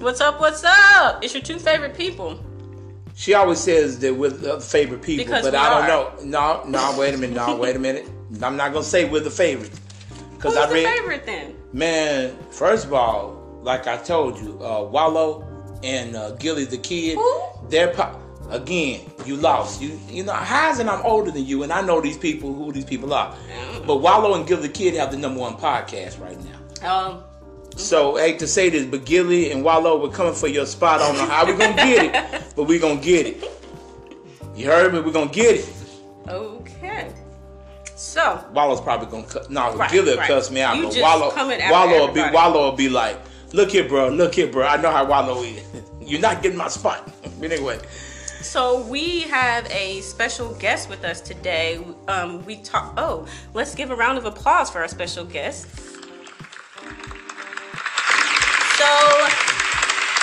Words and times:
What's 0.00 0.22
up? 0.22 0.40
What's 0.40 0.64
up? 0.64 1.22
It's 1.22 1.34
your 1.34 1.42
two 1.42 1.58
favorite 1.58 1.94
people. 1.94 2.42
She 3.14 3.34
always 3.34 3.58
says 3.58 3.98
that 3.98 4.14
we're 4.14 4.30
the 4.30 4.58
favorite 4.58 5.02
people, 5.02 5.26
Because 5.26 5.44
but 5.44 5.54
I 5.54 5.86
don't 5.86 6.24
know. 6.26 6.62
No, 6.64 6.64
no, 6.64 6.98
wait 6.98 7.12
a 7.12 7.18
minute. 7.18 7.36
No, 7.36 7.54
wait 7.56 7.76
a 7.76 7.78
minute. 7.78 8.08
I'm 8.42 8.56
not 8.56 8.72
gonna 8.72 8.82
say 8.82 9.06
we're 9.06 9.20
the 9.20 9.30
favorite 9.30 9.78
because 10.32 10.56
I 10.56 10.72
read. 10.72 10.86
favorite 10.86 11.26
then? 11.26 11.54
Man, 11.74 12.34
first 12.50 12.86
of 12.86 12.94
all, 12.94 13.60
like 13.62 13.86
I 13.86 13.98
told 13.98 14.38
you, 14.38 14.58
uh, 14.64 14.84
Wallo 14.84 15.46
and 15.82 16.16
uh, 16.16 16.30
Gillie 16.36 16.64
the 16.64 16.78
kid, 16.78 17.16
Who? 17.16 17.42
they're 17.68 17.92
po- 17.92 18.18
again. 18.48 19.02
You 19.26 19.36
lost. 19.36 19.82
You 19.82 20.00
you 20.08 20.24
know, 20.24 20.32
Heisen, 20.32 20.88
I'm 20.88 21.04
older 21.04 21.30
than 21.30 21.44
you, 21.44 21.62
and 21.62 21.70
I 21.70 21.82
know 21.82 22.00
these 22.00 22.16
people 22.16 22.54
who 22.54 22.72
these 22.72 22.86
people 22.86 23.12
are. 23.12 23.36
But 23.86 23.96
Wallo 23.96 24.32
and 24.32 24.46
Gillie 24.46 24.62
the 24.62 24.72
kid 24.72 24.94
have 24.94 25.10
the 25.10 25.18
number 25.18 25.40
one 25.40 25.58
podcast 25.58 26.18
right 26.22 26.38
now. 26.42 26.90
Um, 26.90 27.24
So 27.76 28.16
hate 28.16 28.38
to 28.40 28.46
say 28.46 28.68
this, 28.68 28.84
but 28.84 29.04
Gillie 29.04 29.50
and 29.52 29.64
Wallo, 29.64 30.00
we're 30.02 30.10
coming 30.14 30.34
for 30.34 30.48
your 30.48 30.66
spot. 30.66 31.00
I 31.00 31.06
don't 31.08 31.16
know 31.16 31.26
how 31.26 31.46
we're 31.46 31.56
gonna 31.56 31.74
get 31.76 32.14
it, 32.34 32.44
but 32.56 32.64
we're 32.64 32.80
gonna 32.80 33.00
get 33.00 33.26
it. 33.26 33.44
You 34.54 34.66
heard 34.66 34.92
me? 34.92 35.00
We're 35.00 35.12
gonna 35.12 35.30
get 35.30 35.56
it. 35.60 35.72
okay. 36.28 37.12
So, 37.94 38.44
Wallo's 38.52 38.80
probably 38.80 39.06
gonna 39.06 39.26
cut. 39.26 39.50
No, 39.50 39.74
Right, 39.76 39.90
Gillie 39.90 40.16
right. 40.16 40.26
cuss 40.26 40.50
me 40.50 40.60
out. 40.62 40.76
You 40.76 40.84
but 40.88 41.00
Wallo, 41.00 41.34
Wallo 41.70 42.06
will 42.06 42.12
be. 42.14 42.20
Wallo 42.32 42.70
will 42.70 42.76
be 42.76 42.88
like, 42.88 43.18
look 43.52 43.70
here, 43.70 43.88
bro, 43.88 44.08
look 44.08 44.34
here, 44.34 44.46
bro. 44.46 44.66
I 44.66 44.76
know 44.80 44.90
how 44.90 45.04
Wallo 45.06 45.42
is. 45.42 45.62
You're 46.00 46.20
not 46.20 46.42
getting 46.42 46.58
my 46.58 46.68
spot. 46.68 47.10
But 47.40 47.52
anyway, 47.52 47.78
so 48.42 48.82
we 48.82 49.20
have 49.22 49.66
a 49.70 50.02
special 50.02 50.52
guest 50.54 50.90
with 50.90 51.04
us 51.04 51.22
today. 51.22 51.82
Um, 52.06 52.44
we 52.44 52.56
talk. 52.56 52.92
Oh, 52.98 53.26
let's 53.54 53.74
give 53.74 53.90
a 53.90 53.96
round 53.96 54.18
of 54.18 54.26
applause 54.26 54.68
for 54.70 54.80
our 54.80 54.88
special 54.88 55.24
guest. 55.24 55.66
So, 58.80 58.86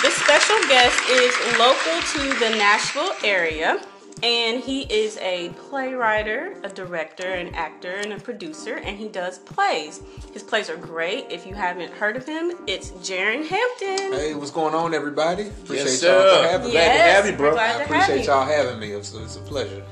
the 0.02 0.10
special 0.10 0.58
guest 0.68 1.00
is 1.12 1.60
local 1.60 2.02
to 2.02 2.40
the 2.40 2.50
Nashville 2.58 3.12
area, 3.24 3.80
and 4.24 4.64
he 4.64 4.82
is 4.92 5.16
a 5.20 5.50
playwright, 5.70 6.26
a 6.28 6.70
director, 6.70 7.28
an 7.34 7.54
actor, 7.54 7.92
and 7.98 8.14
a 8.14 8.20
producer, 8.20 8.78
and 8.78 8.98
he 8.98 9.10
does 9.10 9.38
plays. 9.38 10.02
His 10.34 10.42
plays 10.42 10.72
are 10.72 10.76
great. 10.76 11.28
If 11.30 11.46
you 11.46 11.54
haven't 11.54 11.94
heard 11.94 12.18
of 12.18 12.26
him, 12.26 12.54
it's 12.66 12.90
Jaron 12.94 13.48
Hampton. 13.48 14.14
Hey, 14.14 14.34
what's 14.34 14.50
going 14.50 14.74
on, 14.74 14.96
everybody? 14.96 15.50
Appreciate 15.50 15.86
yes, 15.86 16.02
y'all 16.02 16.20
sir. 16.22 16.42
for 16.42 16.48
having 16.50 16.66
me. 16.68 16.72
Glad 16.74 16.88
to 16.88 16.94
Yes, 16.98 17.16
have 17.16 17.32
you, 17.32 17.38
bro. 17.38 17.52
glad 17.52 17.76
I 17.76 17.78
to 17.78 17.86
appreciate 17.86 18.20
you. 18.22 18.26
y'all 18.26 18.46
having 18.46 18.80
me. 18.80 18.92
It's, 18.94 19.14
it's 19.14 19.36
a 19.36 19.42
pleasure. 19.42 19.84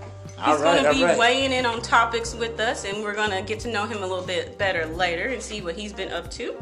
He's 0.44 0.60
right, 0.60 0.82
going 0.82 0.84
to 0.86 0.92
be 0.92 1.04
right. 1.04 1.18
weighing 1.20 1.52
in 1.52 1.68
on 1.68 1.84
topics 1.84 2.34
with 2.34 2.60
us, 2.60 2.84
and 2.84 3.04
we're 3.04 3.14
going 3.16 3.30
to 3.30 3.44
get 3.44 3.60
to 3.60 3.72
know 3.72 3.86
him 3.86 4.00
a 4.00 4.08
little 4.08 4.26
bit 4.26 4.58
better 4.58 4.88
later 4.88 5.28
and 5.28 5.40
see 5.42 5.62
what 5.62 5.76
he's 5.76 5.94
been 5.94 6.12
up 6.12 6.32
to. 6.32 6.56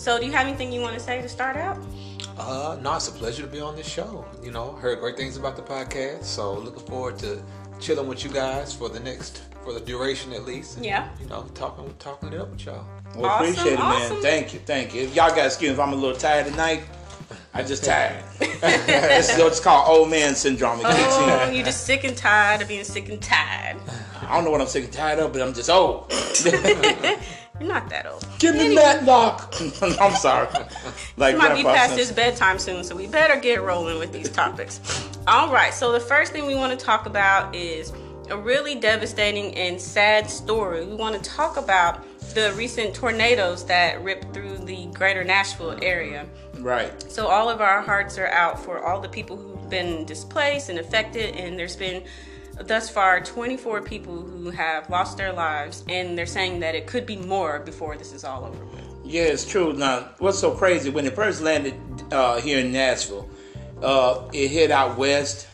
So, 0.00 0.18
do 0.18 0.24
you 0.24 0.32
have 0.32 0.46
anything 0.46 0.72
you 0.72 0.80
want 0.80 0.94
to 0.94 1.00
say 1.00 1.20
to 1.20 1.28
start 1.28 1.58
out? 1.58 1.76
Uh, 2.38 2.78
no, 2.80 2.96
it's 2.96 3.08
a 3.08 3.12
pleasure 3.12 3.42
to 3.42 3.48
be 3.48 3.60
on 3.60 3.76
this 3.76 3.86
show. 3.86 4.24
You 4.42 4.50
know, 4.50 4.72
heard 4.72 4.98
great 4.98 5.14
things 5.18 5.36
about 5.36 5.56
the 5.56 5.62
podcast, 5.62 6.24
so 6.24 6.54
looking 6.54 6.86
forward 6.86 7.18
to 7.18 7.42
chilling 7.80 8.08
with 8.08 8.24
you 8.24 8.30
guys 8.30 8.72
for 8.74 8.88
the 8.88 8.98
next, 8.98 9.42
for 9.62 9.74
the 9.74 9.80
duration 9.80 10.32
at 10.32 10.46
least. 10.46 10.78
and, 10.78 10.86
Yeah. 10.86 11.10
You 11.20 11.26
know, 11.26 11.42
talking, 11.52 11.92
talking 11.98 12.32
it 12.32 12.40
up 12.40 12.50
with 12.50 12.64
y'all. 12.64 12.86
Well, 13.14 13.26
Awesome, 13.26 13.48
appreciate 13.50 13.72
it, 13.74 13.78
awesome. 13.78 14.14
man. 14.14 14.22
Thank 14.22 14.54
you, 14.54 14.60
thank 14.60 14.94
you. 14.94 15.02
If 15.02 15.14
y'all 15.14 15.28
got 15.36 15.44
excuse 15.44 15.68
me 15.68 15.74
if 15.74 15.80
I'm 15.80 15.92
a 15.92 15.96
little 15.96 16.16
tired 16.16 16.46
tonight. 16.46 16.82
I 17.52 17.62
just 17.62 17.84
tired. 17.84 18.24
this 18.38 19.30
is 19.30 19.38
what's 19.38 19.60
called 19.60 19.86
old 19.86 20.08
man 20.10 20.34
syndrome. 20.34 20.80
Oh, 20.82 21.50
you're 21.52 21.64
just 21.64 21.84
sick 21.84 22.04
and 22.04 22.16
tired 22.16 22.62
of 22.62 22.68
being 22.68 22.84
sick 22.84 23.08
and 23.10 23.20
tired. 23.20 23.76
I 24.22 24.34
don't 24.34 24.44
know 24.44 24.50
what 24.50 24.62
I'm 24.62 24.66
sick 24.66 24.84
and 24.84 24.92
tired 24.92 25.18
of, 25.18 25.32
but 25.32 25.42
I'm 25.42 25.52
just 25.52 25.68
old. 25.68 26.10
You're 27.60 27.68
not 27.68 27.90
that 27.90 28.06
old. 28.06 28.26
Give 28.38 28.56
me 28.56 28.74
Matlock. 28.74 29.54
I'm 30.00 30.16
sorry. 30.16 30.48
Like 31.18 31.34
He 31.34 31.38
might 31.38 31.54
be 31.54 31.62
past 31.62 31.94
Simpson. 31.94 31.98
his 31.98 32.12
bedtime 32.12 32.58
soon, 32.58 32.82
so 32.82 32.96
we 32.96 33.06
better 33.06 33.38
get 33.38 33.62
rolling 33.62 33.98
with 33.98 34.12
these 34.12 34.30
topics. 34.30 34.80
All 35.26 35.52
right, 35.52 35.72
so 35.74 35.92
the 35.92 36.00
first 36.00 36.32
thing 36.32 36.46
we 36.46 36.54
want 36.54 36.78
to 36.78 36.84
talk 36.84 37.04
about 37.04 37.54
is 37.54 37.92
a 38.30 38.36
really 38.36 38.76
devastating 38.76 39.54
and 39.56 39.78
sad 39.78 40.30
story. 40.30 40.86
We 40.86 40.94
want 40.94 41.22
to 41.22 41.30
talk 41.30 41.58
about 41.58 42.02
the 42.34 42.52
recent 42.54 42.94
tornadoes 42.94 43.66
that 43.66 44.02
ripped 44.02 44.32
through 44.32 44.58
the 44.58 44.86
greater 44.86 45.22
Nashville 45.22 45.76
area. 45.82 46.26
Right. 46.58 47.10
So 47.10 47.26
all 47.26 47.50
of 47.50 47.60
our 47.60 47.82
hearts 47.82 48.16
are 48.18 48.28
out 48.28 48.58
for 48.62 48.82
all 48.84 49.00
the 49.00 49.08
people 49.08 49.36
who've 49.36 49.68
been 49.68 50.06
displaced 50.06 50.70
and 50.70 50.78
affected, 50.78 51.34
and 51.36 51.58
there's 51.58 51.76
been 51.76 52.04
thus 52.62 52.90
far 52.90 53.20
24 53.20 53.82
people 53.82 54.22
who 54.22 54.50
have 54.50 54.88
lost 54.90 55.16
their 55.16 55.32
lives, 55.32 55.84
and 55.88 56.16
they're 56.16 56.26
saying 56.26 56.60
that 56.60 56.74
it 56.74 56.86
could 56.86 57.06
be 57.06 57.16
more 57.16 57.60
before 57.60 57.96
this 57.96 58.12
is 58.12 58.24
all 58.24 58.44
over 58.44 58.64
with. 58.66 58.84
Yeah, 59.04 59.22
it's 59.22 59.44
true. 59.44 59.72
Now, 59.72 60.10
what's 60.18 60.38
so 60.38 60.52
crazy? 60.52 60.90
When 60.90 61.06
it 61.06 61.14
first 61.14 61.40
landed 61.40 61.74
uh, 62.12 62.40
here 62.40 62.58
in 62.58 62.72
Nashville, 62.72 63.28
uh, 63.82 64.28
it 64.32 64.48
hit 64.48 64.70
out 64.70 64.96
west, 64.98 65.48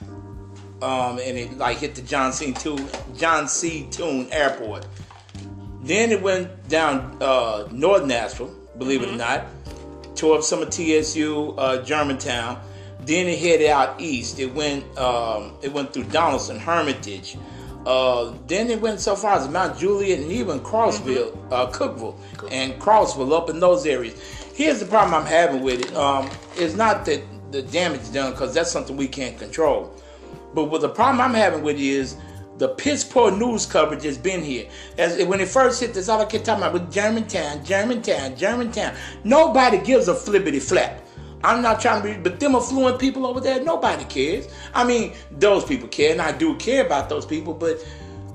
um, 0.82 1.18
and 1.18 1.38
it 1.38 1.56
like 1.56 1.78
hit 1.78 1.94
the 1.94 2.02
John 2.02 2.32
C. 2.32 2.52
Tune, 2.52 2.86
John 3.16 3.48
C. 3.48 3.86
Tune 3.90 4.28
Airport. 4.30 4.86
Then 5.82 6.10
it 6.10 6.20
went 6.20 6.68
down 6.68 7.16
uh, 7.22 7.68
North 7.70 8.04
Nashville, 8.04 8.54
believe 8.76 9.02
it 9.02 9.08
or 9.08 9.16
not, 9.16 9.46
tore 10.16 10.38
up 10.38 10.42
some 10.42 10.60
of 10.60 10.70
TSU, 10.70 11.54
uh, 11.56 11.82
Germantown. 11.82 12.60
Then 13.06 13.28
it 13.28 13.38
headed 13.38 13.68
out 13.68 14.00
east. 14.00 14.38
It 14.38 14.52
went 14.52 14.84
um, 14.98 15.54
it 15.62 15.72
went 15.72 15.92
through 15.92 16.04
Donelson, 16.04 16.58
Hermitage. 16.58 17.38
Uh, 17.86 18.34
then 18.48 18.68
it 18.68 18.80
went 18.80 18.98
so 18.98 19.14
far 19.14 19.38
as 19.38 19.48
Mount 19.48 19.78
Juliet 19.78 20.18
and 20.18 20.32
even 20.32 20.58
Crossville, 20.58 21.38
uh, 21.52 21.70
Cookeville, 21.70 22.16
and 22.50 22.74
Crossville 22.80 23.32
up 23.32 23.48
in 23.48 23.60
those 23.60 23.86
areas. 23.86 24.20
Here's 24.54 24.80
the 24.80 24.86
problem 24.86 25.14
I'm 25.14 25.24
having 25.26 25.62
with 25.62 25.82
it. 25.82 25.94
Um, 25.94 26.28
it's 26.56 26.74
not 26.74 27.04
that 27.06 27.22
the 27.52 27.62
damage 27.62 28.12
done 28.12 28.32
because 28.32 28.52
that's 28.52 28.72
something 28.72 28.96
we 28.96 29.06
can't 29.06 29.38
control. 29.38 29.94
But 30.52 30.64
what 30.64 30.80
the 30.80 30.88
problem 30.88 31.20
I'm 31.20 31.34
having 31.34 31.62
with 31.62 31.76
it 31.76 31.82
is 31.82 32.16
the 32.58 32.68
piss 32.68 33.04
poor 33.04 33.30
news 33.30 33.66
coverage 33.66 34.02
has 34.04 34.18
been 34.18 34.42
here. 34.42 34.68
As 34.98 35.22
when 35.26 35.40
it 35.40 35.48
first 35.48 35.80
hit, 35.80 35.94
that's 35.94 36.08
all 36.08 36.20
I 36.20 36.24
kept 36.24 36.46
talking 36.46 36.62
about 36.62 36.72
with 36.72 36.90
Germantown, 36.90 37.64
Germantown, 37.64 38.34
Germantown. 38.34 38.96
Nobody 39.22 39.78
gives 39.78 40.08
a 40.08 40.14
flippity 40.14 40.58
flap. 40.58 41.05
I'm 41.44 41.62
not 41.62 41.80
trying 41.80 42.02
to 42.02 42.08
be, 42.08 42.18
but 42.18 42.40
them 42.40 42.54
affluent 42.54 42.98
people 42.98 43.26
over 43.26 43.40
there, 43.40 43.62
nobody 43.62 44.04
cares. 44.04 44.48
I 44.74 44.84
mean, 44.84 45.12
those 45.30 45.64
people 45.64 45.88
care, 45.88 46.12
and 46.12 46.20
I 46.20 46.32
do 46.32 46.56
care 46.56 46.84
about 46.84 47.08
those 47.08 47.26
people. 47.26 47.54
But 47.54 47.80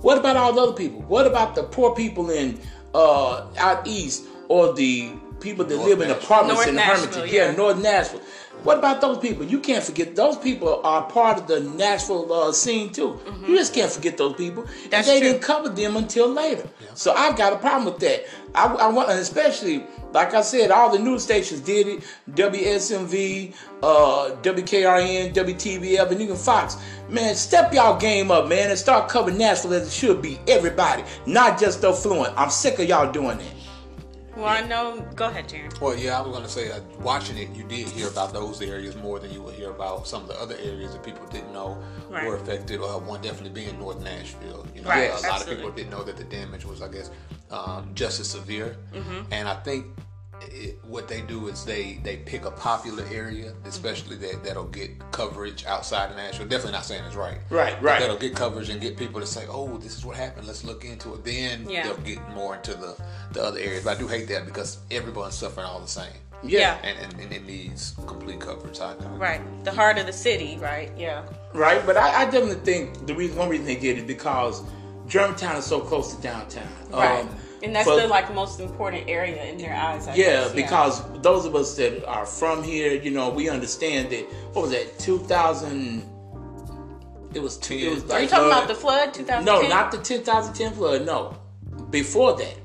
what 0.01 0.17
about 0.17 0.37
all 0.37 0.53
the 0.53 0.61
other 0.61 0.73
people? 0.73 1.01
What 1.03 1.27
about 1.27 1.55
the 1.55 1.63
poor 1.63 1.95
people 1.95 2.29
in 2.29 2.59
uh, 2.93 3.47
out 3.57 3.87
east 3.87 4.25
or 4.47 4.73
the 4.73 5.11
people 5.39 5.65
that 5.65 5.75
North 5.75 5.87
live 5.87 6.01
in 6.01 6.07
Nashville. 6.07 6.23
apartments 6.25 6.65
North 6.65 6.67
in 6.69 6.77
Hermitage? 6.77 7.31
yeah. 7.31 7.49
yeah, 7.49 7.55
North 7.55 7.81
Nashville. 7.81 8.21
What 8.63 8.77
about 8.77 9.01
those 9.01 9.17
people? 9.17 9.43
You 9.45 9.59
can't 9.59 9.83
forget 9.83 10.15
those 10.15 10.37
people 10.37 10.81
are 10.83 11.03
part 11.03 11.39
of 11.39 11.47
the 11.47 11.61
Nashville 11.61 12.31
uh, 12.31 12.51
scene 12.51 12.91
too. 12.91 13.19
You 13.47 13.57
just 13.57 13.73
can't 13.73 13.91
forget 13.91 14.17
those 14.17 14.35
people. 14.35 14.63
Mm-hmm. 14.63 14.89
That's 14.89 15.07
and 15.07 15.15
they 15.15 15.19
true. 15.19 15.31
didn't 15.31 15.43
cover 15.43 15.69
them 15.69 15.97
until 15.97 16.27
later. 16.29 16.69
So 16.93 17.11
I've 17.13 17.35
got 17.35 17.53
a 17.53 17.57
problem 17.57 17.85
with 17.85 17.99
that. 18.01 18.25
I, 18.53 18.65
I 18.65 18.87
want, 18.89 19.09
especially 19.09 19.83
like 20.13 20.33
I 20.33 20.41
said, 20.41 20.71
all 20.71 20.91
the 20.91 20.99
news 20.99 21.23
stations 21.23 21.61
did 21.61 21.87
it. 21.87 22.03
WSMV, 22.31 23.55
uh, 23.81 24.35
WKRN, 24.41 25.33
WTVF, 25.33 26.11
and 26.11 26.21
even 26.21 26.35
Fox. 26.35 26.77
Man, 27.09 27.35
step 27.35 27.73
y'all 27.73 27.99
game 27.99 28.29
up, 28.29 28.47
man, 28.47 28.69
and 28.69 28.77
start 28.77 29.09
covering 29.09 29.37
Nashville 29.37 29.73
as 29.73 29.87
it 29.87 29.91
should 29.91 30.21
be. 30.21 30.39
Everybody, 30.47 31.03
not 31.25 31.59
just 31.59 31.81
the 31.81 31.89
affluent. 31.89 32.33
I'm 32.37 32.49
sick 32.49 32.79
of 32.79 32.87
y'all 32.87 33.11
doing 33.11 33.37
that. 33.37 33.60
Well, 34.35 34.45
I 34.45 34.61
know. 34.61 35.05
Go 35.15 35.25
ahead, 35.27 35.49
Jaron. 35.49 35.79
Well, 35.81 35.97
yeah, 35.97 36.17
I 36.17 36.21
was 36.21 36.31
going 36.31 36.43
to 36.43 36.49
say, 36.49 36.71
uh, 36.71 36.79
watching 36.99 37.37
it, 37.37 37.49
you 37.55 37.63
did 37.63 37.87
hear 37.89 38.07
about 38.07 38.33
those 38.33 38.61
areas 38.61 38.95
more 38.95 39.19
than 39.19 39.31
you 39.31 39.41
would 39.41 39.55
hear 39.55 39.69
about 39.71 40.07
some 40.07 40.21
of 40.23 40.27
the 40.29 40.39
other 40.39 40.55
areas 40.63 40.93
that 40.93 41.03
people 41.03 41.25
didn't 41.27 41.51
know 41.51 41.77
Right. 42.09 42.25
were 42.25 42.35
affected. 42.37 42.79
Uh, 42.81 42.99
one 42.99 43.21
definitely 43.21 43.49
being 43.49 43.77
North 43.77 44.01
Nashville. 44.01 44.65
You 44.73 44.81
know, 44.83 44.89
Right, 44.89 45.11
a 45.11 45.27
lot 45.27 45.41
of 45.41 45.47
people 45.49 45.69
didn't 45.71 45.91
know 45.91 46.03
that 46.03 46.17
the 46.17 46.23
damage 46.23 46.65
was, 46.65 46.81
I 46.81 46.87
guess, 46.87 47.11
um, 47.51 47.91
just 47.93 48.19
as 48.19 48.29
severe. 48.29 48.77
Mm-hmm. 48.93 49.33
And 49.33 49.47
I 49.49 49.55
think 49.55 49.85
it, 50.49 50.79
what 50.85 51.07
they 51.07 51.21
do 51.21 51.47
is 51.47 51.63
they 51.65 51.99
they 52.03 52.17
pick 52.17 52.45
a 52.45 52.51
popular 52.51 53.05
area, 53.11 53.53
especially 53.65 54.15
that 54.17 54.43
that'll 54.43 54.65
get 54.65 54.91
coverage 55.11 55.65
outside 55.65 56.09
of 56.11 56.17
Nashville. 56.17 56.47
Definitely 56.47 56.73
not 56.73 56.85
saying 56.85 57.03
it's 57.05 57.15
right. 57.15 57.37
Right, 57.49 57.75
But 57.75 57.83
right. 57.83 57.99
That'll 57.99 58.17
get 58.17 58.35
coverage 58.35 58.69
and 58.69 58.81
get 58.81 58.97
people 58.97 59.19
to 59.21 59.27
say, 59.27 59.45
"Oh, 59.49 59.77
this 59.77 59.97
is 59.97 60.05
what 60.05 60.15
happened. 60.17 60.47
Let's 60.47 60.63
look 60.63 60.83
into 60.85 61.13
it." 61.13 61.23
Then 61.23 61.69
Yeah. 61.69 61.83
they'll 61.83 61.97
get 61.97 62.19
more 62.31 62.55
into 62.55 62.73
the 62.73 62.95
the 63.33 63.43
other 63.43 63.59
areas. 63.59 63.83
But 63.83 63.97
I 63.97 63.99
do 63.99 64.07
hate 64.07 64.27
that 64.29 64.45
because 64.45 64.79
everyone's 64.89 65.35
suffering 65.35 65.65
all 65.67 65.79
the 65.79 65.87
same 65.87 66.11
Yeah. 66.43 66.77
and, 66.83 66.97
and, 66.97 67.21
and 67.21 67.31
it 67.33 67.45
needs 67.45 67.93
complete 68.07 68.39
coverage. 68.39 68.79
I, 68.79 68.93
I, 68.93 69.05
Right. 69.17 69.63
The 69.63 69.71
heart 69.71 69.97
of 69.99 70.05
the 70.07 70.13
city, 70.13 70.57
right? 70.59 70.91
Yeah. 70.97 71.23
Right, 71.53 71.85
but 71.85 71.97
I, 71.97 72.21
I 72.21 72.25
definitely 72.25 72.55
think 72.65 73.05
the 73.05 73.13
reason 73.13 73.37
one 73.37 73.49
reason 73.49 73.65
they 73.65 73.75
did 73.75 73.97
it 73.99 74.07
because 74.07 74.63
Germantown 75.07 75.55
is 75.57 75.65
so 75.65 75.79
close 75.81 76.15
to 76.15 76.21
downtown. 76.21 76.67
Right. 76.91 77.19
Um, 77.21 77.29
and 77.63 77.75
that's 77.75 77.87
for- 77.87 77.99
the 77.99 78.07
like 78.07 78.33
most 78.33 78.59
important 78.59 79.07
area 79.07 79.43
in 79.45 79.57
their 79.57 79.73
eyes. 79.75 80.07
I 80.07 80.15
yeah, 80.15 80.25
guess. 80.25 80.51
because 80.53 81.21
those 81.21 81.45
of 81.45 81.55
us 81.55 81.75
that 81.77 82.05
are 82.07 82.25
from 82.25 82.63
here, 82.63 82.93
you 82.93 83.11
know, 83.11 83.29
we 83.29 83.49
understand 83.49 84.09
that. 84.11 84.25
What 84.53 84.63
was 84.63 84.71
that? 84.71 84.97
Two 84.99 85.19
thousand. 85.19 86.03
It 87.33 87.41
was 87.41 87.57
two. 87.57 87.75
It 87.75 87.93
was 87.93 88.11
Are 88.11 88.21
you 88.21 88.27
talking 88.27 88.45
uh, 88.45 88.57
about 88.57 88.67
the 88.67 88.75
flood, 88.75 89.13
2010? 89.13 89.45
No, 89.45 89.67
not 89.69 89.91
the 89.91 89.97
2010 89.99 90.73
flood. 90.73 91.05
No, 91.05 91.37
before 91.89 92.35
that. 92.37 92.57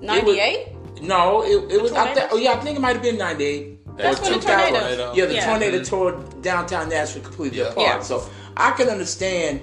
98. 0.00 1.02
No, 1.02 1.42
it, 1.44 1.72
it 1.72 1.80
was. 1.80 1.92
I 1.92 2.06
tornadoes? 2.06 2.16
th- 2.18 2.28
oh 2.32 2.36
yeah, 2.38 2.52
I 2.52 2.56
think 2.56 2.76
it 2.76 2.80
might 2.80 2.94
have 2.94 3.02
been 3.02 3.16
98. 3.18 3.96
That's 3.96 4.20
when 4.20 4.32
the 4.32 4.38
2000. 4.40 4.72
tornado. 4.74 5.12
Yeah, 5.14 5.24
the 5.26 5.34
Yeah. 5.34 5.46
tornado 5.46 5.84
tore 5.84 6.12
downtown 6.40 6.88
Nashville 6.88 7.22
completely 7.22 7.58
Yeah. 7.58 7.66
apart. 7.68 7.86
Yeah. 7.86 8.00
So 8.00 8.28
I 8.56 8.72
can 8.72 8.88
understand 8.88 9.60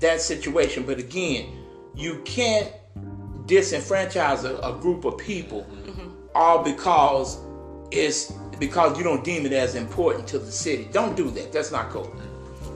that 0.00 0.20
situation, 0.20 0.84
but 0.84 0.98
again, 0.98 1.46
you 1.94 2.20
can't 2.24 2.72
disenfranchise 3.46 4.44
a, 4.44 4.56
a 4.58 4.78
group 4.80 5.04
of 5.04 5.18
people 5.18 5.66
all 6.34 6.62
because 6.62 7.38
it's 7.90 8.32
because 8.58 8.96
you 8.98 9.04
don't 9.04 9.22
deem 9.24 9.46
it 9.46 9.52
as 9.52 9.74
important 9.74 10.26
to 10.28 10.38
the 10.38 10.50
city. 10.50 10.88
Don't 10.92 11.16
do 11.16 11.30
that. 11.30 11.52
That's 11.52 11.70
not 11.72 11.90
cool. 11.90 12.12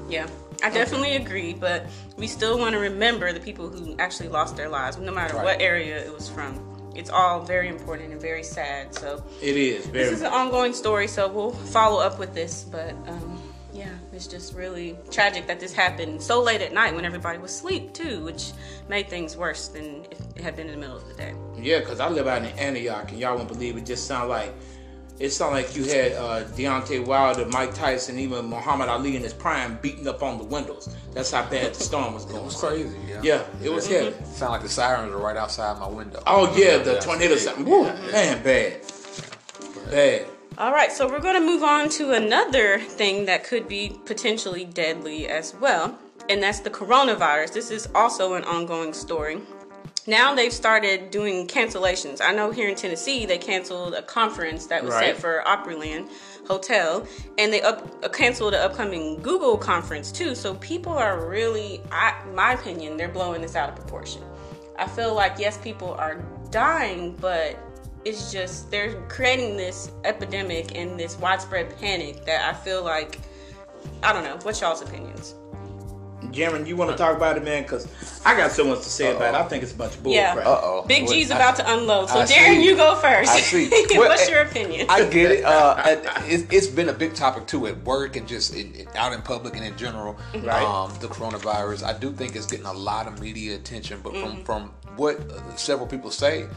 Yeah, 0.09 0.27
I 0.63 0.71
definitely 0.71 1.17
agree, 1.17 1.55
but 1.55 1.87
we 2.17 2.27
still 2.27 2.59
want 2.59 2.73
to 2.75 2.79
remember 2.79 3.33
the 3.33 3.41
people 3.41 3.69
who 3.69 3.97
actually 3.99 4.29
lost 4.29 4.57
their 4.57 4.69
lives, 4.69 4.97
no 4.99 5.13
matter 5.13 5.35
Right. 5.37 5.45
what 5.45 5.61
area 5.61 5.99
it 6.05 6.13
was 6.13 6.29
from. 6.29 6.61
It's 6.95 7.11
all 7.11 7.41
very 7.41 7.69
important 7.69 8.13
and 8.13 8.21
very 8.21 8.43
sad. 8.43 8.95
So 8.95 9.23
It 9.41 9.57
is 9.57 9.87
very. 9.87 10.05
this 10.05 10.13
is 10.15 10.23
an 10.23 10.33
ongoing 10.33 10.73
story, 10.73 11.07
so 11.09 11.29
we'll 11.29 11.51
follow 11.53 12.01
up 12.01 12.19
with 12.19 12.35
this. 12.35 12.65
But 12.65 12.91
um, 13.07 13.41
it's 14.19 14.27
just 14.27 14.53
really 14.53 14.99
tragic 15.13 15.47
that 15.47 15.61
this 15.61 15.73
happened 15.73 16.21
so 16.21 16.43
late 16.43 16.61
at 16.61 16.73
night 16.73 16.93
when 16.93 17.05
everybody 17.05 17.39
was 17.39 17.53
asleep 17.53 17.93
too, 17.93 18.25
which 18.25 18.51
made 18.89 19.09
things 19.09 19.37
worse 19.37 19.69
than 19.69 20.05
if 20.11 20.19
it 20.35 20.43
had 20.43 20.57
been 20.57 20.67
in 20.67 20.73
the 20.73 20.79
middle 20.81 20.97
of 20.97 21.07
the 21.07 21.15
day. 21.15 21.35
Yeah, 21.57 21.79
because 21.79 22.01
I 22.01 22.09
live 22.09 22.27
out 22.27 22.43
in 22.43 22.49
Antioch, 22.59 23.13
and 23.13 23.21
y'all 23.21 23.37
won't 23.37 23.47
believe 23.47 23.77
it. 23.77 23.87
Just 23.87 24.09
sound 24.09 24.29
like 24.29 24.53
it 25.21 25.31
sounded 25.31 25.59
like 25.63 25.77
you 25.77 25.85
had 25.85 26.13
uh, 26.15 26.45
Deontay 26.57 27.07
Wilder, 27.07 27.47
Mike 27.47 27.75
Tyson, 27.75 28.19
even 28.19 28.47
Muhammad 28.47 28.89
Ali 28.89 29.15
in 29.15 29.23
his 29.23 29.33
prime 29.33 29.79
beating 29.83 30.09
up 30.09 30.21
on 30.21 30.37
the 30.39 30.45
windows. 30.45 30.93
That's 31.15 31.31
how 31.31 31.49
bad 31.49 31.75
the 31.75 31.81
storm 31.85 32.13
was 32.13 32.25
going. 32.25 32.39
It 32.39 32.45
was 32.45 32.57
crazy. 32.57 32.97
Yeah. 33.09 33.21
Yeah, 33.23 33.45
it 33.63 33.71
was 33.73 33.87
heavy. 33.87 34.17
Sound 34.25 34.51
like 34.51 34.63
the 34.63 34.69
sirens 34.69 35.13
were 35.15 35.21
right 35.21 35.37
outside 35.37 35.79
my 35.79 35.87
window. 35.87 36.21
Oh 36.27 36.53
yeah, 36.57 36.79
the 36.79 36.95
Yeah. 36.95 36.99
tornado. 36.99 37.37
Something. 37.37 37.67
Woo, 37.67 37.85
man, 37.85 38.43
bad, 38.43 38.81
bad. 39.93 40.27
All 40.59 40.73
right, 40.73 40.91
so 40.91 41.07
we're 41.07 41.21
going 41.21 41.41
to 41.41 41.47
move 41.47 41.63
on 41.63 41.89
to 41.91 42.15
another 42.15 42.81
thing 42.81 43.27
that 43.27 43.45
could 43.45 43.69
be 43.69 43.97
potentially 44.07 44.65
deadly 44.65 45.29
as 45.29 45.55
well, 45.55 45.97
and 46.29 46.43
that's 46.43 46.59
the 46.59 46.69
coronavirus. 46.69 47.53
This 47.53 47.71
is 47.71 47.89
also 47.95 48.35
an 48.35 48.43
ongoing 48.43 48.93
story. 48.93 49.41
Now 50.09 50.35
they've 50.35 50.53
started 50.53 51.13
doing 51.13 51.47
cancellations. 51.47 52.21
I 52.21 52.33
know 52.33 52.51
here 52.51 52.69
in 52.69 52.75
Tennessee 52.75 53.25
they 53.25 53.39
canceled 53.39 53.95
a 53.95 54.03
conference 54.03 54.67
that 54.67 54.83
was 54.83 54.95
Right. 54.95 55.15
set 55.15 55.19
for 55.19 55.45
Opryland 55.47 56.11
Hotel, 56.49 57.07
and 57.39 57.53
they 57.53 57.63
up, 57.63 57.87
uh, 58.03 58.09
canceled 58.09 58.55
the 58.55 58.59
upcoming 58.59 59.23
Google 59.23 59.57
conference 59.57 60.11
too. 60.11 60.35
So 60.35 60.55
people 60.55 60.93
are 60.93 61.25
really, 61.25 61.81
I, 61.93 62.15
my 62.35 62.55
opinion, 62.55 62.97
they're 62.97 63.07
blowing 63.07 63.43
this 63.43 63.55
out 63.55 63.69
of 63.69 63.77
proportion. 63.77 64.25
I 64.77 64.89
feel 64.89 65.15
like 65.15 65.39
yes, 65.39 65.57
people 65.59 65.93
are 65.93 66.17
dying, 66.51 67.17
but 67.21 67.57
it's 68.05 68.33
just 68.33 68.71
they're 68.71 69.01
creating 69.09 69.57
this 69.57 69.91
epidemic 70.05 70.77
and 70.77 70.99
this 70.99 71.19
widespread 71.19 71.77
panic 71.79 72.25
that 72.25 72.49
I 72.49 72.57
feel 72.57 72.85
like 72.85 73.19
I 74.03 74.13
don't 74.13 74.25
know. 74.25 74.39
What's 74.43 74.61
y'all's 74.61 74.83
opinions? 74.83 75.35
Jaron, 76.33 76.67
you 76.67 76.77
want 76.77 76.91
to 76.91 76.97
talk 76.97 77.17
about 77.17 77.37
it, 77.37 77.45
man? 77.45 77.63
Because 77.63 77.87
I 78.27 78.37
got 78.37 78.51
so 78.51 78.65
much 78.65 78.79
to 78.81 78.89
say 78.89 79.15
about 79.15 79.35
it. 79.35 79.39
I 79.39 79.45
think 79.45 79.63
it's 79.63 79.73
a 79.73 79.77
bunch 79.77 79.95
of 79.95 80.03
bull 80.03 80.13
Yeah. 80.13 80.35
crap. 80.35 80.47
Uh-oh. 80.47 80.85
Big 80.87 81.05
What- 81.05 81.13
G's 81.15 81.31
I- 81.31 81.37
about 81.37 81.57
to 81.57 81.73
unload. 81.73 82.11
So 82.11 82.21
I 82.21 82.25
Darren, 82.25 82.57
see. 82.57 82.65
you 82.65 82.77
go 82.77 82.97
first. 82.97 83.31
I 83.31 83.41
see. 83.41 83.69
What's 83.97 84.29
eh, 84.29 84.31
your 84.33 84.43
opinion? 84.43 84.87
I 84.91 85.05
get 85.05 85.31
it. 85.31 85.45
Uh, 85.45 85.83
it- 85.87 86.05
it's, 86.27 86.53
it's 86.53 86.67
been 86.67 86.89
a 86.89 86.93
big 86.93 87.15
topic 87.15 87.47
too 87.47 87.67
at 87.67 87.83
work 87.85 88.17
and 88.17 88.27
just 88.29 88.55
in, 88.55 88.75
in- 88.75 88.89
out 88.97 89.13
in 89.13 89.23
public 89.23 89.55
and 89.57 89.65
in 89.65 89.77
general. 89.77 90.19
Right. 90.35 90.63
Um, 90.63 90.93
the 91.01 91.07
coronavirus. 91.09 91.85
I 91.85 91.97
do 91.97 92.13
think 92.13 92.37
it's 92.37 92.47
getting 92.47 92.67
a 92.67 92.73
lot 92.73 93.07
of 93.07 93.21
media 93.21 93.55
attention, 93.55 94.01
but 94.03 94.15
from 94.17 94.45
from 94.45 94.73
what 94.97 95.19
uh, 95.31 95.57
several 95.57 95.87
people 95.87 96.11
say, 96.11 96.41
it, 96.43 96.51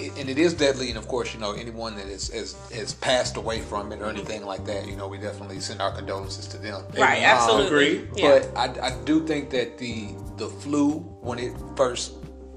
and 0.00 0.28
it 0.28 0.38
is 0.38 0.54
deadly. 0.54 0.88
And 0.90 0.98
of 0.98 1.08
course, 1.08 1.32
you 1.34 1.40
know 1.40 1.52
anyone 1.52 1.96
that 1.96 2.06
has, 2.06 2.28
has 2.28 2.54
has 2.70 2.94
passed 2.94 3.36
away 3.36 3.60
from 3.60 3.92
it 3.92 4.00
or 4.00 4.06
anything 4.06 4.44
like 4.44 4.64
that, 4.66 4.86
you 4.86 4.96
know, 4.96 5.08
we 5.08 5.18
definitely 5.18 5.60
send 5.60 5.80
our 5.80 5.92
condolences 5.92 6.46
to 6.48 6.58
them. 6.58 6.84
right, 6.96 7.18
Um, 7.18 7.24
absolutely. 7.24 7.66
agree. 7.66 8.08
Yeah. 8.22 8.40
But 8.54 8.56
I, 8.82 8.88
I 8.88 9.04
do 9.04 9.26
think 9.26 9.50
that 9.50 9.78
the 9.78 10.08
the 10.36 10.48
flu 10.48 10.98
when 11.20 11.38
it 11.38 11.52
first 11.76 12.12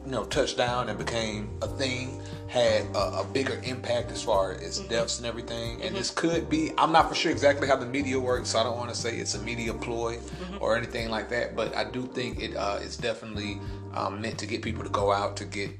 you 0.05 0.11
know 0.11 0.23
touched 0.25 0.57
down 0.57 0.89
and 0.89 0.97
became 0.97 1.49
a 1.61 1.67
thing 1.67 2.21
had 2.47 2.83
a, 2.95 3.19
a 3.19 3.27
bigger 3.31 3.61
impact 3.63 4.11
as 4.11 4.23
far 4.23 4.53
as 4.53 4.79
deaths 4.79 5.19
and 5.19 5.27
everything. 5.27 5.81
And 5.83 5.95
this 5.95 6.09
could 6.09 6.49
be 6.49 6.71
I'm 6.77 6.91
not 6.91 7.07
for 7.09 7.15
sure 7.15 7.31
exactly 7.31 7.67
how 7.67 7.75
the 7.75 7.85
media 7.85 8.19
works, 8.19 8.49
so 8.49 8.59
I 8.59 8.63
don't 8.63 8.77
want 8.77 8.89
to 8.89 8.95
say 8.95 9.17
it's 9.17 9.35
a 9.35 9.41
media 9.41 9.73
ploy 9.73 10.17
or 10.59 10.75
anything 10.75 11.09
like 11.09 11.29
that. 11.29 11.55
But 11.55 11.75
I 11.75 11.83
do 11.83 12.07
think 12.07 12.41
it 12.41 12.55
uh, 12.55 12.79
it's 12.81 12.97
definitely 12.97 13.59
um, 13.93 14.19
meant 14.19 14.37
to 14.39 14.45
get 14.47 14.61
people 14.61 14.83
to 14.83 14.89
go 14.89 15.11
out 15.11 15.37
to 15.37 15.45
get 15.45 15.71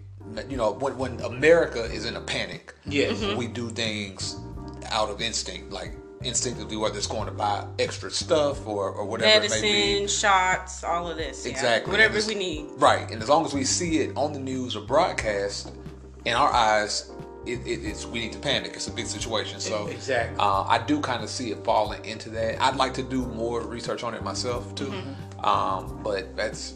you 0.50 0.58
know 0.58 0.72
when 0.74 0.98
when 0.98 1.20
America 1.22 1.84
is 1.84 2.06
in 2.06 2.16
a 2.16 2.22
panic, 2.22 2.74
Yes. 2.86 3.20
Mm-hmm. 3.20 3.38
we 3.38 3.48
do 3.48 3.70
things 3.70 4.36
out 4.92 5.10
of 5.10 5.22
instinct 5.22 5.72
like. 5.72 5.94
Instinctively, 6.22 6.76
whether 6.76 6.98
it's 6.98 7.08
going 7.08 7.28
to 7.28 7.32
buy 7.32 7.66
extra 7.80 8.12
stuff 8.12 8.68
or, 8.68 8.92
or 8.92 9.06
whatever 9.06 9.46
it 9.46 9.50
may 9.52 9.62
be, 9.62 9.72
Medicine, 10.02 10.08
shots, 10.20 10.84
all 10.84 11.10
of 11.10 11.16
this. 11.16 11.46
yeah. 11.46 11.52
Exactly. 11.54 11.92
Whatever 11.92 12.20
we 12.28 12.36
need. 12.36 12.66
Right, 12.76 13.10
and 13.10 13.24
as 13.24 13.30
long 13.30 13.46
as 13.46 13.54
we 13.54 13.64
see 13.64 14.00
it 14.00 14.18
on 14.18 14.34
the 14.34 14.40
news 14.40 14.76
or 14.76 14.82
broadcast, 14.82 15.72
in 16.26 16.34
our 16.34 16.52
eyes, 16.52 17.10
it, 17.46 17.60
it, 17.66 17.86
it's 17.86 18.06
we 18.06 18.20
need 18.20 18.34
to 18.34 18.40
panic. 18.40 18.74
It's 18.74 18.90
a 18.90 18.92
big 18.92 19.06
situation. 19.06 19.62
So 19.62 19.88
Exactly. 19.88 20.36
uh, 20.40 20.64
I 20.64 20.80
do 20.86 21.00
kind 21.00 21.24
of 21.24 21.30
see 21.30 21.52
it 21.52 21.64
falling 21.64 22.04
into 22.04 22.30
that. 22.32 22.62
I'd 22.62 22.76
like 22.76 22.94
to 22.96 23.04
do 23.04 23.26
more 23.26 23.62
research 23.62 24.04
on 24.04 24.14
it 24.14 24.22
myself 24.22 24.76
too, 24.76 24.88
Mm-hmm. 24.92 25.46
um, 25.46 26.02
but 26.04 26.36
that's 26.36 26.74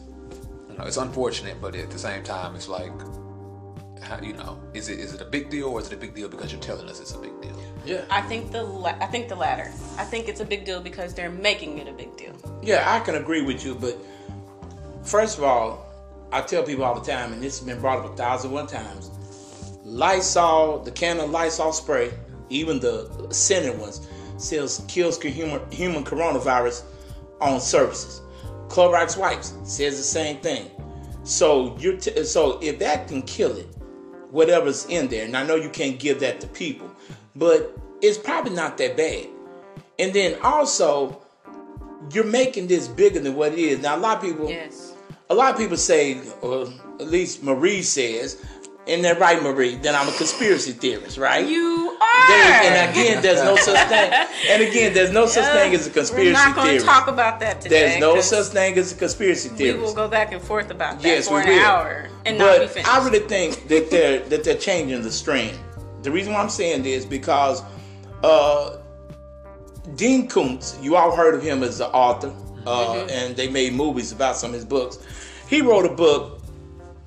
you 0.71 0.77
know 0.77 0.85
it's 0.85 0.95
unfortunate. 0.95 1.59
But 1.59 1.75
at 1.75 1.91
the 1.91 1.99
same 1.99 2.23
time, 2.23 2.55
it's 2.55 2.69
like. 2.69 2.93
How, 4.03 4.19
you 4.21 4.33
know, 4.33 4.59
is 4.73 4.89
it 4.89 4.99
is 4.99 5.13
it 5.13 5.21
a 5.21 5.25
big 5.25 5.49
deal 5.49 5.67
or 5.69 5.79
is 5.79 5.87
it 5.87 5.93
a 5.93 5.97
big 5.97 6.13
deal 6.13 6.27
because 6.27 6.51
you're 6.51 6.61
telling 6.61 6.87
us 6.89 6.99
it's 6.99 7.13
a 7.13 7.17
big 7.17 7.41
deal? 7.41 7.57
Yeah. 7.85 8.05
I 8.09 8.21
think 8.21 8.51
the 8.51 8.63
la- 8.63 8.97
I 8.99 9.07
think 9.07 9.29
the 9.29 9.35
latter. 9.35 9.71
I 9.97 10.03
think 10.03 10.27
it's 10.27 10.39
a 10.39 10.45
big 10.45 10.65
deal 10.65 10.81
because 10.81 11.13
they're 11.13 11.31
making 11.31 11.79
it 11.79 11.87
a 11.87 11.93
big 11.93 12.15
deal. 12.17 12.33
Yeah, 12.61 12.83
I 12.85 12.99
can 12.99 13.15
agree 13.15 13.41
with 13.41 13.65
you, 13.65 13.75
but 13.75 13.97
first 15.03 15.37
of 15.37 15.43
all, 15.43 15.85
I 16.31 16.41
tell 16.41 16.63
people 16.63 16.83
all 16.83 16.99
the 16.99 17.11
time, 17.11 17.33
and 17.33 17.41
this 17.41 17.59
has 17.59 17.67
been 17.67 17.79
brought 17.79 18.03
up 18.03 18.11
a 18.11 18.15
thousand 18.15 18.51
one 18.51 18.67
times. 18.67 19.11
Lysol, 19.83 20.79
the 20.79 20.91
can 20.91 21.19
of 21.19 21.29
Lysol 21.29 21.73
spray, 21.73 22.11
even 22.49 22.79
the 22.79 23.27
scented 23.31 23.79
ones, 23.79 24.07
says 24.37 24.83
kills 24.87 25.21
human 25.21 25.61
human 25.71 26.03
coronavirus 26.03 26.83
on 27.39 27.59
surfaces. 27.59 28.21
Clorox 28.67 29.17
wipes 29.17 29.53
says 29.63 29.97
the 29.97 30.03
same 30.03 30.37
thing. 30.37 30.71
So 31.23 31.77
you're 31.77 31.97
t- 31.97 32.23
so 32.23 32.59
if 32.61 32.79
that 32.79 33.07
can 33.07 33.21
kill 33.21 33.55
it, 33.55 33.67
whatever's 34.33 34.85
in 34.87 35.07
there, 35.07 35.25
and 35.25 35.37
I 35.37 35.45
know 35.45 35.55
you 35.55 35.69
can't 35.69 35.99
give 35.99 36.19
that 36.21 36.41
to 36.41 36.47
people, 36.47 36.91
but 37.35 37.77
it's 38.01 38.17
probably 38.17 38.53
not 38.53 38.77
that 38.79 38.97
bad. 38.97 39.27
And 39.99 40.11
then 40.11 40.37
also, 40.41 41.21
you're 42.11 42.25
making 42.25 42.67
this 42.67 42.87
bigger 42.87 43.19
than 43.19 43.35
what 43.35 43.53
it 43.53 43.59
is. 43.59 43.79
Now, 43.79 43.95
a 43.95 43.97
lot 43.99 44.17
of 44.17 44.23
people, 44.23 44.49
Yes. 44.49 44.93
a 45.29 45.35
lot 45.35 45.51
of 45.53 45.57
people 45.57 45.77
say, 45.77 46.19
or 46.41 46.67
at 46.99 47.07
least 47.07 47.43
Marie 47.43 47.83
says, 47.83 48.43
and 48.87 49.05
they're 49.05 49.15
right, 49.15 49.41
Marie, 49.41 49.75
Then 49.75 49.95
I'm 49.95 50.09
a 50.09 50.11
conspiracy 50.17 50.71
theorist, 50.73 51.17
right? 51.17 51.47
You 51.47 51.92
and 52.29 52.91
again, 52.91 53.21
there's 53.21 53.43
no 53.43 53.55
such 53.55 53.87
thing. 53.89 54.11
And 54.49 54.61
again, 54.63 54.93
there's 54.93 55.11
no 55.11 55.25
such 55.25 55.45
thing 55.53 55.73
as 55.73 55.87
a 55.87 55.89
conspiracy 55.89 56.31
theory. 56.31 56.33
We're 56.33 56.33
not 56.33 56.55
going 56.55 56.79
to 56.79 56.85
talk 56.85 57.07
about 57.07 57.39
that 57.41 57.61
today. 57.61 57.87
There's 57.89 57.99
no 57.99 58.21
such 58.21 58.47
thing 58.53 58.77
as 58.77 58.91
a 58.91 58.95
conspiracy 58.95 59.49
theory. 59.49 59.77
We 59.77 59.83
will 59.83 59.93
go 59.93 60.07
back 60.07 60.31
and 60.33 60.41
forth 60.41 60.69
about 60.71 60.99
that 61.01 61.07
Yes, 61.07 61.27
for 61.27 61.39
an 61.41 61.47
will. 61.47 61.59
hour 61.65 62.09
and 62.25 62.37
not 62.37 62.53
be 62.53 62.59
but 62.65 62.69
finished. 62.69 62.89
I 62.93 63.03
really 63.05 63.19
think 63.27 63.67
that 63.67 63.89
they're 63.89 64.19
that 64.19 64.43
they're 64.43 64.57
changing 64.57 65.01
the 65.01 65.11
strain. 65.11 65.53
The 66.01 66.11
reason 66.11 66.33
why 66.33 66.41
I'm 66.41 66.49
saying 66.49 66.83
this 66.83 67.05
because 67.05 67.61
uh, 68.23 68.77
Dean 69.95 70.27
Koontz, 70.27 70.77
you 70.81 70.95
all 70.95 71.15
heard 71.15 71.35
of 71.35 71.43
him 71.43 71.63
as 71.63 71.77
the 71.77 71.87
author, 71.89 72.33
uh, 72.65 72.85
Mm-hmm. 72.95 73.09
and 73.09 73.35
they 73.35 73.49
made 73.49 73.73
movies 73.73 74.11
about 74.11 74.35
some 74.37 74.49
of 74.51 74.55
his 74.55 74.65
books. 74.65 74.97
He 75.49 75.61
wrote 75.61 75.85
a 75.85 75.93
book 75.93 76.39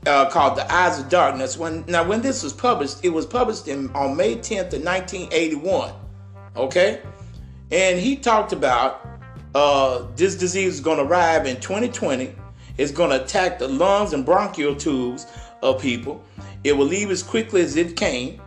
uh, 0.07 0.31
called 0.31 0.57
The 0.57 0.73
Eyes 0.73 0.99
of 0.99 1.09
Darkness. 1.09 1.59
When 1.59 1.85
now 1.87 2.05
when 2.05 2.23
this 2.23 2.43
was 2.43 2.53
published, 2.53 3.05
it 3.05 3.11
was 3.11 3.27
published 3.27 3.69
in, 3.69 3.91
on 3.91 4.17
May 4.17 4.37
10th 4.37 4.73
of 4.73 4.85
1981. 4.85 5.93
Okay, 6.57 7.03
and 7.71 7.99
he 7.99 8.17
talked 8.17 8.53
about 8.53 9.07
uh, 9.55 10.07
this 10.17 10.37
disease 10.37 10.75
is 10.75 10.81
going 10.81 10.99
to 10.99 11.05
arrive 11.05 11.47
in 11.47 11.61
2020. 11.61 12.35
It's 12.79 12.93
going 12.93 13.11
to 13.11 13.23
attack 13.23 13.59
the 13.59 13.69
lungs 13.69 14.13
and 14.13 14.25
bronchial 14.25 14.77
tubes 14.77 15.27
of 15.63 15.81
people. 15.81 16.23
It 16.65 16.77
will 16.77 16.87
leave 16.87 17.11
as 17.11 17.23
quickly 17.23 17.63
as 17.63 17.77
it 17.77 17.97
came. 17.97 18.41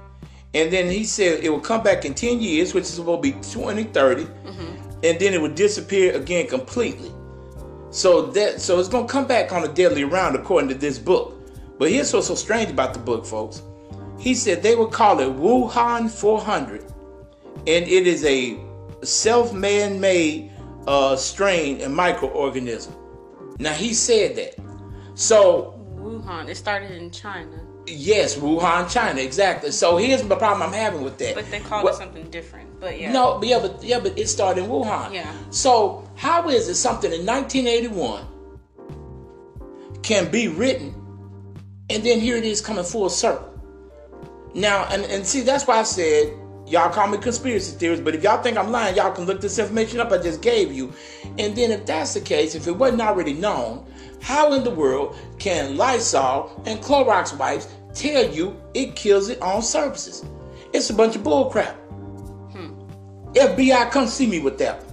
And 0.53 0.71
then 0.71 0.89
he 0.89 1.03
said 1.03 1.43
it 1.43 1.49
will 1.49 1.59
come 1.59 1.83
back 1.83 2.05
in 2.05 2.13
10 2.13 2.41
years, 2.41 2.73
which 2.73 2.83
is 2.83 2.93
supposed 2.93 3.23
to 3.23 3.31
be 3.31 3.39
2030. 3.39 4.23
And 5.03 5.19
then 5.19 5.33
it 5.33 5.41
will 5.41 5.53
disappear 5.53 6.15
again 6.15 6.47
completely. 6.47 7.11
So 7.91 8.27
that 8.27 8.61
so 8.61 8.79
it's 8.79 8.89
gonna 8.89 9.07
come 9.07 9.25
back 9.25 9.51
on 9.51 9.63
a 9.63 9.67
deadly 9.67 10.03
round 10.03 10.35
according 10.35 10.69
to 10.69 10.75
this 10.75 10.99
book. 10.99 11.38
But 11.79 11.91
here's 11.91 12.13
what's 12.13 12.27
so 12.27 12.35
strange 12.35 12.69
about 12.69 12.93
the 12.93 12.99
book, 12.99 13.25
folks. 13.25 13.63
He 14.19 14.35
said 14.35 14.61
they 14.61 14.75
would 14.75 14.91
call 14.91 15.19
it 15.21 15.29
Wuhan 15.29 16.11
400, 16.11 16.81
and 16.81 17.65
it 17.65 18.05
is 18.05 18.25
a 18.25 18.59
self-man 19.01 19.99
made 20.01 20.51
uh, 20.87 21.15
strain 21.15 21.79
and 21.79 21.95
microorganism. 21.95 22.93
Now 23.59 23.71
he 23.73 23.93
said 23.93 24.35
that. 24.35 24.55
So 25.15 25.79
Wuhan. 25.95 26.49
It 26.49 26.55
started 26.55 26.91
in 26.91 27.11
China. 27.11 27.61
Yes, 27.87 28.35
Wuhan, 28.35 28.91
China, 28.91 29.19
exactly. 29.21 29.71
So 29.71 29.97
here's 29.97 30.21
the 30.21 30.35
problem 30.35 30.61
I'm 30.61 30.73
having 30.73 31.01
with 31.01 31.17
that. 31.17 31.33
But 31.33 31.49
they 31.49 31.59
call 31.59 31.83
Well, 31.83 31.93
it 31.93 31.97
something 31.97 32.29
different. 32.29 32.79
But 32.79 32.99
yeah. 32.99 33.11
No, 33.11 33.39
but 33.39 33.47
yeah, 33.47 33.59
but 33.59 33.83
yeah, 33.83 33.99
but 33.99 34.17
it 34.17 34.27
started 34.27 34.65
in 34.65 34.69
Wuhan. 34.69 35.13
Yeah. 35.13 35.33
So 35.49 36.07
how 36.15 36.49
is 36.49 36.67
it 36.67 36.75
something 36.75 37.11
in 37.11 37.25
1981 37.25 38.25
can 40.03 40.29
be 40.29 40.47
written, 40.47 40.93
and 41.89 42.03
then 42.03 42.19
here 42.19 42.37
it 42.37 42.45
is 42.45 42.61
coming 42.61 42.83
full 42.83 43.09
circle? 43.09 43.47
Now, 44.53 44.85
and 44.91 45.03
and 45.05 45.25
see, 45.25 45.41
that's 45.41 45.67
why 45.67 45.79
I 45.79 45.83
said 45.83 46.33
y'all 46.69 46.89
call 46.91 47.07
me 47.07 47.17
conspiracy 47.17 47.75
theorists, 47.77 48.03
but 48.03 48.13
if 48.15 48.23
y'all 48.23 48.41
think 48.41 48.57
I'm 48.57 48.71
lying, 48.71 48.95
y'all 48.95 49.11
can 49.11 49.25
look 49.25 49.41
this 49.41 49.57
information 49.57 49.99
up 49.99 50.11
I 50.11 50.19
just 50.19 50.41
gave 50.41 50.71
you, 50.71 50.93
and 51.37 51.55
then 51.55 51.71
if 51.71 51.85
that's 51.85 52.13
the 52.13 52.21
case, 52.21 52.55
if 52.55 52.67
it 52.67 52.71
wasn't 52.71 53.01
already 53.01 53.33
known, 53.33 53.85
how 54.21 54.53
in 54.53 54.63
the 54.63 54.69
world 54.69 55.15
can 55.39 55.77
Lysol 55.77 56.61
and 56.65 56.79
Clorox 56.79 57.37
wipes 57.37 57.67
tell 57.93 58.29
you 58.31 58.59
it 58.73 58.95
kills 58.95 59.29
it 59.29 59.41
on 59.41 59.61
surfaces? 59.61 60.25
It's 60.73 60.89
a 60.89 60.93
bunch 60.93 61.15
of 61.15 61.23
bullcrap. 61.23 61.75
Hmm. 62.51 62.73
FBI, 63.33 63.89
come 63.91 64.07
see 64.07 64.27
me 64.27 64.39
with 64.39 64.57
that. 64.59 64.83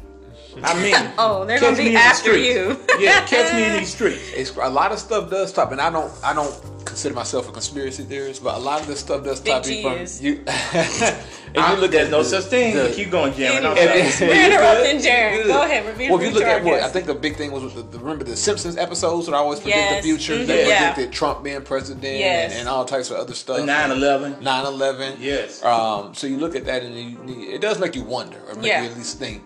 One. 0.63 0.65
I 0.65 0.83
mean, 0.83 1.13
Oh, 1.19 1.45
they're 1.45 1.61
gonna 1.61 1.77
be 1.77 1.85
me 1.91 1.97
after 1.97 2.37
you. 2.37 2.79
yeah, 2.99 3.25
catch 3.27 3.53
me 3.55 3.65
in 3.65 3.77
these 3.79 3.93
streets. 3.95 4.23
It's 4.35 4.51
a 4.57 4.69
lot 4.71 4.93
of 4.93 4.99
stuff 4.99 5.31
does 5.31 5.51
stop, 5.51 5.73
and 5.73 5.81
I 5.81 5.91
don't 5.91 6.13
I 6.25 6.33
don't 6.35 6.55
consider 6.85 7.15
myself 7.15 7.49
a 7.49 7.53
conspiracy 7.53 8.05
theorist, 8.05 8.43
but 8.45 8.55
a 8.55 8.59
lot 8.59 8.81
of 8.81 8.87
this 8.87 9.01
stuff 9.01 9.25
does 9.25 9.39
stop 9.39 9.63
top 9.63 9.65
G 9.65 9.77
you 9.79 9.83
from 9.83 9.99
is. 9.99 10.23
you. 10.23 10.43
if 10.47 11.59
I- 11.59 11.75
you 11.75 11.81
look 11.81 11.95
at 11.95 12.11
no 12.11 12.23
the- 12.23 12.29
such 12.29 12.45
thing. 12.45 12.77
the- 12.77 12.93
Keep 12.95 13.11
going, 13.11 13.35
Jeremy. 13.35 13.67
I'm 13.67 13.77
If- 13.77 14.15
sorry. 14.15 14.31
if- 14.31 14.37
We're 14.37 14.47
interrupting 14.47 15.01
You're 15.05 15.45
Go 15.47 15.63
ahead, 15.63 15.85
reveal 15.87 16.13
Well, 16.13 16.21
if 16.23 16.29
you 16.29 16.35
look 16.35 16.45
at 16.45 16.63
what 16.65 16.81
I 16.83 16.89
think 16.89 17.07
the 17.07 17.15
big 17.15 17.37
thing 17.37 17.51
was 17.51 17.65
with 17.65 17.75
the, 17.75 17.83
the 17.83 17.99
remember 17.99 18.25
the 18.25 18.37
Simpsons 18.37 18.77
episodes 18.77 19.27
that 19.27 19.35
I 19.35 19.39
always 19.39 19.59
predict 19.61 19.77
Yes. 19.79 20.03
the 20.05 20.09
future. 20.09 20.35
Mhm. 20.37 20.47
They 20.47 20.69
Yeah. 20.69 20.93
predicted 20.93 21.13
Trump 21.13 21.43
being 21.43 21.61
president 21.63 22.03
Yes. 22.05 22.53
and, 22.53 22.61
and 22.61 22.69
all 22.69 22.85
types 22.85 23.11
of 23.11 23.17
other 23.17 23.35
stuff. 23.35 23.59
9/11. 23.61 24.41
9/11. 24.41 25.17
Yes. 25.19 25.63
Um, 25.65 26.15
so 26.15 26.27
you 26.29 26.39
look 26.39 26.55
at 26.55 26.65
that 26.67 26.83
and 26.83 26.95
you, 26.95 27.51
it 27.53 27.61
does 27.61 27.79
make 27.81 27.97
you 27.97 28.03
wonder, 28.05 28.39
or 28.49 28.55
make 28.55 28.67
Yeah. 28.67 28.83
you 28.85 28.91
at 28.91 28.97
least 28.97 29.19
think. 29.19 29.43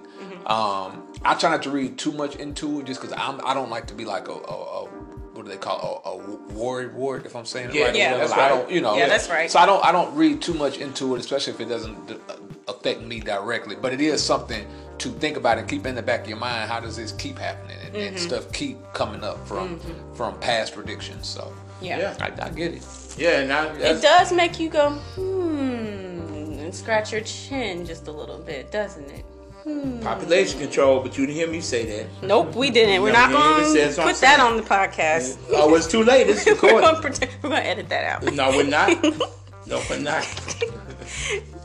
Um, 0.47 1.00
I 1.25 1.35
try 1.35 1.51
not 1.51 1.63
to 1.65 1.71
read 1.71 1.99
too 1.99 2.13
much 2.13 2.37
into 2.37 2.81
it, 2.81 2.87
just 2.87 3.01
because 3.01 3.17
I'm 3.17 3.45
I 3.45 3.55
don't 3.55 3.71
like 3.71 3.87
to 3.89 3.95
be 3.95 4.05
like 4.05 4.29
a, 4.29 4.33
a, 4.33 4.85
a 4.85 4.85
what 5.33 5.45
do 5.45 5.51
they 5.51 5.59
call 5.59 6.03
a, 6.05 6.11
a 6.11 6.55
ward 6.55 6.95
ward 6.95 7.27
if 7.27 7.37
I'm 7.37 7.47
saying 7.47 7.71
it 7.71 7.75
Yeah, 7.75 7.85
right. 7.87 7.97
yeah, 7.97 8.13
whatever. 8.13 8.29
that's 8.29 8.33
I 8.33 8.37
right. 8.37 8.49
don't, 8.49 8.71
you 8.71 8.81
know. 8.81 8.97
Yeah, 8.97 9.09
that's 9.09 9.29
right. 9.29 9.51
So 9.51 9.59
I 9.59 9.67
don't 9.67 9.85
I 9.85 9.93
don't 9.93 10.15
read 10.15 10.43
too 10.43 10.55
much 10.55 10.79
into 10.79 11.15
it, 11.15 11.21
especially 11.21 11.53
if 11.53 11.61
it 11.61 11.69
doesn't 11.69 12.11
uh, 12.11 12.37
affect 12.69 13.03
me 13.03 13.21
directly. 13.21 13.77
But 13.77 13.93
it 13.93 14.01
is 14.01 14.23
something 14.23 14.67
to 14.99 15.09
think 15.09 15.37
about 15.37 15.59
and 15.59 15.69
keep 15.69 15.87
in 15.87 15.95
the 15.95 16.03
back 16.03 16.23
of 16.23 16.29
your 16.29 16.39
mind. 16.39 16.71
How 16.71 16.81
does 16.81 16.97
this 16.97 17.13
keep 17.13 17.39
happening 17.39 17.77
and, 17.87 17.97
and 17.97 18.17
mm-hmm. 18.17 18.27
stuff 18.27 18.53
keep 18.53 18.79
coming 18.93 19.25
up 19.25 19.47
from 19.47 19.79
mm-hmm. 19.79 20.15
from 20.15 20.39
past 20.41 20.75
predictions? 20.75 21.27
So 21.27 21.53
Yeah. 21.81 21.99
Yeah. 21.99 22.17
I, 22.21 22.47
I 22.47 22.51
get 22.51 22.75
it. 22.75 22.87
Yeah, 23.17 23.41
and 23.41 23.53
I, 23.53 23.67
It 23.77 24.01
does 24.01 24.33
make 24.33 24.59
you 24.59 24.71
go, 24.71 24.91
hmm, 24.91 26.59
and 26.59 26.75
scratch 26.75 27.13
your 27.13 27.21
chin 27.23 27.85
just 27.85 28.09
a 28.09 28.13
little 28.13 28.39
bit, 28.39 28.71
doesn't 28.71 29.11
it? 29.11 29.25
Hmm. 29.71 30.01
population 30.01 30.59
control, 30.61 31.01
but 31.01 31.17
you 31.17 31.25
didn't 31.27 31.37
hear 31.39 31.49
me 31.49 31.61
say 31.61 31.85
that. 31.87 32.07
Nope, 32.23 32.55
we 32.55 32.71
didn't. 32.71 33.03
We're 33.03 33.13
No, 33.13 33.27
not 33.27 33.33
going 33.33 33.75
to 33.75 33.87
put 34.03 34.17
that 34.17 34.17
saying. 34.17 34.41
on 34.41 34.57
the 34.57 34.63
podcast. 34.63 35.39
Oh, 35.53 35.75
it's 35.75 35.87
too 35.87 36.03
late. 36.03 36.29
It's 36.29 36.45
we're 36.47 36.53
recorded. 36.55 37.01
going 37.03 37.13
to 37.15 37.29
we're 37.43 37.49
going 37.51 37.63
to 37.63 37.69
edit 37.69 37.89
that 37.89 38.05
out. 38.05 38.33
no, 38.35 38.51
we're 38.51 38.65
not. 38.65 38.91
No, 39.67 39.81
we're 39.89 39.99
not. 40.01 40.27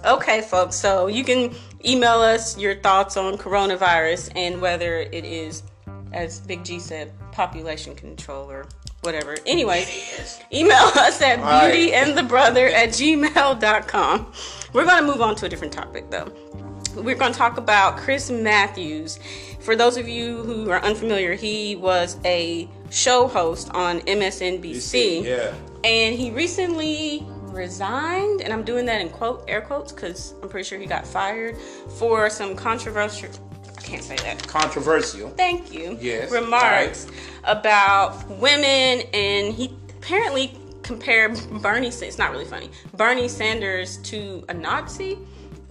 Okay, 0.05 0.41
folks. 0.41 0.75
So 0.75 1.07
you 1.07 1.24
can 1.24 1.55
email 1.83 2.19
us 2.19 2.55
your 2.57 2.75
thoughts 2.75 3.17
on 3.17 3.35
coronavirus 3.38 4.31
and 4.35 4.62
whether 4.62 4.97
it 5.00 5.25
is, 5.25 5.63
as 6.13 6.39
Big 6.41 6.63
G 6.63 6.77
said, 6.77 7.12
population 7.31 7.95
control 7.95 8.51
or 8.51 8.67
whatever. 9.01 9.38
Anyways, 9.47 10.39
email 10.53 10.75
us 10.95 11.19
at 11.21 11.39
right. 11.39 11.74
beautyandthebrother 11.74 12.71
at 12.71 12.89
gmail.com. 12.89 14.31
We're 14.74 14.85
going 14.85 15.01
to 15.03 15.07
move 15.12 15.21
on 15.21 15.35
to 15.38 15.45
a 15.45 15.50
different 15.50 15.74
topic, 15.74 16.12
though. 16.12 16.31
We're 16.95 17.15
going 17.15 17.31
to 17.33 17.37
talk 17.37 17.57
about 17.57 17.97
Chris 17.97 18.29
Matthews. 18.31 19.19
For 19.59 19.75
those 19.75 19.97
of 19.97 20.07
you 20.07 20.43
who 20.43 20.69
are 20.69 20.79
unfamiliar, 20.81 21.33
he 21.33 21.75
was 21.75 22.17
a 22.25 22.69
show 22.89 23.27
host 23.27 23.69
on 23.73 23.99
MSNBC 24.01 25.23
Yeah. 25.23 25.53
and 25.83 26.15
he 26.15 26.31
recently 26.31 27.25
resigned 27.47 28.41
and 28.41 28.51
i'm 28.51 28.63
doing 28.63 28.85
that 28.85 28.99
in 28.99 29.07
quote 29.09 29.45
air 29.47 29.61
quotes 29.61 29.93
because 29.93 30.33
i'm 30.43 30.49
pretty 30.49 30.67
sure 30.67 30.77
he 30.77 30.85
got 30.85 31.07
fired 31.07 31.55
for 31.97 32.29
some 32.29 32.53
controversial 32.53 33.29
i 33.77 33.81
can't 33.81 34.03
say 34.03 34.17
that 34.17 34.45
Controversial. 34.45 35.29
thank 35.31 35.71
you 35.73 35.97
Yes, 36.01 36.29
remarks 36.31 37.07
about 37.45 38.27
women 38.41 39.01
and 39.13 39.53
he 39.53 39.73
apparently 39.97 40.53
compared 40.83 41.39
bernie 41.61 41.87
it's 41.87 42.17
not 42.17 42.31
really 42.31 42.43
funny 42.43 42.69
bernie 42.97 43.29
sanders 43.29 43.97
to 43.99 44.43
a 44.49 44.53
nazi 44.53 45.17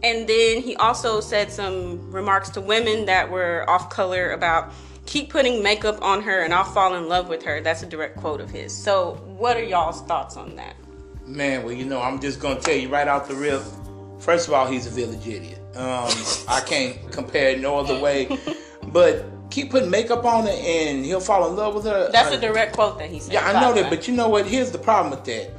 and 0.04 0.28
then 0.28 0.60
he 0.62 0.76
also 0.76 1.20
said 1.20 1.50
some 1.50 2.10
remarks 2.12 2.50
to 2.50 2.60
women 2.60 3.06
that 3.06 3.28
were 3.30 3.64
off 3.68 3.88
color 3.90 4.30
about 4.32 4.70
keep 5.06 5.30
putting 5.30 5.62
makeup 5.62 6.00
on 6.02 6.22
her 6.22 6.42
and 6.44 6.54
i'll 6.54 6.64
fall 6.64 6.94
in 6.94 7.08
love 7.08 7.28
with 7.28 7.42
her 7.42 7.60
that's 7.60 7.82
a 7.82 7.86
direct 7.86 8.16
quote 8.16 8.40
of 8.40 8.50
his 8.50 8.70
so 8.72 9.14
what 9.38 9.56
are 9.56 9.62
y'all's 9.64 10.00
thoughts 10.02 10.36
on 10.36 10.54
that 10.56 10.74
Man, 11.26 11.62
well, 11.64 11.72
you 11.72 11.86
know, 11.86 12.02
I'm 12.02 12.20
just 12.20 12.38
gonna 12.38 12.60
tell 12.60 12.74
you 12.76 12.88
right 12.90 13.08
off 13.08 13.28
the 13.28 13.34
rip. 13.34 13.62
First 14.18 14.46
of 14.46 14.52
all, 14.52 14.66
he's 14.66 14.86
a 14.86 14.90
village 14.90 15.26
idiot. 15.26 15.58
Um, 15.74 16.10
I 16.46 16.60
can't 16.66 16.98
compare 17.10 17.48
it 17.52 17.60
no 17.60 17.78
other 17.78 17.98
way. 17.98 18.28
But 18.92 19.24
keep 19.50 19.70
putting 19.70 19.88
makeup 19.90 20.26
on 20.26 20.44
her, 20.44 20.52
and 20.52 21.02
he'll 21.02 21.20
fall 21.20 21.48
in 21.48 21.56
love 21.56 21.74
with 21.74 21.86
her. 21.86 22.10
That's 22.12 22.30
Uh, 22.30 22.36
a 22.36 22.40
direct 22.40 22.74
quote 22.74 22.98
that 22.98 23.08
he 23.08 23.20
said. 23.20 23.32
Yeah, 23.32 23.48
I 23.48 23.58
know 23.58 23.72
that, 23.72 23.84
way. 23.84 23.88
but 23.96 24.06
you 24.06 24.14
know 24.14 24.28
what? 24.28 24.46
Here's 24.46 24.70
the 24.70 24.78
problem 24.78 25.10
with 25.10 25.24
that. 25.24 25.50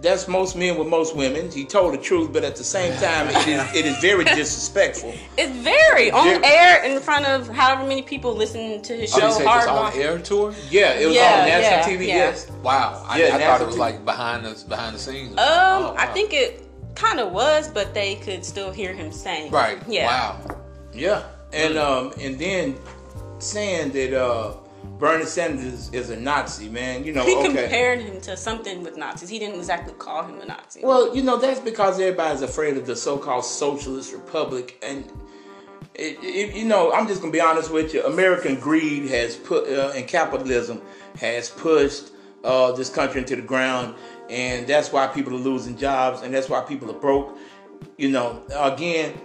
That's 0.00 0.28
most 0.28 0.54
men 0.54 0.78
with 0.78 0.86
most 0.86 1.16
women. 1.16 1.50
He 1.50 1.64
told 1.64 1.92
the 1.92 1.98
truth, 1.98 2.32
but 2.32 2.44
at 2.44 2.54
the 2.54 2.62
same 2.62 2.92
time, 3.00 3.26
it 3.30 3.48
is, 3.48 3.74
it 3.74 3.84
is 3.84 3.96
very 3.98 4.22
disrespectful. 4.40 5.12
it's 5.36 5.50
very 5.56 6.12
on 6.12 6.24
Very- 6.40 6.44
air 6.44 6.84
in 6.84 7.00
front 7.00 7.26
of 7.26 7.48
however 7.48 7.82
many 7.84 8.02
people 8.02 8.32
listen 8.32 8.80
to 8.82 8.94
his 8.94 9.12
Oh, 9.14 9.18
show. 9.18 9.26
you 9.26 9.32
said 9.32 9.46
Hard 9.46 9.62
this 9.62 9.68
on 9.68 9.92
air 10.00 10.18
tour? 10.20 10.54
Yeah, 10.70 10.92
it 10.92 11.06
was 11.06 11.16
Yeah, 11.16 11.40
on 11.40 11.48
national 11.48 11.92
yeah, 11.92 11.98
TV. 11.98 12.06
yeah. 12.06 12.14
Yes. 12.16 12.48
Wow, 12.62 13.04
I, 13.08 13.18
Yeah, 13.20 13.34
I 13.36 13.38
thought 13.40 13.60
it 13.60 13.66
was 13.66 13.74
the- 13.74 13.80
like 13.80 14.04
behind 14.04 14.44
the 14.46 14.64
behind 14.68 14.94
the 14.94 15.00
scenes. 15.00 15.32
Um, 15.32 15.36
Oh, 15.38 15.94
I 15.98 16.06
think 16.06 16.32
it 16.32 16.62
kind 16.94 17.18
of 17.18 17.32
was, 17.32 17.68
but 17.68 17.92
they 17.92 18.14
could 18.16 18.44
still 18.44 18.70
hear 18.70 18.92
him 18.92 19.10
saying. 19.10 19.50
right. 19.50 19.78
Yeah. 19.88 20.06
Wow. 20.06 20.60
Yeah, 20.92 21.22
and 21.52 21.76
um, 21.76 22.12
and 22.20 22.38
then 22.38 22.76
saying 23.40 23.90
that 23.92 24.12
uh, 24.14 24.54
Bernie 24.98 25.24
Sanders 25.24 25.90
is 25.92 26.10
a 26.10 26.16
Nazi, 26.16 26.68
man. 26.68 27.04
You 27.04 27.12
know, 27.12 27.24
He 27.24 27.36
okay. 27.36 27.46
compared 27.46 28.00
him 28.00 28.20
to 28.22 28.36
something 28.36 28.82
with 28.82 28.96
Nazis. 28.96 29.28
He 29.28 29.38
didn't 29.38 29.56
exactly 29.56 29.94
call 29.94 30.24
him 30.24 30.40
a 30.40 30.46
Nazi. 30.46 30.80
Well, 30.82 31.14
you 31.14 31.22
know 31.22 31.36
that's 31.36 31.60
because 31.60 32.00
everybody's 32.00 32.42
afraid 32.42 32.76
of 32.76 32.86
the 32.86 32.96
so-called 32.96 33.44
socialist 33.44 34.12
republic, 34.12 34.78
and 34.82 35.04
it, 35.94 36.18
it, 36.22 36.54
you 36.56 36.64
know 36.64 36.92
I'm 36.92 37.06
just 37.06 37.20
gonna 37.20 37.32
be 37.32 37.40
honest 37.40 37.72
with 37.72 37.94
you. 37.94 38.04
American 38.04 38.58
greed 38.58 39.08
has 39.10 39.36
put 39.36 39.68
uh, 39.68 39.92
and 39.94 40.06
capitalism 40.06 40.82
has 41.20 41.50
pushed 41.50 42.10
uh, 42.44 42.72
this 42.72 42.90
country 42.90 43.20
into 43.20 43.36
the 43.36 43.42
ground, 43.42 43.94
and 44.28 44.66
that's 44.66 44.92
why 44.92 45.06
people 45.06 45.34
are 45.34 45.38
losing 45.38 45.76
jobs, 45.76 46.22
and 46.22 46.34
that's 46.34 46.48
why 46.48 46.60
people 46.60 46.90
are 46.90 47.00
broke. 47.00 47.36
You 47.96 48.10
know, 48.10 48.42
again, 48.56 49.20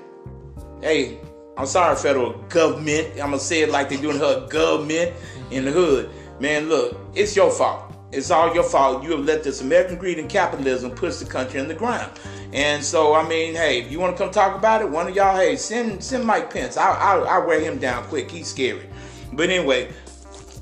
hey, 0.82 1.20
I'm 1.58 1.66
sorry, 1.68 1.96
federal 1.96 2.34
government. 2.50 3.12
I'm 3.14 3.30
gonna 3.30 3.40
say 3.40 3.62
it 3.62 3.70
like 3.70 3.90
they 3.90 3.98
doing 3.98 4.18
her 4.18 4.48
government 4.48 5.14
in 5.52 5.66
the 5.66 5.72
hood. 5.72 6.10
Man, 6.40 6.68
look, 6.68 6.98
it's 7.14 7.36
your 7.36 7.52
fault. 7.52 7.94
It's 8.12 8.32
all 8.32 8.54
your 8.54 8.64
fault. 8.64 9.04
You 9.04 9.12
have 9.12 9.26
let 9.26 9.44
this 9.44 9.62
American 9.62 9.98
greed 9.98 10.20
and 10.20 10.30
capitalism 10.30 10.92
push 10.92 11.18
the 11.18 11.26
country 11.26 11.60
in 11.60 11.68
the 11.68 11.74
ground. 11.74 12.12
And 12.54 12.84
so, 12.84 13.14
I 13.16 13.28
mean, 13.28 13.56
hey, 13.56 13.82
if 13.82 13.92
you 13.92 14.00
want 14.00 14.16
to 14.16 14.24
come 14.24 14.32
talk 14.32 14.56
about 14.56 14.82
it, 14.82 14.90
one 14.90 15.08
of 15.08 15.16
y'all, 15.16 15.36
hey, 15.36 15.56
send 15.56 16.04
send 16.04 16.26
Mike 16.26 16.52
Pence. 16.52 16.78
I 16.78 16.90
I 16.92 17.18
I 17.20 17.46
wear 17.46 17.60
him 17.60 17.78
down 17.80 18.04
quick. 18.06 18.30
He's 18.32 18.48
scary. 18.48 18.88
But 19.32 19.50
anyway, 19.50 19.92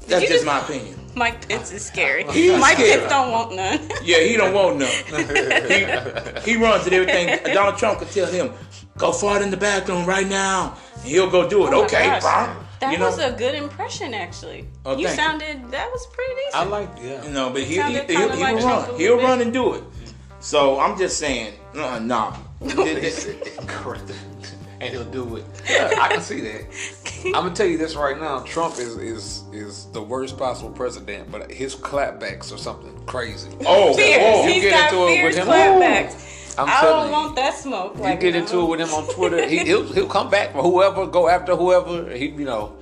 that's 0.07 0.21
just 0.21 0.27
just- 0.27 0.45
my 0.45 0.59
opinion. 0.59 0.97
Mike 1.13 1.45
Pence 1.49 1.73
is 1.73 1.83
scary. 1.83 2.23
He's 2.31 2.57
Mike 2.57 2.77
scary. 2.77 2.99
Pence 2.99 3.09
don't 3.11 3.31
want 3.31 3.53
none. 3.53 3.89
Yeah, 4.01 4.19
he 4.19 4.37
don't 4.37 4.53
want 4.53 4.77
none. 4.77 4.89
he, 6.45 6.51
he 6.51 6.55
runs 6.57 6.87
at 6.87 6.93
everything. 6.93 7.53
Donald 7.53 7.77
Trump 7.77 7.99
could 7.99 8.09
tell 8.11 8.27
him, 8.31 8.53
go 9.01 9.11
fart 9.11 9.41
in 9.41 9.49
the 9.49 9.57
bathroom 9.57 10.05
right 10.05 10.27
now. 10.27 10.77
And 10.95 11.03
he'll 11.03 11.29
go 11.29 11.49
do 11.49 11.67
it. 11.67 11.73
Oh 11.73 11.83
okay, 11.83 12.17
bro. 12.21 12.55
That 12.79 12.93
you 12.93 12.97
know, 12.97 13.07
was 13.07 13.19
a 13.19 13.31
good 13.31 13.53
impression, 13.53 14.13
actually. 14.13 14.65
Oh, 14.85 14.97
you 14.97 15.05
thank 15.07 15.17
you. 15.17 15.23
sounded 15.23 15.71
that 15.71 15.91
was 15.91 16.07
pretty 16.07 16.33
decent. 16.35 16.55
I 16.55 16.63
like 16.63 16.89
yeah. 17.01 17.23
you 17.23 17.31
know, 17.31 17.49
but 17.49 17.61
he, 17.61 17.67
he, 17.67 17.75
sounded 17.75 18.09
he, 18.09 18.15
kinda 18.15 18.35
will 18.35 18.39
like 18.39 18.55
run. 18.63 18.99
He'll 18.99 19.17
bit. 19.17 19.23
run 19.23 19.41
and 19.41 19.53
do 19.53 19.73
it. 19.73 19.83
So 20.39 20.79
I'm 20.79 20.97
just 20.97 21.17
saying, 21.17 21.53
uh, 21.75 21.99
nah. 21.99 22.35
Correct. 23.67 24.11
and 24.81 24.91
he'll 24.91 25.05
do 25.05 25.35
it. 25.35 25.45
Yeah, 25.69 25.91
I 25.99 26.07
can 26.09 26.21
see 26.21 26.41
that. 26.41 26.65
I'm 27.25 27.43
gonna 27.43 27.55
tell 27.55 27.67
you 27.67 27.77
this 27.77 27.95
right 27.95 28.19
now. 28.19 28.39
Trump 28.39 28.79
is 28.79 28.97
is 28.97 29.43
is 29.53 29.85
the 29.91 30.01
worst 30.01 30.37
possible 30.37 30.71
president, 30.71 31.31
but 31.31 31.51
his 31.51 31.75
clapbacks 31.75 32.51
are 32.51 32.57
something 32.57 32.97
crazy. 33.05 33.49
Oh, 33.65 33.93
Fierce. 33.93 34.21
oh, 34.23 34.47
you 34.47 34.53
He's 34.53 34.63
get 34.63 34.71
got 34.71 34.93
into 34.93 35.05
it 35.05 35.23
with 35.23 35.33
fierce 35.33 35.35
him? 35.35 35.45
clapbacks. 35.45 36.40
I'm 36.57 36.69
I 36.69 36.81
don't 36.81 37.07
you. 37.07 37.11
want 37.13 37.35
that 37.35 37.53
smoke. 37.55 37.95
You 37.97 38.03
Like, 38.03 38.19
get 38.19 38.33
no. 38.33 38.39
into 38.41 38.61
it 38.61 38.65
with 38.65 38.79
him 38.81 38.89
on 38.93 39.07
Twitter. 39.13 39.47
He, 39.47 39.59
he'll 39.59 39.91
he'll 39.91 40.07
come 40.07 40.29
back 40.29 40.51
for 40.53 40.61
whoever, 40.63 41.05
go 41.07 41.27
after 41.29 41.55
whoever. 41.55 42.09
He 42.11 42.27
you 42.27 42.45
know, 42.45 42.73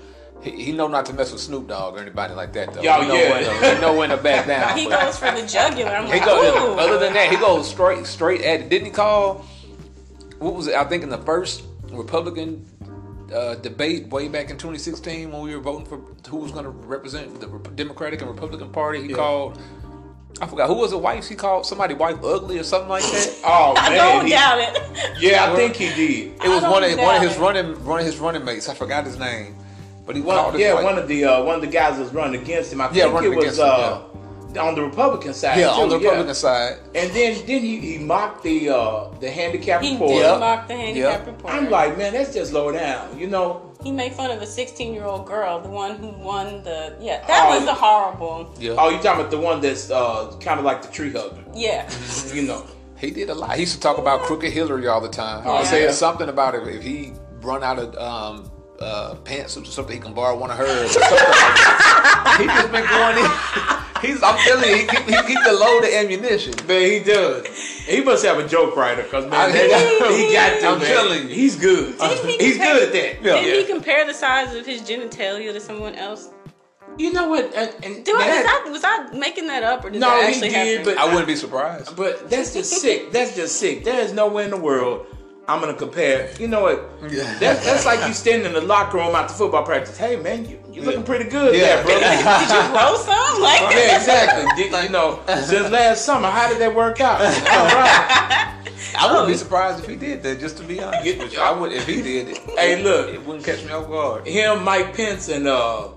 He, 0.41 0.51
he 0.65 0.71
know 0.71 0.87
not 0.87 1.05
to 1.07 1.13
mess 1.13 1.31
with 1.31 1.41
Snoop 1.41 1.67
Dogg 1.67 1.95
or 1.95 1.99
anybody 1.99 2.33
like 2.33 2.53
that 2.53 2.73
though. 2.73 2.81
Yo, 2.81 3.01
he 3.01 3.07
know 3.07 3.13
yeah. 3.15 3.29
when 3.31 3.43
to, 3.61 3.75
he 3.75 3.81
know 3.81 3.97
when 3.97 4.09
to 4.09 4.17
back 4.17 4.47
down. 4.47 4.77
He 4.77 4.87
but- 4.87 5.01
goes 5.01 5.17
for 5.19 5.31
the 5.31 5.45
jugular. 5.45 5.91
I'm 5.91 6.05
He 6.05 6.13
like, 6.13 6.25
goes. 6.25 6.55
ooh. 6.55 6.79
Other 6.79 6.97
than 6.97 7.13
that, 7.13 7.29
he 7.29 7.37
goes 7.37 7.69
straight 7.69 8.05
straight 8.05 8.41
at. 8.41 8.61
it. 8.61 8.69
Didn't 8.69 8.85
he 8.85 8.91
call? 8.91 9.45
What 10.39 10.55
was 10.55 10.67
it? 10.67 10.75
I 10.75 10.83
think 10.85 11.03
in 11.03 11.09
the 11.09 11.17
first 11.19 11.63
Republican 11.91 12.65
uh, 13.33 13.55
debate 13.55 14.07
way 14.07 14.27
back 14.27 14.49
in 14.49 14.57
2016 14.57 15.31
when 15.31 15.41
we 15.41 15.53
were 15.55 15.61
voting 15.61 15.85
for 15.85 15.97
who 16.29 16.37
was 16.37 16.51
going 16.51 16.63
to 16.63 16.69
represent 16.71 17.39
the 17.41 17.47
Democratic 17.75 18.21
and 18.21 18.29
Republican 18.31 18.69
Party, 18.71 19.01
he 19.03 19.09
Yeah. 19.09 19.15
called. 19.17 19.59
I 20.41 20.47
forgot 20.47 20.67
who 20.67 20.75
was 20.75 20.91
the 20.91 20.97
wife. 20.97 21.27
He 21.27 21.35
called 21.35 21.65
somebody 21.65 21.93
wife 21.93 22.17
ugly 22.23 22.59
or 22.59 22.63
something 22.63 22.89
like 22.89 23.03
that. 23.03 23.35
Oh 23.43 23.73
I 23.77 23.89
man, 23.89 23.97
don't 23.97 24.25
he- 24.25 24.31
doubt 24.31 24.59
it. 24.59 25.21
yeah, 25.21 25.51
I 25.51 25.55
think 25.55 25.75
he 25.75 25.89
did. 25.93 26.33
It 26.43 26.47
was 26.49 26.61
one 26.63 26.83
of 26.83 26.97
one 26.97 27.15
of 27.15 27.21
his 27.21 27.35
it. 27.35 27.39
running 27.39 27.85
one 27.85 27.99
of 27.99 28.05
his 28.05 28.17
running 28.19 28.45
mates. 28.45 28.69
I 28.69 28.73
forgot 28.75 29.05
his 29.05 29.17
name, 29.19 29.55
but 30.05 30.15
he 30.15 30.21
One, 30.21 30.37
called 30.37 30.59
yeah, 30.59 30.75
wife. 30.75 30.83
one 30.83 30.97
of 30.97 31.07
the 31.07 31.25
uh, 31.25 31.43
one 31.43 31.55
of 31.55 31.61
the 31.61 31.67
guys 31.67 31.97
that 31.97 32.03
was 32.03 32.13
running 32.13 32.41
against 32.41 32.71
him. 32.71 32.79
I 32.81 32.85
Yeah, 32.91 33.03
think 33.05 33.13
running 33.15 33.33
it 33.33 33.35
was 33.35 33.45
against 33.45 33.59
him, 33.59 33.67
uh, 33.67 34.61
on 34.67 34.75
the 34.75 34.81
Republican 34.83 35.33
side. 35.33 35.57
yeah 35.59 35.73
too, 35.75 35.81
on 35.81 35.89
the 35.89 35.97
Republican 35.97 36.35
side. 36.35 36.77
And 36.95 37.11
then 37.11 37.33
then 37.45 37.61
he, 37.61 37.79
he 37.79 37.97
mocked 37.97 38.43
the 38.43 38.69
uh, 38.69 39.09
the 39.19 39.29
handicap 39.29 39.81
He 39.81 39.93
report. 39.93 40.11
did 40.23 40.39
mock 40.39 40.67
the 40.67 40.75
handicap 40.75 41.19
Yep. 41.19 41.27
reporter. 41.27 41.57
I'm 41.57 41.69
like, 41.69 41.97
man, 41.97 42.13
that's 42.13 42.33
just 42.33 42.53
low 42.53 42.71
down. 42.71 43.17
You 43.19 43.27
know, 43.27 43.68
he 43.83 43.91
made 43.91 44.13
fun 44.13 44.29
of 44.31 44.41
a 44.41 44.45
16 44.45 44.93
year 44.93 45.05
old 45.05 45.25
girl, 45.25 45.59
the 45.61 45.69
one 45.69 45.95
who 45.95 46.09
won 46.09 46.63
the. 46.63 46.95
Yeah, 46.99 47.25
that 47.27 47.47
Oh, 47.47 47.55
was 47.55 47.65
the 47.65 47.73
horrible. 47.73 48.53
Yeah, 48.59 48.75
oh, 48.77 48.89
you 48.89 48.97
talking 48.97 49.21
about 49.21 49.31
the 49.31 49.39
one 49.39 49.61
that's 49.61 49.89
uh, 49.89 50.35
kind 50.41 50.59
of 50.59 50.65
like 50.65 50.81
the 50.81 50.89
tree 50.89 51.11
hugger? 51.11 51.43
Yeah. 51.53 51.89
You 52.33 52.43
know, 52.43 52.65
he 52.97 53.09
did 53.11 53.29
a 53.29 53.33
lot. 53.33 53.53
He 53.55 53.61
used 53.61 53.73
to 53.73 53.79
talk 53.79 53.97
about 53.97 54.21
crooked 54.21 54.51
Hillary 54.51 54.87
all 54.87 55.01
the 55.01 55.09
time. 55.09 55.43
Oh, 55.45 55.59
He 55.59 55.65
said 55.65 55.91
something 55.93 56.29
about 56.29 56.53
it 56.55 56.67
if 56.67 56.83
he 56.83 57.13
run 57.41 57.63
out 57.63 57.79
of 57.79 57.95
um, 57.97 58.51
uh, 58.81 59.15
pantsuits 59.23 59.63
or 59.63 59.71
something, 59.71 59.95
he 59.95 60.01
can 60.01 60.13
borrow 60.13 60.37
one 60.37 60.51
of 60.51 60.57
hers. 60.57 60.95
Or 60.95 60.99
something 60.99 61.17
like 61.17 62.39
he 62.39 62.45
just 62.45 62.71
been 62.71 62.87
going 62.87 63.17
in. 63.17 63.31
He's, 64.01 64.23
I'm 64.23 64.37
telling 64.47 64.69
you, 64.69 64.75
he 64.77 64.87
keep, 64.87 65.01
he 65.01 65.11
keep 65.27 65.43
the 65.43 65.51
load 65.51 65.83
of 65.83 65.89
ammunition. 65.89 66.53
man, 66.67 66.89
he 66.89 66.99
does. 67.03 67.45
He 67.85 67.99
must 68.01 68.23
have 68.23 68.39
a 68.39 68.47
joke 68.47 68.77
writer 68.77 69.03
because 69.03 69.25
man, 69.25 69.33
I- 69.33 69.51
that- 69.51 70.11
he 70.17 70.33
got 70.33 70.59
to. 70.61 70.67
I'm 70.67 70.79
man. 70.79 70.87
telling 70.87 71.27
you. 71.27 71.35
he's 71.35 71.57
good. 71.57 71.97
Didn't 71.97 72.25
he 72.29 72.37
He's 72.37 72.55
compare- 72.55 72.73
good 72.75 72.83
at 72.87 72.93
that. 72.93 73.23
Yeah. 73.25 73.41
Didn't 73.41 73.67
he 73.67 73.73
compare 73.73 74.05
the 74.07 74.13
size 74.13 74.55
of 74.55 74.65
his 74.65 74.83
genitalia 74.83 75.51
to 75.51 75.59
someone 75.59 75.95
else? 75.95 76.29
You 76.97 77.11
know 77.11 77.27
what? 77.27 77.53
And, 77.53 77.73
and 77.83 78.05
Do 78.05 78.13
I, 78.15 78.21
is 78.21 78.25
that- 78.45 78.61
that, 78.65 78.71
was 78.71 78.83
I 78.85 79.11
making 79.17 79.47
that 79.47 79.63
up 79.63 79.83
or 79.83 79.89
did 79.89 79.99
No, 79.99 80.07
that 80.09 80.33
he 80.33 80.39
did, 80.39 80.51
happen? 80.53 80.85
but- 80.85 80.97
I 80.97 81.05
wouldn't 81.05 81.27
be 81.27 81.35
surprised. 81.35 81.93
But 81.97 82.29
that's 82.29 82.53
just 82.53 82.71
sick. 82.71 83.11
That's 83.11 83.35
just 83.35 83.57
sick. 83.59 83.83
There 83.83 83.99
is 83.99 84.13
nowhere 84.13 84.45
in 84.45 84.51
the 84.51 84.57
world 84.57 85.07
I'm 85.49 85.59
gonna 85.59 85.73
compare. 85.73 86.29
You 86.39 86.47
know 86.47 86.61
what? 86.61 86.87
Yeah. 87.11 87.23
That, 87.39 87.63
that's 87.63 87.83
like 87.83 88.07
you 88.07 88.13
standing 88.13 88.45
in 88.45 88.53
the 88.53 88.61
locker 88.61 88.97
room 88.97 89.15
after 89.15 89.33
football 89.33 89.63
practice. 89.63 89.97
Hey 89.97 90.15
man, 90.15 90.47
you 90.47 90.59
you 90.71 90.83
looking 90.83 91.03
pretty 91.03 91.27
good 91.27 91.55
Yeah. 91.55 91.81
there, 91.81 91.83
bro. 91.83 91.99
did 91.99 92.49
you 92.49 92.71
grow 92.71 92.95
some? 92.97 93.15
Like, 93.39 93.61
yeah, 93.73 93.95
exactly. 93.95 94.45
Did, 94.61 94.83
you 94.83 94.89
know, 94.89 95.21
since 95.45 95.69
last 95.71 96.03
summer, 96.05 96.29
how 96.29 96.49
did 96.49 96.59
that 96.59 96.75
work 96.75 96.99
out? 96.99 97.21
All 97.21 97.27
right. 97.27 98.53
I 98.97 99.07
wouldn't 99.09 99.27
be 99.29 99.35
surprised 99.35 99.81
if 99.81 99.89
he 99.89 99.95
did 99.95 100.21
that. 100.23 100.39
Just 100.39 100.57
to 100.57 100.63
be 100.63 100.83
honest, 100.83 101.17
with 101.17 101.33
you. 101.33 101.39
I 101.39 101.51
would 101.57 101.71
if 101.71 101.87
he 101.87 102.01
did 102.01 102.29
it. 102.29 102.37
Hey, 102.57 102.83
look. 102.83 103.13
it 103.13 103.25
wouldn't 103.25 103.45
catch 103.45 103.63
me 103.63 103.71
off 103.71 103.87
guard. 103.87 104.27
Him, 104.27 104.63
Mike 104.63 104.93
Pence, 104.93 105.29
and 105.29 105.47
uh, 105.47 105.87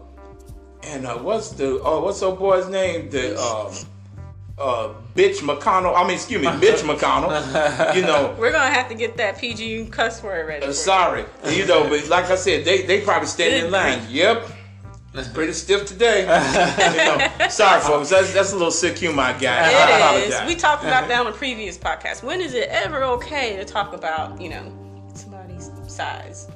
and 0.85 1.04
uh, 1.06 1.18
what's 1.18 1.50
the 1.50 1.80
oh, 1.82 2.04
what's 2.04 2.23
old 2.23 2.38
boy's 2.38 2.68
name? 2.68 3.11
The 3.11 3.32
um, 3.32 3.66
uh, 3.66 3.75
bitch 4.56 5.38
McConnell. 5.38 5.97
I 5.97 6.02
mean, 6.04 6.14
excuse 6.14 6.40
me, 6.40 6.47
bitch 6.49 6.82
McConnell. 6.88 7.94
You 7.94 8.02
know, 8.02 8.35
We're 8.38 8.52
gonna 8.52 8.73
have 8.73 8.88
to 8.88 8.94
get 8.94 9.16
that 9.16 9.38
PG 9.38 9.87
cuss 9.87 10.23
word 10.23 10.47
ready. 10.49 10.66
Uh, 10.66 10.73
sorry, 10.73 11.25
you 11.50 11.66
know, 11.66 11.88
but 11.88 12.09
like 12.09 12.26
I 12.26 12.37
said, 12.37 12.64
they 12.64 12.82
they 12.82 13.00
probably 13.00 13.28
standing 13.28 13.66
in 13.66 13.71
line. 13.71 14.00
Yep, 14.11 14.47
That's 15.14 15.28
pretty 15.28 15.52
stiff 15.52 15.87
today. 15.87 16.21
you 16.23 16.97
know, 17.38 17.49
sorry, 17.49 17.80
folks, 17.82 18.11
that's 18.11 18.32
that's 18.32 18.52
a 18.52 18.56
little 18.56 18.71
sick 18.71 18.99
humor 18.99 19.23
I 19.23 19.32
got. 19.38 19.62
I 19.62 19.68
It 19.71 20.28
is. 20.28 20.35
apologize. 20.35 20.49
We 20.49 20.54
talked 20.61 20.85
about 20.85 21.09
that 21.09 21.21
on 21.21 21.26
a 21.26 21.32
previous 21.32 21.76
podcast. 21.78 22.23
When 22.23 22.40
is 22.40 22.54
it 22.54 22.68
ever 22.71 23.02
okay 23.04 23.57
to 23.57 23.64
talk 23.64 23.92
about, 23.94 24.40
you 24.40 24.48
know, 24.50 25.11
somebody's 25.14 25.70
size 25.88 26.48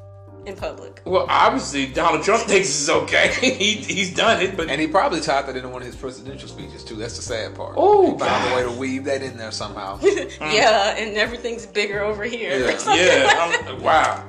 in 0.46 0.56
public? 0.56 1.02
well, 1.04 1.26
obviously, 1.28 1.86
Donald 1.86 2.24
Trump 2.24 2.42
thinks 2.46 2.68
it's 2.68 2.88
okay. 2.88 3.32
he 3.40 3.74
he's 3.74 4.14
done 4.14 4.40
it, 4.40 4.56
but 4.56 4.70
And 4.70 4.80
he 4.80 4.86
probably 4.86 5.20
tied 5.20 5.46
that 5.46 5.56
into 5.56 5.68
one 5.68 5.82
of 5.82 5.86
his 5.86 5.96
presidential 5.96 6.48
speeches 6.48 6.84
too. 6.84 6.96
That's 6.96 7.16
the 7.16 7.22
sad 7.22 7.54
part. 7.54 7.74
Oh, 7.76 8.12
he 8.12 8.18
found 8.18 8.52
a 8.52 8.56
way 8.56 8.62
to 8.62 8.70
weave 8.70 9.04
that 9.04 9.22
in 9.22 9.36
there 9.36 9.50
somehow. 9.52 9.98
Yeah, 10.40 10.96
and 10.96 11.16
everything's 11.16 11.66
bigger 11.66 12.02
over 12.02 12.24
here. 12.24 12.60
Yeah. 12.60 12.94
yeah, 12.94 13.64
I'm, 13.68 13.82
wow. 13.82 14.24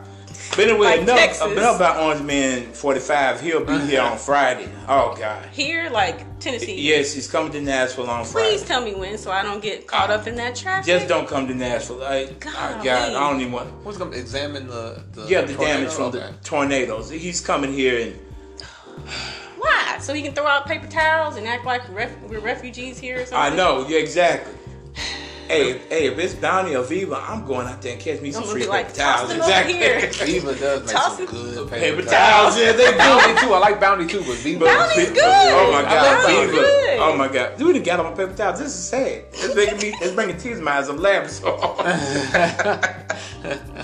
But 0.51 0.59
anyway, 0.69 0.87
Like 0.87 1.01
enough, 1.01 1.17
Texas. 1.19 1.51
enough 1.51 1.75
about 1.75 2.03
Orange 2.03 2.23
Man 2.23 2.73
45. 2.73 3.41
He'll 3.41 3.63
be 3.63 3.77
here 3.79 4.01
on 4.01 4.07
uh-huh. 4.07 4.15
Friday. 4.17 4.69
Oh 4.87 5.15
God. 5.17 5.45
Here, 5.51 5.89
like 5.89 6.39
Tennessee. 6.39 6.79
Yes, 6.81 7.13
he's 7.13 7.29
coming 7.29 7.51
to 7.51 7.61
Nashville 7.61 8.09
on 8.09 8.25
Friday. 8.25 8.49
Please 8.49 8.63
tell 8.63 8.83
me 8.83 8.95
when 8.95 9.17
so 9.17 9.31
I 9.31 9.43
don't 9.43 9.61
get 9.61 9.85
caught 9.87 10.09
up 10.09 10.25
in 10.25 10.35
that 10.35 10.55
traffic. 10.55 10.87
Just 10.87 11.07
don't 11.07 11.27
come 11.27 11.47
to 11.47 11.53
Nashville. 11.53 12.03
I, 12.03 12.23
oh, 12.23 12.33
God, 12.39 12.85
I 12.85 13.11
don't 13.11 13.39
even 13.39 13.53
want. 13.53 13.69
Who's 13.83 13.97
gonna 13.97 14.15
examine 14.15 14.67
the, 14.67 15.03
the 15.13 15.27
Yeah, 15.27 15.41
the 15.41 15.53
tornado? 15.53 15.77
damage 15.79 15.93
from 15.93 16.11
the 16.11 16.33
tornadoes. 16.43 17.09
He's 17.09 17.41
coming 17.41 17.71
here 17.71 18.07
and 18.07 18.15
Why? 19.57 19.97
So 19.99 20.13
he 20.13 20.21
can 20.21 20.33
throw 20.33 20.47
out 20.47 20.65
paper 20.67 20.87
towels 20.87 21.35
and 21.35 21.47
act 21.47 21.65
like 21.65 21.87
ref- 21.89 22.19
we're 22.23 22.39
refugees 22.39 22.97
here 22.97 23.17
or 23.21 23.25
something? 23.25 23.53
I 23.53 23.55
know, 23.55 23.87
yeah, 23.87 23.99
exactly. 23.99 24.53
Hey, 25.47 25.69
if, 25.71 25.89
hey, 25.89 26.05
if 26.07 26.19
it's 26.19 26.33
Bounty 26.33 26.75
or 26.75 26.83
Viva, 26.83 27.15
I'm 27.15 27.45
going 27.45 27.67
out 27.67 27.81
there 27.81 27.93
and 27.93 28.01
catch 28.01 28.21
me 28.21 28.31
some 28.31 28.43
free 28.43 28.61
be 28.65 28.67
paper 28.69 28.91
towels. 28.91 29.29
them 29.29 29.41
over 29.41 29.63
here. 29.63 29.95
Exactly. 29.97 30.33
Viva 30.39 30.55
does 30.55 30.81
make 30.85 30.89
Toss 30.95 31.15
some 31.15 31.23
it- 31.23 31.29
good 31.29 31.69
paper 31.69 31.95
paper, 31.97 32.09
towels, 32.09 32.57
yeah, 32.59 32.71
they 32.73 32.91
do. 32.91 32.97
Bounty 32.97 33.41
too. 33.41 33.53
I 33.53 33.59
like 33.59 33.79
Bounty 33.79 34.07
too, 34.07 34.19
but 34.19 34.35
Viva. 34.37 34.65
Bounty's 34.65 35.09
good. 35.11 35.23
Oh 35.23 35.71
my 35.71 35.81
god, 35.83 36.23
love 36.23 36.29
Viva. 36.47 36.51
Good. 36.51 36.99
Oh 36.99 37.15
my 37.15 37.27
god. 37.27 37.57
Dude, 37.57 37.83
got 37.85 37.99
on 37.99 38.05
my 38.11 38.17
paper 38.17 38.33
towels. 38.35 38.59
This 38.59 38.69
is 38.69 38.83
sad. 38.89 39.25
It's 39.33 39.55
making 39.55 39.77
me 39.77 39.95
it's 40.01 40.13
bringing 40.13 40.37
tears 40.37 40.57
to 40.59 40.63
my 40.63 40.77
eyes. 40.77 40.89
I'm 40.89 40.97
laughing 40.97 41.29
so 41.29 41.55
hard. 41.57 41.85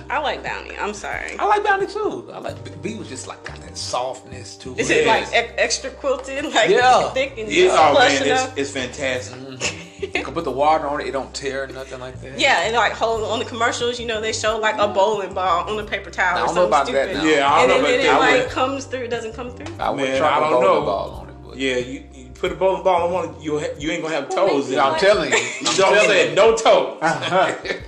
I 0.10 0.20
like 0.20 0.44
Bounty. 0.44 0.76
I'm 0.78 0.94
sorry. 0.94 1.38
I 1.38 1.46
like 1.46 1.64
Bounty 1.64 1.88
too. 1.88 2.30
I 2.34 2.40
like 2.40 2.58
Viva's 2.80 3.08
just 3.08 3.28
like 3.28 3.44
got 3.46 3.58
that 3.62 3.78
softness 3.78 4.58
to 4.58 4.76
Is 4.76 4.90
it. 4.90 4.98
it 4.98 5.06
Yes. 5.06 5.32
like 5.32 5.46
e- 5.46 5.54
extra 5.58 5.90
quilted, 5.92 6.46
like 6.54 6.70
Yeah. 6.70 7.10
thick 7.12 7.32
and 7.38 7.50
It's, 7.50 7.74
oh 7.74 7.94
man, 7.94 8.24
it's, 8.28 8.58
it's 8.58 8.72
fantastic. 8.72 9.40
Mm-hmm. 9.40 9.83
You 10.04 10.24
can 10.24 10.34
put 10.34 10.44
the 10.44 10.52
water 10.52 10.88
on 10.88 11.02
it; 11.02 11.08
it 11.08 11.12
don't 11.12 11.34
tear, 11.34 11.66
nothing 11.68 12.00
like 12.00 12.20
that. 12.22 12.40
Yeah, 12.40 12.62
and 12.66 12.76
like 12.76 12.92
hold 12.94 13.24
on 13.24 13.40
the 13.40 13.46
commercials, 13.46 14.00
you 14.00 14.06
know, 14.06 14.20
they 14.22 14.34
show 14.34 14.58
like 14.60 14.78
a 14.78 14.88
bowling 14.88 15.34
ball 15.34 15.70
on 15.70 15.80
a 15.80 15.84
paper 15.88 16.10
towel 16.10 16.38
I 16.38 16.42
or 16.42 16.46
don't 16.48 16.56
know 16.56 16.62
something 16.64 16.68
about 16.68 16.88
stupid. 16.88 17.16
that 17.16 17.24
now. 17.24 17.30
Yeah, 17.30 17.52
I 17.54 17.62
and 17.62 17.70
don't 17.70 17.82
know 17.84 17.88
then 17.88 18.00
about 18.00 18.00
it 18.00 18.04
that. 18.04 18.22
I 18.36 18.42
like 18.44 18.50
comes 18.52 18.86
through, 18.86 19.08
doesn't 19.08 19.34
come 19.34 19.52
through. 19.52 19.76
I 19.80 19.90
would 19.90 19.98
Man, 20.02 20.18
try 20.20 20.30
I 20.30 20.38
a 20.38 20.40
don't 20.42 20.52
bowling 20.62 20.68
know. 20.80 20.82
ball 20.86 21.10
on 21.12 21.30
it. 21.30 21.36
But 21.48 21.58
Yeah, 21.58 21.78
you, 21.78 22.04
you 22.14 22.30
put 22.32 22.52
a 22.52 22.56
bowling 22.56 22.84
ball 22.84 23.08
on 23.08 23.12
one, 23.14 23.42
you 23.42 23.60
you 23.80 23.92
ain't 23.92 24.02
gonna 24.04 24.14
have 24.16 24.30
Well, 24.30 24.48
toes. 24.50 24.70
maybe 24.70 24.80
I'm 24.80 24.96
it. 24.96 25.00
telling 25.00 25.32
you. 25.32 25.38
You 25.38 25.44
I'm 25.44 25.64
know 25.64 25.70
what 25.70 25.80
I'm 25.80 25.94
telling 25.94 26.10
saying? 26.10 26.30
you. 26.30 26.36
No 26.36 26.56
toes. 26.56 27.84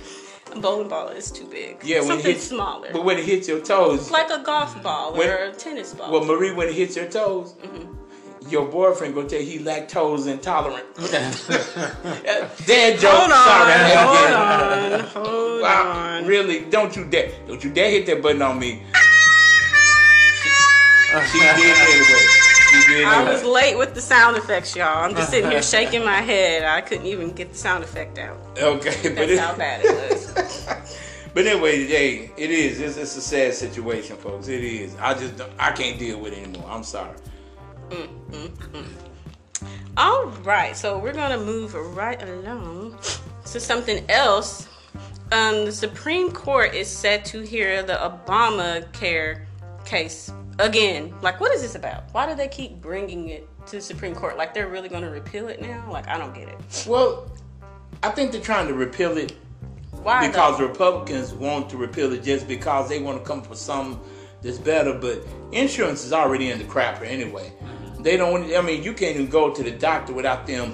A 0.52 0.58
bowling 0.60 0.88
ball 0.88 1.08
is 1.08 1.30
too 1.30 1.44
big. 1.46 1.76
Yeah, 1.84 1.96
when 1.98 2.04
it 2.04 2.08
something 2.08 2.32
hits- 2.32 2.48
smaller, 2.48 2.88
but 2.92 3.04
when 3.04 3.18
it 3.18 3.24
hits 3.26 3.46
your 3.48 3.60
toes, 3.60 4.00
It's 4.00 4.10
like 4.10 4.30
a 4.30 4.42
golf 4.42 4.82
ball 4.82 5.14
When- 5.14 5.28
or 5.28 5.36
a 5.36 5.52
tennis 5.52 5.92
ball. 5.92 6.10
well, 6.10 6.24
Marie, 6.24 6.52
when 6.52 6.68
it 6.68 6.74
hits 6.74 6.96
your 6.96 7.06
toes, 7.08 7.54
Mm-hmm. 7.62 7.92
Your 8.50 8.66
boyfriend 8.66 9.14
gonna 9.14 9.28
tell 9.28 9.40
you 9.40 9.58
he 9.58 9.64
lactose 9.64 10.26
intolerant. 10.26 10.86
Dad 10.96 11.34
joke. 12.98 13.12
hold 13.12 13.32
on, 13.32 13.44
Sorry, 13.44 13.94
hold 13.94 14.28
to 14.28 14.36
on, 14.36 15.00
hold 15.24 15.62
Wow, 15.62 16.16
on. 16.18 16.26
really? 16.26 16.60
Don't 16.70 16.94
you 16.96 17.04
dare! 17.04 17.30
Don't 17.46 17.62
you 17.62 17.70
dare 17.72 17.90
hit 17.90 18.06
that 18.06 18.22
button 18.22 18.42
on 18.42 18.58
me. 18.58 18.82
She, 20.42 20.48
she 21.32 21.38
did 21.38 21.78
anyway. 21.78 22.26
She 22.68 22.78
did 22.94 23.04
I 23.06 23.16
anyway. 23.20 23.32
was 23.32 23.44
late 23.44 23.78
with 23.78 23.94
the 23.94 24.00
sound 24.00 24.36
effects, 24.36 24.74
y'all. 24.76 25.04
I'm 25.04 25.14
just 25.14 25.30
sitting 25.30 25.50
here 25.50 25.62
shaking 25.62 26.04
my 26.04 26.20
head. 26.20 26.64
I 26.64 26.80
couldn't 26.80 27.06
even 27.06 27.30
get 27.32 27.52
the 27.52 27.58
sound 27.58 27.84
effect 27.84 28.18
out. 28.18 28.36
okay, 28.58 29.14
but 29.14 29.30
it, 29.30 29.38
how 29.38 29.54
bad 29.56 29.82
it 29.84 30.10
was. 30.10 30.66
but 31.32 31.46
anyway, 31.46 31.86
hey, 31.86 32.30
it 32.36 32.50
is. 32.50 32.80
It's, 32.80 32.96
it's 32.96 33.16
a 33.16 33.20
sad 33.22 33.54
situation, 33.54 34.16
folks. 34.16 34.48
It 34.48 34.62
is. 34.64 34.94
I 35.00 35.14
just 35.14 35.36
don't, 35.36 35.52
I 35.58 35.70
can't 35.72 35.98
deal 35.98 36.18
with 36.20 36.32
it 36.32 36.38
anymore. 36.46 36.68
I'm 36.68 36.82
sorry. 36.84 37.16
Mm, 37.90 38.08
mm, 38.30 38.48
mm. 38.72 38.86
All 39.96 40.26
right, 40.44 40.76
so 40.76 40.98
we're 40.98 41.12
gonna 41.12 41.38
move 41.38 41.74
right 41.74 42.20
along 42.22 42.98
to 43.46 43.60
something 43.60 44.04
else. 44.10 44.68
Um, 45.32 45.64
the 45.64 45.72
Supreme 45.72 46.30
Court 46.30 46.74
is 46.74 46.88
set 46.88 47.24
to 47.26 47.40
hear 47.40 47.82
the 47.82 47.94
Obamacare 47.94 49.46
case 49.84 50.30
again. 50.58 51.14
Like, 51.22 51.40
what 51.40 51.52
is 51.52 51.62
this 51.62 51.74
about? 51.74 52.04
Why 52.12 52.28
do 52.28 52.34
they 52.34 52.48
keep 52.48 52.80
bringing 52.80 53.28
it 53.28 53.48
to 53.66 53.76
the 53.76 53.82
Supreme 53.82 54.14
Court? 54.14 54.36
Like, 54.36 54.52
they're 54.52 54.68
really 54.68 54.88
gonna 54.88 55.10
repeal 55.10 55.48
it 55.48 55.60
now? 55.60 55.88
Like, 55.90 56.08
I 56.08 56.18
don't 56.18 56.34
get 56.34 56.48
it. 56.48 56.84
Well, 56.86 57.30
I 58.02 58.10
think 58.10 58.32
they're 58.32 58.40
trying 58.40 58.68
to 58.68 58.74
repeal 58.74 59.16
it 59.16 59.34
Why? 60.02 60.26
because 60.26 60.58
though? 60.58 60.66
Republicans 60.66 61.32
want 61.32 61.70
to 61.70 61.76
repeal 61.76 62.12
it 62.12 62.22
just 62.22 62.46
because 62.46 62.88
they 62.88 63.00
want 63.00 63.18
to 63.18 63.24
come 63.24 63.42
for 63.42 63.54
something 63.54 63.98
that's 64.42 64.58
better. 64.58 64.92
But 64.92 65.26
insurance 65.52 66.04
is 66.04 66.12
already 66.12 66.50
in 66.50 66.58
the 66.58 66.64
crapper 66.64 67.06
anyway. 67.06 67.52
They 68.06 68.16
don't. 68.16 68.54
I 68.54 68.62
mean, 68.62 68.84
you 68.84 68.92
can't 68.92 69.16
even 69.16 69.26
go 69.26 69.52
to 69.52 69.62
the 69.64 69.72
doctor 69.72 70.12
without 70.12 70.46
them 70.46 70.72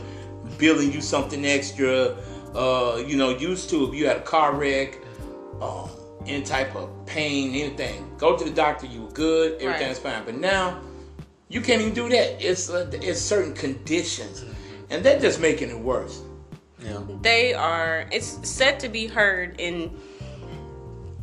billing 0.58 0.92
you 0.92 1.00
something 1.00 1.46
extra. 1.46 2.14
Uh, 2.54 3.02
you 3.06 3.16
know, 3.16 3.30
used 3.30 3.70
to 3.70 3.88
if 3.88 3.94
you 3.94 4.06
had 4.06 4.18
a 4.18 4.20
car 4.20 4.54
wreck, 4.54 4.98
um, 5.62 5.88
any 6.26 6.42
type 6.42 6.76
of 6.76 6.90
pain, 7.06 7.54
anything, 7.54 8.14
go 8.18 8.36
to 8.36 8.44
the 8.44 8.50
doctor. 8.50 8.84
You 8.84 9.04
were 9.04 9.12
good, 9.12 9.62
everything's 9.62 9.98
fine. 9.98 10.22
But 10.26 10.36
now 10.36 10.78
You 11.52 11.60
can't 11.60 11.82
even 11.82 11.92
do 11.92 12.08
that. 12.08 12.42
It's 12.42 12.70
uh, 12.70 12.90
it's 12.92 13.20
certain 13.20 13.52
conditions, 13.52 14.42
and 14.88 15.04
they're 15.04 15.20
just 15.20 15.38
making 15.38 15.68
it 15.68 15.78
worse. 15.78 16.22
Yeah. 16.82 17.00
They 17.20 17.52
are. 17.52 18.08
It's 18.10 18.48
set 18.48 18.80
to 18.80 18.88
be 18.88 19.06
heard 19.06 19.60
in. 19.60 19.90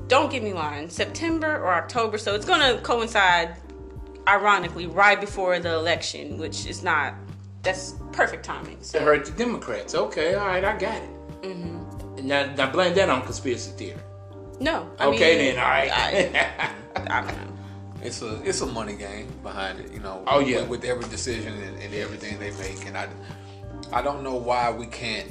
Don't 0.07 0.31
get 0.31 0.43
me 0.43 0.53
lying, 0.53 0.89
September 0.89 1.57
or 1.57 1.73
October. 1.73 2.19
So 2.19 2.35
it's 2.35 2.45
going 2.45 2.61
to 2.61 2.81
coincide, 2.81 3.55
ironically, 4.29 4.87
right 4.87 5.19
before 5.19 5.59
the 5.59 5.73
election, 5.73 6.37
which 6.37 6.65
is 6.65 6.83
not. 6.83 7.15
That's 7.63 7.95
perfect 8.13 8.45
timing. 8.45 8.77
To 8.77 8.83
So 8.85 8.99
hurt 9.01 9.25
the 9.25 9.31
Democrats. 9.33 9.93
Okay, 9.93 10.35
all 10.35 10.47
right, 10.47 10.63
I 10.63 10.77
got 10.77 10.95
it. 11.01 11.09
Mm-hmm. 11.41 12.27
Now, 12.27 12.45
now 12.55 12.71
blame 12.71 12.93
that 12.95 13.09
on 13.09 13.21
conspiracy 13.23 13.71
theory. 13.71 13.99
no. 14.61 14.89
I 14.99 15.07
Okay, 15.07 15.37
mean, 15.37 15.55
then, 15.55 15.63
all 15.63 15.69
right. 15.69 15.91
I, 15.91 16.73
I 16.95 17.21
don't 17.21 17.27
know. 17.37 17.53
It's 18.01 18.21
a 18.21 18.41
it's 18.47 18.61
a 18.61 18.65
money 18.65 18.95
game 18.95 19.27
behind 19.43 19.79
it, 19.81 19.91
you 19.91 19.99
know. 19.99 20.23
Oh, 20.25 20.39
yeah. 20.39 20.61
with, 20.61 20.69
with 20.69 20.83
every 20.85 21.07
decision 21.09 21.53
and, 21.53 21.77
and 21.81 21.93
everything 21.93 22.39
they 22.39 22.51
make, 22.51 22.85
and 22.87 22.97
I 22.97 23.09
I 23.91 24.01
don't 24.01 24.23
know 24.23 24.35
why 24.35 24.71
we 24.71 24.85
can't. 24.85 25.29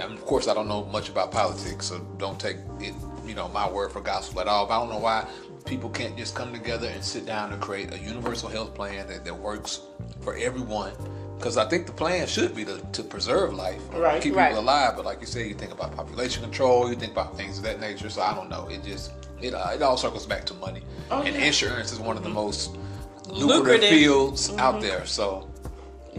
Of 0.00 0.24
course, 0.24 0.46
I 0.48 0.54
don't 0.54 0.68
know 0.68 0.84
much 0.86 1.08
about 1.10 1.30
politics, 1.32 1.86
so 1.86 1.98
don't 2.18 2.38
take 2.38 2.56
it, 2.80 2.94
you 3.26 3.34
know, 3.34 3.48
my 3.48 3.68
word 3.68 3.90
for 3.92 4.00
gospel 4.00 4.40
at 4.40 4.46
all. 4.48 4.64
But 4.66 4.76
I 4.76 4.80
don't 4.80 4.90
know 4.90 4.98
why 4.98 5.26
people 5.68 5.90
can't 5.90 6.16
just 6.16 6.34
come 6.34 6.52
together 6.52 6.88
and 6.88 7.04
sit 7.04 7.26
down 7.26 7.52
and 7.52 7.60
create 7.60 7.92
a 7.92 7.98
universal 7.98 8.48
health 8.48 8.74
plan 8.74 9.06
that, 9.08 9.24
that 9.24 9.34
works 9.34 9.80
for 10.22 10.34
everyone. 10.36 10.92
Because 11.36 11.56
I 11.56 11.68
think 11.68 11.86
the 11.86 11.92
plan 11.92 12.26
should 12.26 12.56
be 12.56 12.64
to, 12.64 12.78
to 12.92 13.02
preserve 13.04 13.54
life, 13.54 13.80
uh, 13.94 14.00
Right. 14.00 14.20
keep 14.20 14.34
Right. 14.34 14.48
people 14.48 14.64
alive. 14.64 14.94
But 14.96 15.04
like 15.04 15.20
you 15.20 15.26
say, 15.26 15.46
you 15.46 15.54
think 15.54 15.72
about 15.72 15.94
population 15.94 16.42
control, 16.42 16.88
you 16.90 16.96
think 16.96 17.12
about 17.12 17.36
things 17.36 17.58
of 17.58 17.64
that 17.64 17.80
nature. 17.80 18.10
So 18.10 18.22
I 18.22 18.34
don't 18.34 18.48
know. 18.48 18.66
It 18.68 18.82
just 18.82 19.12
it 19.40 19.54
uh, 19.54 19.70
it 19.72 19.80
all 19.82 19.96
circles 19.96 20.26
back 20.26 20.44
to 20.46 20.54
money, 20.54 20.82
Oh, 21.12 21.22
and 21.22 21.36
yeah. 21.36 21.42
insurance 21.42 21.92
is 21.92 22.00
one 22.00 22.16
of 22.16 22.24
the 22.24 22.28
mm-hmm. 22.28 22.38
most 22.38 22.76
lucrative, 23.28 23.48
Lucrative. 23.56 23.88
fields 23.90 24.50
out 24.58 24.74
mm-hmm. 24.76 24.82
there. 24.82 25.06
So 25.06 25.48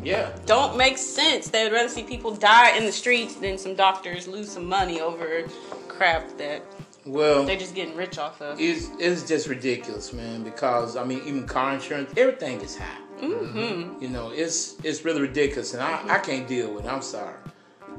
yeah. 0.02 0.32
Don't 0.46 0.78
make 0.78 0.98
sense. 0.98 1.50
They 1.50 1.64
would 1.66 1.74
rather 1.74 1.90
see 1.90 2.04
people 2.04 2.34
die 2.34 2.78
in 2.78 2.86
the 2.86 2.92
streets 2.94 3.36
than 3.36 3.58
some 3.58 3.76
doctors 3.76 4.26
lose 4.28 4.50
some 4.50 4.66
money 4.66 5.02
over 5.02 5.44
crap 5.90 6.38
that 6.38 6.64
Well, 7.10 7.46
they're 7.46 7.58
just 7.58 7.76
getting 7.76 7.96
rich 7.96 8.18
off 8.18 8.42
of. 8.42 8.60
it's, 8.60 8.90
it's 9.00 9.24
just 9.28 9.48
ridiculous, 9.48 10.14
man. 10.14 10.44
Because 10.44 10.96
I 10.96 11.04
mean, 11.04 11.22
even 11.26 11.46
car 11.48 11.74
insurance, 11.74 12.14
everything 12.18 12.62
is 12.62 12.78
high. 12.78 12.86
Mm-hmm. 13.22 14.02
You 14.02 14.10
know, 14.10 14.32
it's 14.32 14.76
it's 14.84 15.04
really 15.04 15.22
ridiculous, 15.22 15.74
and 15.74 15.82
I, 15.84 16.02
I 16.16 16.20
can't 16.20 16.48
deal 16.48 16.74
with 16.74 16.86
it. 16.86 16.92
I'm 16.92 17.02
sorry. 17.02 17.36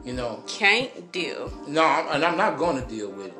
You 0.04 0.14
know, 0.14 0.42
Can't 0.46 1.12
deal. 1.12 1.52
no, 1.68 1.84
I'm, 1.84 2.08
and 2.14 2.24
I'm 2.24 2.38
not 2.38 2.56
going 2.56 2.80
to 2.80 2.88
deal 2.88 3.10
with 3.10 3.26
it. 3.26 3.34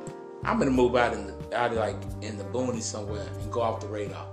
I'm 0.44 0.58
gonna 0.58 0.70
move 0.70 0.94
out 0.96 1.12
in 1.14 1.26
the 1.26 1.56
out 1.58 1.70
of 1.70 1.78
like 1.78 1.96
in 2.22 2.36
the 2.36 2.44
boonies 2.44 2.82
somewhere 2.82 3.26
and 3.40 3.52
go 3.52 3.60
off 3.62 3.80
the 3.80 3.86
radar. 3.88 4.26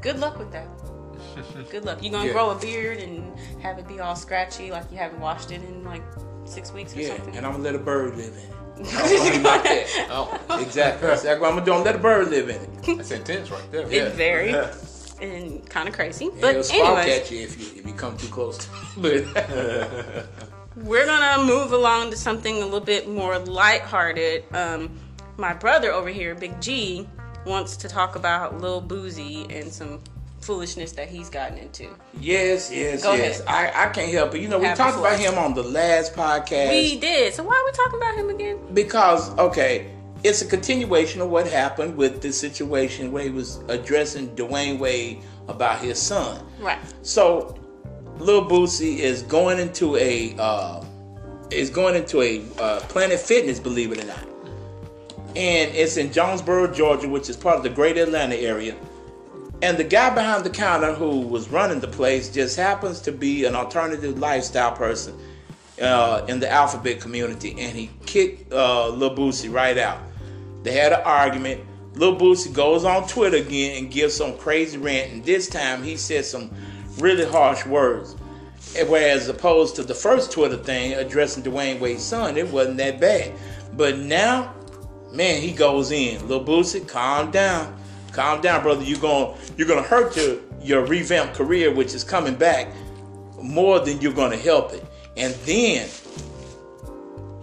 Good 0.00 0.18
luck 0.18 0.38
with 0.38 0.50
that. 0.52 0.68
Good 1.70 1.84
luck. 1.84 2.02
You're 2.02 2.12
gonna 2.12 2.26
Yeah. 2.28 2.32
grow 2.32 2.50
a 2.50 2.58
beard 2.58 2.98
and 2.98 3.38
have 3.60 3.78
it 3.78 3.86
be 3.88 4.00
all 4.00 4.14
scratchy 4.14 4.70
like 4.70 4.90
you 4.90 4.96
haven't 4.98 5.20
washed 5.20 5.50
it 5.52 5.62
in 5.62 5.84
like 5.84 6.02
six 6.44 6.72
weeks 6.72 6.94
or 6.96 7.00
Yeah, 7.00 7.16
something? 7.16 7.36
and 7.36 7.44
I'm 7.46 7.52
gonna 7.52 7.64
let 7.64 7.74
a 7.74 7.78
bird 7.78 8.16
live 8.16 8.32
in 8.32 8.38
it. 8.38 8.50
I'm 8.78 8.84
gonna 8.84 9.30
be 9.30 9.42
like 9.42 9.62
that. 9.62 10.06
oh, 10.10 10.58
Exactly. 10.60 11.08
That's 11.08 11.22
exactly 11.22 11.40
what 11.40 11.48
I'm 11.50 11.54
gonna 11.54 11.64
do. 11.64 11.72
I'm 11.72 11.78
gonna 11.78 11.84
let 11.84 11.94
a 11.94 11.98
bird 11.98 12.28
live 12.28 12.48
in 12.48 12.56
it. 12.56 12.96
that's 12.96 13.10
intense 13.10 13.50
right 13.50 13.72
there. 13.72 13.90
Yeah. 13.90 14.02
It's 14.02 14.16
very 14.16 14.54
and 15.20 15.68
kind 15.68 15.88
of 15.88 15.94
crazy. 15.94 16.28
But 16.28 16.40
But 16.40 16.50
It'll 16.50 16.62
spark 16.62 16.98
anyways, 16.98 17.20
at 17.20 17.30
you 17.30 17.40
if 17.40 17.60
you 17.60 17.80
if 17.80 17.86
you 17.86 17.94
come 17.94 18.16
too 18.16 18.28
close 18.28 18.58
to 18.58 18.70
it. 19.04 19.34
But 19.34 20.26
we're 20.76 21.06
gonna 21.06 21.44
move 21.44 21.72
along 21.72 22.10
to 22.10 22.16
something 22.16 22.56
a 22.56 22.64
little 22.64 22.80
bit 22.80 23.08
more 23.08 23.38
lighthearted. 23.38 24.44
Um, 24.54 24.90
my 25.36 25.52
brother 25.52 25.92
over 25.92 26.08
here, 26.08 26.34
Big 26.34 26.60
G, 26.60 27.08
wants 27.44 27.76
to 27.78 27.88
talk 27.88 28.16
about 28.16 28.60
Lil 28.60 28.82
Boosie 28.82 29.50
and 29.54 29.72
some 29.72 30.00
foolishness 30.40 30.92
that 30.92 31.08
he's 31.08 31.28
gotten 31.28 31.58
into. 31.58 31.88
yes, 32.20 32.70
yes, 32.72 33.02
Go 33.02 33.14
yes. 33.14 33.40
ahead. 33.40 33.74
I, 33.74 33.86
I 33.86 33.88
can't 33.92 34.12
help 34.12 34.34
it. 34.34 34.40
You 34.40 34.48
know, 34.48 34.58
we 34.58 34.66
Have 34.66 34.76
talked 34.78 34.98
about 34.98 35.18
him 35.18 35.36
on 35.38 35.54
the 35.54 35.62
last 35.62 36.14
podcast. 36.14 36.70
We 36.70 36.98
did. 36.98 37.34
So 37.34 37.42
why 37.42 37.54
are 37.54 37.64
we 37.64 37.72
talking 37.72 37.98
about 38.00 38.14
him 38.16 38.30
again? 38.30 38.58
because 38.74 39.36
okay, 39.38 39.90
it's 40.24 40.42
a 40.42 40.46
continuation 40.46 41.20
of 41.20 41.30
what 41.30 41.46
happened 41.46 41.96
with 41.96 42.22
the 42.22 42.32
situation 42.32 43.12
where 43.12 43.22
he 43.24 43.30
was 43.30 43.58
addressing 43.68 44.28
Dwyane 44.36 44.78
Wade 44.78 45.22
about 45.48 45.80
his 45.80 46.00
son. 46.00 46.44
Right. 46.60 46.78
So, 47.02 47.56
Lil 48.18 48.44
Boosie 48.48 48.98
is 48.98 49.22
going 49.22 49.58
into 49.58 49.96
a 49.96 50.34
uh, 50.38 50.82
is 51.50 51.70
going 51.70 51.94
into 51.96 52.22
a 52.22 52.42
uh, 52.58 52.80
Planet 52.88 53.20
Fitness, 53.20 53.60
believe 53.60 53.92
it 53.92 54.02
or 54.02 54.06
not, 54.06 54.26
and 55.36 55.74
it's 55.74 55.96
in 55.96 56.12
Jonesboro, 56.12 56.72
Georgia, 56.72 57.08
which 57.08 57.28
is 57.28 57.36
part 57.36 57.56
of 57.56 57.62
the 57.62 57.70
Greater 57.70 58.02
Atlanta 58.04 58.36
area. 58.36 58.74
And 59.62 59.78
the 59.78 59.84
guy 59.84 60.14
behind 60.14 60.44
the 60.44 60.50
counter 60.50 60.92
who 60.92 61.20
was 61.20 61.48
running 61.48 61.80
the 61.80 61.88
place 61.88 62.28
just 62.28 62.56
happens 62.56 63.00
to 63.02 63.12
be 63.12 63.46
an 63.46 63.54
alternative 63.54 64.18
lifestyle 64.18 64.72
person 64.72 65.18
uh, 65.80 66.26
in 66.28 66.40
the 66.40 66.50
alphabet 66.50 67.00
community, 67.00 67.50
and 67.58 67.76
he 67.76 67.90
kicked 68.04 68.52
uh, 68.52 68.88
Lil 68.88 69.14
Boosie 69.14 69.52
right 69.52 69.78
out. 69.78 70.00
They 70.62 70.72
had 70.72 70.92
an 70.92 71.00
argument. 71.04 71.62
Lil 71.94 72.16
Boosie 72.16 72.52
goes 72.52 72.84
on 72.84 73.08
Twitter 73.08 73.38
again 73.38 73.78
and 73.78 73.92
gives 73.92 74.14
some 74.14 74.36
crazy 74.36 74.76
rant, 74.76 75.12
and 75.12 75.24
this 75.24 75.48
time 75.48 75.82
he 75.82 75.96
said 75.96 76.24
some 76.24 76.50
really 76.98 77.24
harsh 77.24 77.64
words. 77.64 78.14
Whereas 78.88 79.28
opposed 79.28 79.76
to 79.76 79.82
the 79.82 79.94
first 79.94 80.32
Twitter 80.32 80.56
thing 80.56 80.92
addressing 80.94 81.42
Dwyane 81.42 81.80
Wade's 81.80 82.02
son, 82.02 82.36
it 82.36 82.48
wasn't 82.48 82.76
that 82.76 83.00
bad. 83.00 83.32
But 83.72 83.98
now, 83.98 84.54
man, 85.12 85.40
he 85.40 85.52
goes 85.52 85.90
in. 85.90 86.28
Lil 86.28 86.44
Boosie, 86.44 86.86
calm 86.86 87.30
down, 87.30 87.74
calm 88.16 88.40
down, 88.40 88.62
brother. 88.62 88.82
You're 88.82 88.98
gonna 88.98 89.34
you're 89.56 89.68
gonna 89.68 89.82
hurt 89.82 90.16
your 90.16 90.38
your 90.62 90.86
revamped 90.86 91.34
career, 91.34 91.72
which 91.72 91.94
is 91.94 92.02
coming 92.02 92.34
back 92.34 92.68
more 93.40 93.78
than 93.78 94.00
you're 94.00 94.14
gonna 94.14 94.36
help 94.38 94.72
it. 94.72 94.84
And 95.16 95.34
then 95.44 95.86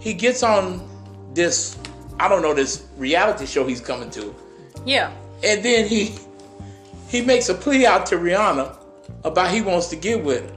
he 0.00 0.12
gets 0.12 0.42
on 0.42 0.86
this 1.32 1.78
I 2.18 2.28
don't 2.28 2.42
know 2.42 2.54
this 2.54 2.84
reality 2.96 3.46
show 3.46 3.66
he's 3.66 3.80
coming 3.80 4.10
to, 4.10 4.34
Yeah. 4.84 5.10
and 5.42 5.64
then 5.64 5.86
he 5.88 6.14
he 7.08 7.22
makes 7.22 7.48
a 7.48 7.54
plea 7.54 7.86
out 7.86 8.06
to 8.06 8.16
Rihanna 8.16 8.76
about 9.24 9.50
he 9.50 9.62
wants 9.62 9.86
to 9.88 9.96
get 9.96 10.22
with 10.22 10.42
her, 10.48 10.56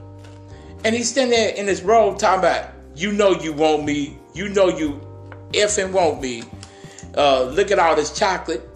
and 0.84 0.96
he's 0.96 1.10
standing 1.10 1.38
there 1.38 1.50
in 1.56 1.68
his 1.68 1.82
robe 1.84 2.18
talking 2.20 2.40
about 2.40 2.66
you 2.96 3.12
know 3.12 3.32
you 3.32 3.54
want 3.54 3.86
me, 3.86 4.18
you 4.34 4.50
know 4.50 4.68
you 4.70 5.00
if 5.54 5.70
effing 5.72 5.92
want 5.92 6.22
me. 6.22 6.44
Uh, 7.16 7.44
look 7.46 7.72
at 7.72 7.80
all 7.80 7.96
this 7.96 8.12
chocolate, 8.18 8.67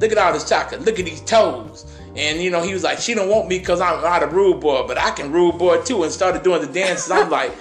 look 0.00 0.12
at 0.12 0.18
all 0.18 0.32
this 0.32 0.48
chocolate, 0.48 0.82
look 0.82 0.98
at 0.98 1.04
these 1.04 1.20
toes. 1.22 1.86
And 2.16 2.42
you 2.42 2.50
know 2.50 2.62
he 2.62 2.72
was 2.72 2.82
like, 2.82 2.98
she 2.98 3.14
don't 3.14 3.28
want 3.28 3.48
me 3.48 3.58
because 3.58 3.80
I'm 3.80 4.02
not 4.02 4.22
a 4.22 4.26
rude 4.26 4.60
boy, 4.60 4.86
but 4.86 4.98
I 4.98 5.10
can 5.12 5.30
rude 5.32 5.58
boy 5.58 5.82
too. 5.82 6.02
And 6.02 6.12
started 6.12 6.42
doing 6.42 6.62
the 6.62 6.72
dances. 6.72 7.10
I'm 7.10 7.30
like, 7.30 7.52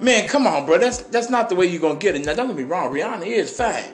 man, 0.00 0.28
come 0.28 0.46
on, 0.46 0.66
bro. 0.66 0.78
That's 0.78 0.98
that's 0.98 1.30
not 1.30 1.48
the 1.48 1.54
way 1.54 1.66
you're 1.66 1.80
gonna 1.80 1.98
get 1.98 2.14
it. 2.14 2.24
Now 2.24 2.34
don't 2.34 2.48
get 2.48 2.56
me 2.56 2.64
wrong, 2.64 2.92
Rihanna 2.92 3.26
is 3.26 3.56
fine. 3.56 3.84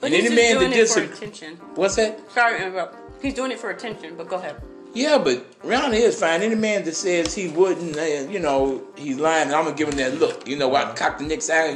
But 0.00 0.06
and 0.06 0.14
he's 0.14 0.26
any 0.26 0.36
just 0.36 0.36
man 0.36 0.58
doing 0.60 0.70
that 0.70 0.78
it 0.78 0.88
for 0.88 1.00
disagree, 1.00 1.16
attention. 1.16 1.56
what's 1.74 1.96
that? 1.96 2.30
Sorry 2.32 2.60
interrupt. 2.62 2.96
He's 3.22 3.34
doing 3.34 3.50
it 3.52 3.58
for 3.58 3.70
attention, 3.70 4.14
but 4.16 4.28
go 4.28 4.36
ahead. 4.36 4.56
Yeah, 4.94 5.18
but 5.18 5.44
Rihanna 5.62 5.94
is 5.94 6.18
fine. 6.18 6.40
Any 6.42 6.54
man 6.54 6.84
that 6.84 6.94
says 6.94 7.34
he 7.34 7.48
wouldn't, 7.48 7.96
uh, 7.96 8.02
you 8.30 8.38
know, 8.40 8.82
he's 8.96 9.16
lying. 9.18 9.52
I'm 9.52 9.64
gonna 9.64 9.76
give 9.76 9.88
him 9.88 9.96
that 9.96 10.18
look. 10.18 10.48
You 10.48 10.56
know, 10.56 10.74
I 10.74 10.92
cock 10.94 11.18
the 11.18 11.24
next 11.24 11.50
eye, 11.50 11.70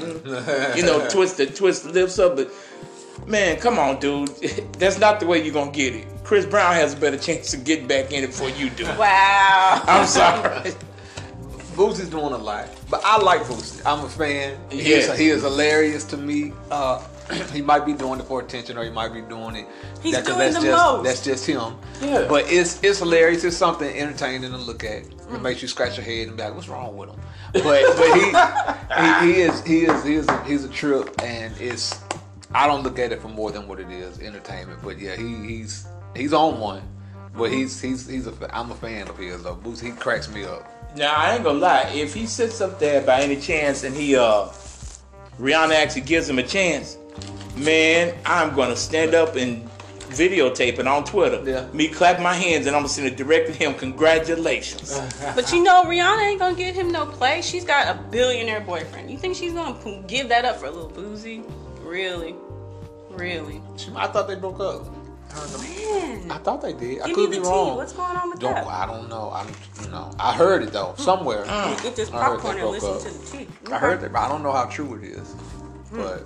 you 0.74 0.82
know, 0.82 1.06
twist 1.10 1.36
the 1.36 1.46
twist 1.46 1.84
the 1.84 1.92
lips 1.92 2.18
up. 2.18 2.36
But 2.36 2.50
man, 3.26 3.58
come 3.58 3.78
on, 3.78 3.98
dude, 4.00 4.28
that's 4.78 4.98
not 4.98 5.20
the 5.20 5.26
way 5.26 5.42
you're 5.42 5.54
gonna 5.54 5.70
get 5.70 5.94
it. 5.94 6.06
Chris 6.24 6.46
Brown 6.46 6.74
has 6.74 6.94
a 6.94 6.96
better 6.96 7.18
chance 7.18 7.52
of 7.52 7.64
getting 7.64 7.86
back 7.86 8.12
in 8.12 8.24
it 8.24 8.28
before 8.28 8.50
you 8.50 8.70
do. 8.70 8.84
Wow. 8.98 9.82
I'm 9.86 10.06
sorry. 10.06 10.72
Boosie's 11.74 12.10
doing 12.10 12.32
a 12.32 12.38
lot, 12.38 12.68
but 12.90 13.00
I 13.02 13.16
like 13.18 13.42
Boosie. 13.42 13.80
I'm 13.86 14.04
a 14.04 14.08
fan. 14.08 14.58
He, 14.70 14.92
is, 14.92 15.08
Yeah. 15.08 15.16
he 15.16 15.28
is 15.28 15.42
hilarious 15.42 16.04
to 16.04 16.16
me. 16.18 16.52
Uh, 16.70 17.02
he 17.52 17.62
might 17.62 17.86
be 17.86 17.94
doing 17.94 18.20
it 18.20 18.24
for 18.26 18.40
attention, 18.40 18.76
or 18.76 18.84
he 18.84 18.90
might 18.90 19.12
be 19.14 19.22
doing 19.22 19.56
it. 19.56 19.66
He's 20.02 20.14
that- 20.14 20.26
doing 20.26 20.38
that's 20.38 20.56
the 20.56 20.62
just, 20.66 20.84
most. 20.84 21.04
That's 21.04 21.24
just 21.24 21.46
him. 21.46 21.76
Yeah. 22.02 22.26
But 22.28 22.50
it's 22.52 22.82
it's 22.84 22.98
hilarious. 22.98 23.42
It's 23.44 23.56
something 23.56 23.88
entertaining 23.88 24.50
to 24.50 24.58
look 24.58 24.84
at. 24.84 25.04
It 25.32 25.40
makes 25.40 25.62
you 25.62 25.68
scratch 25.68 25.96
your 25.96 26.04
head 26.04 26.28
and 26.28 26.36
be 26.36 26.42
like, 26.42 26.54
"What's 26.54 26.68
wrong 26.68 26.94
with 26.94 27.08
him?" 27.08 27.20
But 27.54 27.62
but 27.62 29.24
he, 29.24 29.30
he 29.30 29.32
he 29.32 29.40
is 29.40 29.62
he 29.64 29.84
is 29.86 30.04
he 30.04 30.14
is 30.16 30.28
a, 30.28 30.44
he's 30.44 30.64
a 30.64 30.68
trip, 30.68 31.14
and 31.22 31.54
it's 31.58 31.94
I 32.54 32.66
don't 32.66 32.82
look 32.82 32.98
at 32.98 33.12
it 33.12 33.20
for 33.22 33.28
more 33.28 33.50
than 33.50 33.66
what 33.66 33.80
it 33.80 33.90
is, 33.90 34.20
entertainment. 34.20 34.80
But 34.82 34.98
yeah, 34.98 35.16
he 35.16 35.34
he's 35.46 35.86
he's 36.14 36.32
on 36.32 36.60
one. 36.60 36.82
But 37.36 37.50
he's 37.50 37.80
he's 37.80 38.06
he's 38.06 38.26
a 38.26 38.32
fa- 38.32 38.54
I'm 38.54 38.70
a 38.70 38.74
fan 38.74 39.08
of 39.08 39.16
his 39.16 39.42
though. 39.42 39.56
Boosie, 39.56 39.86
he 39.86 39.90
cracks 39.92 40.28
me 40.28 40.44
up. 40.44 40.68
Now 40.96 41.14
I 41.16 41.34
ain't 41.34 41.44
gonna 41.44 41.58
lie. 41.58 41.90
If 41.94 42.12
he 42.12 42.26
sits 42.26 42.60
up 42.60 42.78
there 42.78 43.00
by 43.00 43.22
any 43.22 43.36
chance 43.40 43.84
and 43.84 43.94
he 43.96 44.16
uh 44.16 44.48
Rihanna 45.40 45.74
actually 45.74 46.02
gives 46.02 46.28
him 46.28 46.38
a 46.38 46.42
chance, 46.42 46.98
man, 47.56 48.14
I'm 48.26 48.54
gonna 48.54 48.76
stand 48.76 49.14
up 49.14 49.36
and 49.36 49.66
videotape 50.10 50.78
it 50.78 50.86
on 50.86 51.04
Twitter. 51.04 51.42
Yeah. 51.44 51.66
Me 51.72 51.88
clap 51.88 52.20
my 52.20 52.34
hands 52.34 52.66
and 52.66 52.76
I'm 52.76 52.82
gonna 52.82 52.90
send 52.90 53.06
it 53.06 53.16
directly 53.16 53.54
to 53.54 53.58
him. 53.58 53.74
Congratulations. 53.74 55.00
But 55.34 55.50
you 55.52 55.62
know, 55.62 55.84
Rihanna 55.84 56.22
ain't 56.32 56.38
gonna 56.38 56.54
give 56.54 56.74
him 56.74 56.92
no 56.92 57.06
play. 57.06 57.40
She's 57.40 57.64
got 57.64 57.88
a 57.88 57.98
billionaire 58.10 58.60
boyfriend. 58.60 59.10
You 59.10 59.16
think 59.16 59.36
she's 59.36 59.54
gonna 59.54 60.02
give 60.06 60.28
that 60.28 60.44
up 60.44 60.58
for 60.58 60.66
a 60.66 60.70
little 60.70 60.90
Boosie? 60.90 61.42
Really? 61.82 62.34
Really? 63.14 63.60
I 63.94 64.06
thought 64.08 64.28
they 64.28 64.36
broke 64.36 64.60
up. 64.60 64.86
Man. 65.60 66.30
I 66.30 66.38
thought 66.38 66.60
they 66.60 66.74
did. 66.74 67.00
I 67.00 67.12
could 67.12 67.30
me 67.30 67.36
be 67.36 67.42
the 67.42 67.48
wrong. 67.48 67.70
tea. 67.70 67.76
What's 67.76 67.92
going 67.94 68.16
on 68.16 68.30
with 68.30 68.38
Don't, 68.38 68.54
that? 68.54 68.66
I 68.66 68.86
don't 68.86 69.08
know. 69.08 69.30
I 69.30 69.44
don't, 69.44 69.56
you 69.82 69.90
know. 69.90 70.10
I 70.18 70.34
heard 70.34 70.62
it 70.62 70.72
though 70.72 70.94
somewhere. 70.98 71.44
Mm. 71.44 71.82
Get 71.82 71.96
this 71.96 72.10
I 72.10 72.24
heard 72.24 72.40
popcorn 72.40 72.58
and 72.58 72.68
listen 72.68 72.90
up. 72.90 73.00
to 73.00 73.08
the 73.08 73.38
tea. 73.38 73.48
I 73.72 73.78
heard 73.78 74.00
that, 74.02 74.12
but 74.12 74.18
I 74.18 74.28
don't 74.28 74.42
know 74.42 74.52
how 74.52 74.66
true 74.66 74.94
it 74.96 75.04
is. 75.04 75.32
Hmm. 75.90 75.96
But 75.96 76.24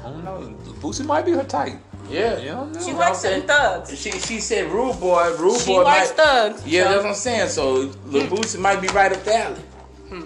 I 0.00 0.10
don't 0.10 0.24
know. 0.24 0.56
Boosie 0.80 1.04
might 1.04 1.26
be 1.26 1.32
her 1.32 1.44
type. 1.44 1.74
Yeah. 2.08 2.38
You 2.38 2.48
don't 2.48 2.72
know. 2.72 2.80
She 2.80 2.92
know 2.92 2.98
likes 2.98 3.24
what 3.24 3.34
I'm 3.34 3.42
thugs. 3.42 4.00
She 4.00 4.10
she 4.12 4.40
said 4.40 4.70
rude 4.72 4.98
boy, 4.98 5.36
rude 5.36 5.60
She 5.60 5.66
boy 5.66 5.82
likes 5.82 6.08
might, 6.10 6.16
thugs. 6.16 6.66
Yeah, 6.66 6.84
so- 6.84 6.88
that's 6.88 7.02
what 7.02 7.10
I'm 7.10 7.14
saying. 7.14 7.48
So 7.50 7.72
Lil 8.06 8.26
Boosie 8.28 8.56
hmm. 8.56 8.62
might 8.62 8.80
be 8.80 8.88
right 8.88 9.12
up 9.12 9.22
the 9.24 9.36
alley. 9.36 9.62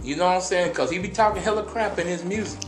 You 0.05 0.15
know 0.15 0.27
what 0.27 0.37
I'm 0.37 0.41
saying? 0.41 0.69
Because 0.69 0.91
he 0.91 1.01
be 1.01 1.09
talking 1.09 1.43
hella 1.43 1.65
crap 1.65 1.99
in 1.99 2.07
his 2.07 2.25
music. 2.25 2.61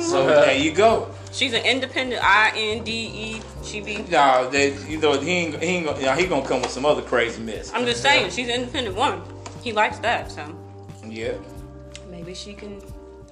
So 0.00 0.26
there 0.26 0.56
you 0.56 0.72
go. 0.72 1.08
She's 1.32 1.54
an 1.54 1.64
independent 1.64 2.22
I 2.22 2.52
N 2.54 2.84
D 2.84 2.92
E. 2.92 3.42
She 3.64 3.80
be. 3.80 4.02
No, 4.10 4.50
they, 4.50 4.76
you 4.86 4.98
know 4.98 5.18
he 5.18 5.30
ain't, 5.30 5.62
he 5.62 5.68
ain't 5.68 5.86
gonna, 5.86 5.98
you 5.98 6.06
know, 6.06 6.12
he 6.14 6.26
gonna 6.26 6.46
come 6.46 6.60
with 6.60 6.70
some 6.70 6.84
other 6.84 7.02
crazy 7.02 7.42
mess. 7.42 7.72
I'm 7.72 7.86
just 7.86 8.02
saying, 8.02 8.30
she's 8.30 8.48
an 8.48 8.54
independent 8.54 8.96
woman. 8.96 9.22
He 9.62 9.72
likes 9.72 9.98
that, 10.00 10.30
so 10.30 10.54
Yeah. 11.06 11.32
maybe 12.10 12.34
she 12.34 12.52
can. 12.52 12.82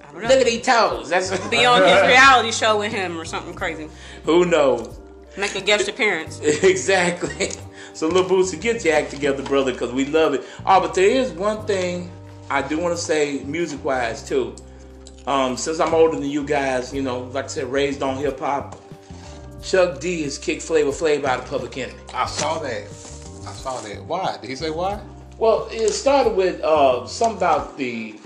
I 0.03 0.11
don't 0.11 0.23
know. 0.23 0.29
Look 0.29 0.39
at 0.39 0.45
these 0.45 0.65
toes. 0.65 1.09
That's 1.09 1.29
Be 1.49 1.65
on 1.65 1.83
his 1.83 2.01
reality 2.01 2.51
show 2.51 2.79
with 2.79 2.91
him 2.91 3.19
or 3.19 3.25
something 3.25 3.53
crazy. 3.53 3.87
Who 4.23 4.45
knows? 4.45 4.99
Make 5.37 5.55
a 5.55 5.61
guest 5.61 5.87
appearance. 5.87 6.39
exactly. 6.43 7.51
So 7.93 8.07
Lil 8.07 8.25
Boosie, 8.25 8.59
get 8.59 8.83
your 8.83 8.95
act 8.95 9.11
together, 9.11 9.43
brother, 9.43 9.71
because 9.71 9.91
we 9.91 10.05
love 10.05 10.33
it. 10.33 10.43
Oh, 10.65 10.79
but 10.81 10.93
there 10.95 11.09
is 11.09 11.31
one 11.31 11.65
thing 11.65 12.09
I 12.49 12.61
do 12.61 12.79
want 12.79 12.95
to 12.97 13.01
say, 13.01 13.43
music 13.45 13.83
wise 13.83 14.27
too. 14.27 14.55
Um, 15.27 15.55
since 15.55 15.79
I'm 15.79 15.93
older 15.93 16.19
than 16.19 16.29
you 16.29 16.43
guys, 16.43 16.93
you 16.93 17.01
know, 17.01 17.21
like 17.25 17.45
I 17.45 17.47
said, 17.47 17.71
raised 17.71 18.01
on 18.01 18.17
hip 18.17 18.39
hop. 18.39 18.81
Chuck 19.61 19.99
D 19.99 20.23
has 20.23 20.37
kicked 20.37 20.63
Flavor 20.63 20.91
Flav 20.91 21.23
out 21.23 21.39
of 21.39 21.45
Public 21.45 21.77
Enemy. 21.77 21.99
I 22.13 22.25
saw 22.25 22.57
that. 22.59 22.83
I 22.83 23.53
saw 23.53 23.79
that. 23.81 24.03
Why? 24.05 24.37
Did 24.41 24.49
he 24.49 24.55
say 24.55 24.71
why? 24.71 24.99
Well, 25.37 25.67
it 25.71 25.89
started 25.89 26.35
with 26.35 26.61
uh, 26.61 27.05
something 27.07 27.37
about 27.37 27.77
the 27.77 28.19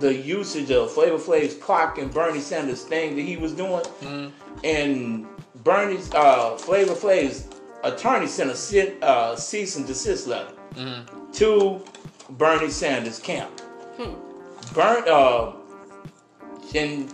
the 0.00 0.14
usage 0.14 0.70
of 0.70 0.92
Flavor 0.92 1.18
Flav's 1.18 1.54
clock 1.54 1.98
and 1.98 2.12
Bernie 2.12 2.40
Sanders 2.40 2.84
thing 2.84 3.16
that 3.16 3.22
he 3.22 3.36
was 3.36 3.52
doing, 3.52 3.84
and 4.64 5.26
Bernie's 5.64 6.12
uh, 6.14 6.56
Flavor 6.56 6.94
Flav's 6.94 7.48
attorney 7.84 8.26
sent 8.26 8.50
a 8.50 8.56
sit, 8.56 9.02
uh, 9.02 9.36
cease 9.36 9.76
and 9.76 9.86
desist 9.86 10.26
letter 10.26 10.54
to 11.32 11.82
Bernie 12.30 12.70
Sanders 12.70 13.18
camp. 13.18 13.50
Hmm. 13.96 14.14
Burn, 14.74 15.04
uh, 15.08 15.52
and 16.74 17.12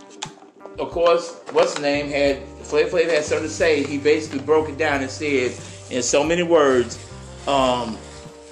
of 0.79 0.91
course, 0.91 1.39
what's 1.51 1.73
the 1.75 1.81
name 1.81 2.09
had 2.09 2.43
Flavor 2.65 2.97
Flav 2.97 3.09
had 3.09 3.23
something 3.23 3.47
to 3.47 3.53
say. 3.53 3.83
He 3.83 3.97
basically 3.97 4.39
broke 4.39 4.69
it 4.69 4.77
down 4.77 5.01
and 5.01 5.09
said 5.09 5.53
in 5.89 6.01
so 6.03 6.23
many 6.23 6.43
words, 6.43 6.97
um, 7.47 7.97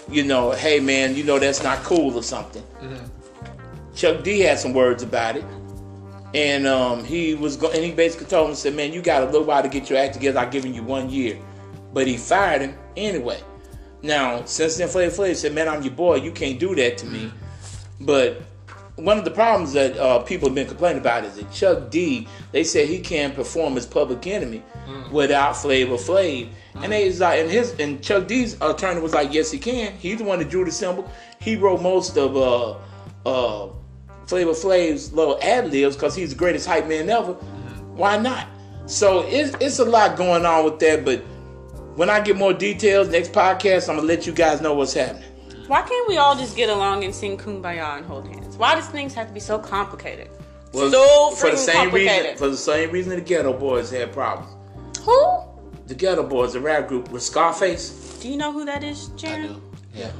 you 0.10 0.24
know, 0.24 0.52
hey 0.52 0.80
man, 0.80 1.16
you 1.16 1.24
know 1.24 1.40
that's 1.40 1.64
not 1.64 1.80
cool 1.80 2.16
or 2.16 2.24
something. 2.24 2.64
Chuck 3.96 4.24
D 4.24 4.40
had 4.40 4.60
some 4.60 4.74
words 4.74 5.04
about 5.04 5.36
it, 5.36 5.46
and 6.34 6.66
um, 6.66 7.04
he 7.04 7.36
was 7.36 7.58
go- 7.58 7.72
and 7.72 7.84
he 7.84 7.92
basically 7.92 8.28
told 8.28 8.50
him, 8.50 8.56
said, 8.56 8.76
man, 8.76 8.92
you 8.94 9.02
got 9.02 9.22
a 9.22 9.26
little 9.26 9.44
while 9.44 9.62
to 9.62 9.70
get 9.70 9.90
your 9.90 10.00
act 10.00 10.14
together. 10.16 10.40
I've 10.40 10.52
given 10.52 10.74
you 10.74 10.84
one 10.84 11.10
year, 11.10 11.38
but 11.94 12.08
he 12.08 12.18
fired 12.18 12.62
him 12.62 12.76
anyway. 12.98 13.40
Now, 14.02 14.44
since 14.46 14.78
then, 14.78 14.88
Flavor 14.90 15.24
Flav 15.24 15.36
said, 15.36 15.54
man, 15.54 15.68
I'm 15.70 15.82
your 15.84 15.94
boy. 15.94 16.16
You 16.16 16.32
can't 16.32 16.60
do 16.60 16.76
that 16.76 16.98
to 17.00 17.06
me. 17.06 17.32
But 18.02 18.42
one 18.96 19.18
of 19.18 19.26
the 19.26 19.32
problems 19.32 19.74
that 19.74 19.98
uh, 19.98 20.20
people 20.20 20.48
have 20.50 20.56
been 20.56 20.68
complaining 20.68 21.02
about 21.02 21.26
is 21.26 21.36
that 21.36 21.52
Chuck 21.52 21.90
D, 21.90 22.28
they 22.52 22.64
said 22.64 22.88
he 22.88 23.00
can't 23.00 23.34
perform 23.34 23.76
as 23.76 23.88
Public 23.88 24.26
Enemy 24.28 24.62
without 25.12 25.56
Flavor 25.58 25.96
Flav. 25.96 26.50
And 26.76 26.92
they 26.92 27.08
was 27.08 27.20
like, 27.20 27.40
and 27.40 27.50
his 27.50 27.78
and 27.80 28.04
Chuck 28.04 28.28
D's 28.28 28.56
attorney 28.62 29.02
was 29.02 29.14
like, 29.14 29.34
yes, 29.34 29.52
he 29.52 29.58
can. 29.58 29.94
He's 29.94 30.20
the 30.20 30.24
one 30.24 30.40
that 30.40 30.50
drew 30.50 30.66
the 30.66 30.72
symbol. 30.72 31.10
He 31.40 31.56
wrote 31.56 31.82
most 31.82 32.18
of 32.18 32.38
uh, 32.38 32.76
uh, 33.26 33.70
Flavor 34.28 34.52
Flav's 34.52 35.12
little 35.14 35.40
ad 35.42 35.72
libs 35.72 35.96
because 35.96 36.16
he's 36.16 36.32
the 36.32 36.36
greatest 36.36 36.68
hype 36.68 36.88
man 36.88 37.10
ever. 37.10 37.34
Why 37.96 38.18
not? 38.18 38.48
So 38.86 39.22
it's 39.28 39.56
it's 39.60 39.80
a 39.80 39.86
lot 39.86 40.18
going 40.18 40.46
on 40.46 40.66
with 40.66 40.80
that. 40.80 41.06
But 41.06 41.20
when 41.96 42.10
I 42.10 42.20
get 42.22 42.38
more 42.38 42.54
details 42.54 43.10
next 43.10 43.32
podcast, 43.32 43.90
I'm 43.90 43.96
gonna 43.96 44.08
let 44.08 44.28
you 44.28 44.34
guys 44.34 44.62
know 44.62 44.74
what's 44.74 44.94
happening. 44.94 45.30
Why 45.68 45.82
can't 45.82 46.08
we 46.08 46.18
all 46.18 46.36
just 46.36 46.56
get 46.56 46.70
along 46.70 47.04
and 47.04 47.14
sing 47.16 47.38
Kumbaya 47.38 47.98
and 47.98 48.06
hold 48.06 48.28
hands? 48.28 48.43
Why 48.58 48.76
does 48.76 48.88
things 48.88 49.14
have 49.14 49.28
to 49.28 49.34
be 49.34 49.40
so 49.40 49.58
complicated? 49.60 50.30
Well, 50.74 50.90
so 50.92 51.36
for 51.36 51.52
the 51.52 51.58
same 51.58 51.76
complicated. 51.76 52.24
reason, 52.24 52.38
for 52.38 52.50
the 52.50 52.58
same 52.58 52.92
reason 52.92 53.16
the 53.16 53.22
Geto 53.22 53.58
Boys 53.60 53.92
had 53.92 54.12
problems. 54.12 54.52
Who? 55.02 55.40
The 55.88 55.96
Geto 55.96 56.28
Boys, 56.28 56.54
the 56.54 56.60
rap 56.62 56.88
group 56.88 57.12
with 57.12 57.22
Scarface. 57.24 58.18
Do 58.22 58.30
you 58.30 58.38
know 58.38 58.52
who 58.52 58.66
that 58.66 58.84
is, 58.84 59.10
I 59.24 59.36
do. 59.42 59.62
Yeah. 59.94 60.12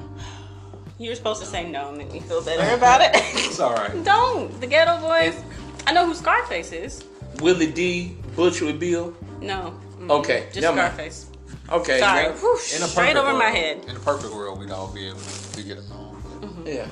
You 1.00 1.10
were 1.10 1.16
supposed 1.16 1.42
to 1.42 1.48
say 1.48 1.70
no 1.70 1.90
and 1.90 1.98
make 1.98 2.12
me 2.12 2.20
feel 2.20 2.44
better 2.44 2.76
about 2.76 3.02
it. 3.02 3.12
It's 3.16 3.60
all 3.60 3.74
right. 3.74 4.04
Don't. 4.04 4.60
The 4.62 4.68
Geto 4.68 5.02
Boys. 5.02 5.42
I 5.88 5.94
know 5.94 6.06
who 6.06 6.14
Scarface 6.14 6.72
is. 6.72 7.04
Willie 7.40 7.72
D, 7.72 8.16
Bushwick 8.36 8.80
Bill. 8.80 9.14
No. 9.42 9.80
Mm, 10.00 10.10
Okay, 10.20 10.46
Just 10.50 10.62
never 10.62 10.78
mind. 10.78 10.94
Scarface. 10.94 11.28
Okay, 11.72 12.00
Sorry. 12.00 12.24
yeah. 12.26 12.32
Whew, 12.34 12.54
In 12.54 12.58
a 12.58 12.88
straight 12.88 13.14
perfect 13.14 13.18
over 13.18 13.34
my 13.38 13.50
head. 13.50 13.84
In 13.88 13.96
a 13.96 14.00
perfect 14.00 14.34
world, 14.34 14.60
we'd 14.60 14.70
all 14.72 14.94
be 14.94 15.08
able 15.08 15.20
to 15.20 15.64
get 15.64 15.78
along. 15.78 16.22
But 16.64 16.72
yeah. 16.74 16.88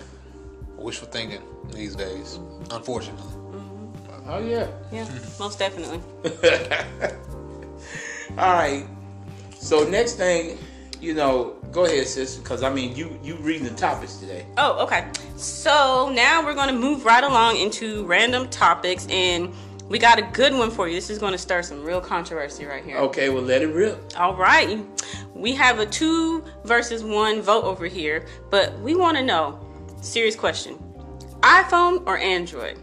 Wishful 0.82 1.08
thinking 1.08 1.42
these 1.74 1.96
days, 1.96 2.40
unfortunately. 2.72 3.42
Oh 4.28 4.40
yeah. 4.40 4.68
Yeah, 4.92 5.08
most 5.40 5.60
definitely. 5.60 6.00
All 8.38 8.54
right. 8.54 8.86
So 9.58 9.84
next 9.88 10.14
thing, 10.14 10.58
you 11.00 11.14
know, 11.14 11.56
go 11.72 11.86
ahead, 11.86 12.08
sis, 12.08 12.38
because 12.38 12.64
I 12.64 12.74
mean, 12.74 12.96
you 12.96 13.20
you 13.24 13.36
reading 13.38 13.64
the 13.64 13.74
topics 13.74 14.18
today. 14.18 14.46
Oh, 14.58 14.84
okay. 14.84 15.08
So 15.36 16.12
now 16.14 16.46
we're 16.46 16.54
going 16.54 16.70
to 16.70 16.80
move 16.80 17.06
right 17.06 17.24
along 17.24 17.58
into 17.58 18.06
random 18.06 18.50
topics, 18.50 19.08
and 19.10 19.54
we 19.90 20.00
got 20.00 20.20
a 20.20 20.22
good 20.22 20.54
one 20.54 20.72
for 20.72 20.88
you. 20.88 20.96
This 20.96 21.10
is 21.10 21.18
going 21.18 21.34
to 21.34 21.38
start 21.38 21.66
some 21.66 21.84
real 21.84 22.00
controversy 22.00 22.66
right 22.66 22.84
here. 22.84 22.98
Okay, 22.98 23.30
well 23.30 23.44
let 23.44 23.62
it 23.62 23.68
rip. 23.68 24.00
All 24.18 24.36
right. 24.36 24.80
We 25.34 25.54
have 25.54 25.80
a 25.80 25.86
two 25.86 26.44
versus 26.64 27.04
one 27.04 27.42
vote 27.42 27.64
over 27.64 27.88
here, 27.88 28.28
but 28.50 28.78
we 28.80 28.96
want 28.96 29.18
to 29.18 29.24
know 29.24 29.60
serious 30.02 30.36
question 30.36 30.78
iPhone 31.42 32.04
or 32.06 32.18
Android? 32.18 32.78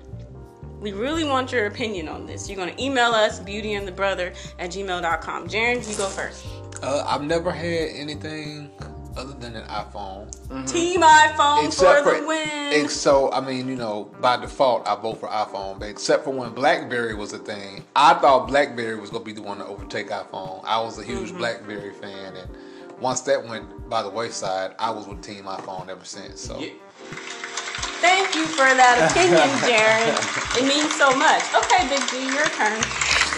We 0.80 0.92
really 0.92 1.24
want 1.24 1.50
your 1.50 1.66
opinion 1.66 2.08
on 2.08 2.24
this. 2.26 2.48
You're 2.48 2.56
going 2.56 2.72
to 2.74 2.80
email 2.82 3.10
us, 3.10 3.40
beautyandthebrother 3.40 4.34
at 4.60 4.70
gmail.com. 4.70 5.48
Jaren, 5.48 5.90
you 5.90 5.96
go 5.96 6.06
first. 6.06 6.46
Uh, 6.82 7.04
I've 7.06 7.22
never 7.22 7.50
had 7.50 7.88
anything 7.94 8.70
other 9.16 9.32
than 9.34 9.56
an 9.56 9.66
iPhone. 9.66 10.30
Team 10.70 11.00
iPhone 11.02 11.66
Except 11.66 12.04
for 12.04 12.14
for, 12.14 12.20
the 12.20 12.26
win. 12.28 12.48
ex- 12.84 12.94
so 12.94 13.32
I 13.32 13.40
mean, 13.40 13.68
you 13.68 13.74
know, 13.74 14.04
by 14.20 14.36
default, 14.36 14.86
I 14.86 14.94
vote 14.94 15.18
for 15.18 15.28
iPhone. 15.28 15.80
But 15.80 15.88
except 15.88 16.22
for 16.22 16.30
when 16.30 16.50
BlackBerry 16.52 17.14
was 17.16 17.32
a 17.32 17.38
thing, 17.38 17.84
I 17.96 18.14
thought 18.14 18.46
BlackBerry 18.46 18.94
was 19.00 19.10
gonna 19.10 19.24
be 19.24 19.32
the 19.32 19.42
one 19.42 19.58
to 19.58 19.66
overtake 19.66 20.10
iPhone. 20.10 20.62
I 20.64 20.80
was 20.80 20.98
a 21.00 21.02
huge 21.04 21.30
Mm-hmm. 21.30 21.38
BlackBerry 21.38 21.92
fan, 21.94 22.36
and 22.36 22.48
once 23.00 23.22
that 23.22 23.44
went 23.44 23.88
by 23.90 24.02
the 24.04 24.10
wayside, 24.10 24.76
I 24.78 24.90
was 24.92 25.08
with 25.08 25.22
Team 25.22 25.44
iPhone 25.44 25.88
ever 25.88 26.04
since. 26.04 26.40
So 26.40 26.56
Yeah. 26.60 26.70
Thank 28.00 28.34
you 28.34 28.46
for 28.46 28.64
that 28.64 29.10
opinion, 29.10 29.48
Jaren. 29.66 30.60
it 30.60 30.66
means 30.66 30.94
so 30.94 31.10
much. 31.16 31.42
Okay, 31.54 31.88
Big 31.88 32.02
D, 32.10 32.34
your 32.34 32.46
turn. 32.54 32.78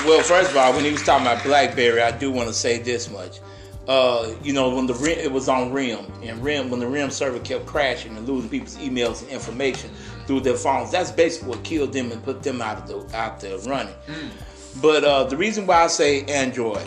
Well, 0.07 0.23
first 0.23 0.51
of 0.51 0.57
all, 0.57 0.73
when 0.73 0.85
he 0.85 0.93
was 0.93 1.03
talking 1.03 1.27
about 1.27 1.43
BlackBerry, 1.43 2.01
I 2.01 2.11
do 2.17 2.31
want 2.31 2.49
to 2.49 2.55
say 2.55 2.79
this 2.79 3.11
much. 3.11 3.41
Uh, 3.89 4.35
you 4.43 4.53
know, 4.53 4.75
when 4.75 4.87
the 4.87 4.95
rim, 4.95 5.19
it 5.19 5.33
was 5.33 5.49
on 5.49 5.73
RIM, 5.73 6.07
and 6.23 6.43
RIM, 6.45 6.71
when 6.71 6.79
the 6.81 6.87
RIM 6.87 7.11
server 7.11 7.41
kept 7.41 7.67
crashing 7.67 8.17
and 8.17 8.27
losing 8.29 8.49
people's 8.49 8.77
emails 8.77 9.23
and 9.23 9.31
information 9.31 9.91
through 10.27 10.41
their 10.41 10.57
phones, 10.57 10.91
that's 10.93 11.11
basically 11.11 11.49
what 11.49 11.65
killed 11.65 11.93
them 11.93 12.13
and 12.13 12.23
put 12.23 12.43
them 12.43 12.63
out 12.63 12.79
of 12.79 12.87
the 13.11 13.17
out 13.17 13.41
the 13.41 13.59
running. 13.67 13.95
But 14.81 15.05
uh, 15.05 15.25
the 15.25 15.37
reason 15.37 15.67
why 15.67 15.83
I 15.85 15.87
say 15.89 16.25
Android. 16.27 16.87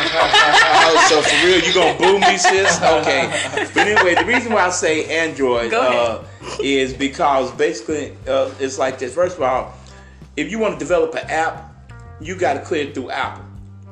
Oh, 0.00 1.06
so 1.08 1.22
for 1.22 1.46
real, 1.46 1.60
you 1.60 1.74
gonna 1.74 1.98
boo 1.98 2.18
me, 2.18 2.38
sis? 2.38 2.80
Okay. 2.82 3.28
But 3.74 3.86
anyway, 3.86 4.14
the 4.14 4.24
reason 4.24 4.52
why 4.52 4.66
I 4.66 4.70
say 4.70 5.04
Android 5.18 5.72
uh, 5.72 6.22
is 6.62 6.94
because 6.94 7.50
basically 7.52 8.16
uh, 8.26 8.52
it's 8.58 8.78
like 8.78 8.98
this. 8.98 9.14
First 9.14 9.36
of 9.36 9.42
all, 9.42 9.74
if 10.36 10.50
you 10.50 10.58
want 10.58 10.74
to 10.74 10.78
develop 10.78 11.14
an 11.14 11.28
app, 11.28 11.72
you 12.20 12.36
got 12.36 12.54
to 12.54 12.60
clear 12.60 12.88
it 12.88 12.94
through 12.94 13.10
Apple. 13.10 13.44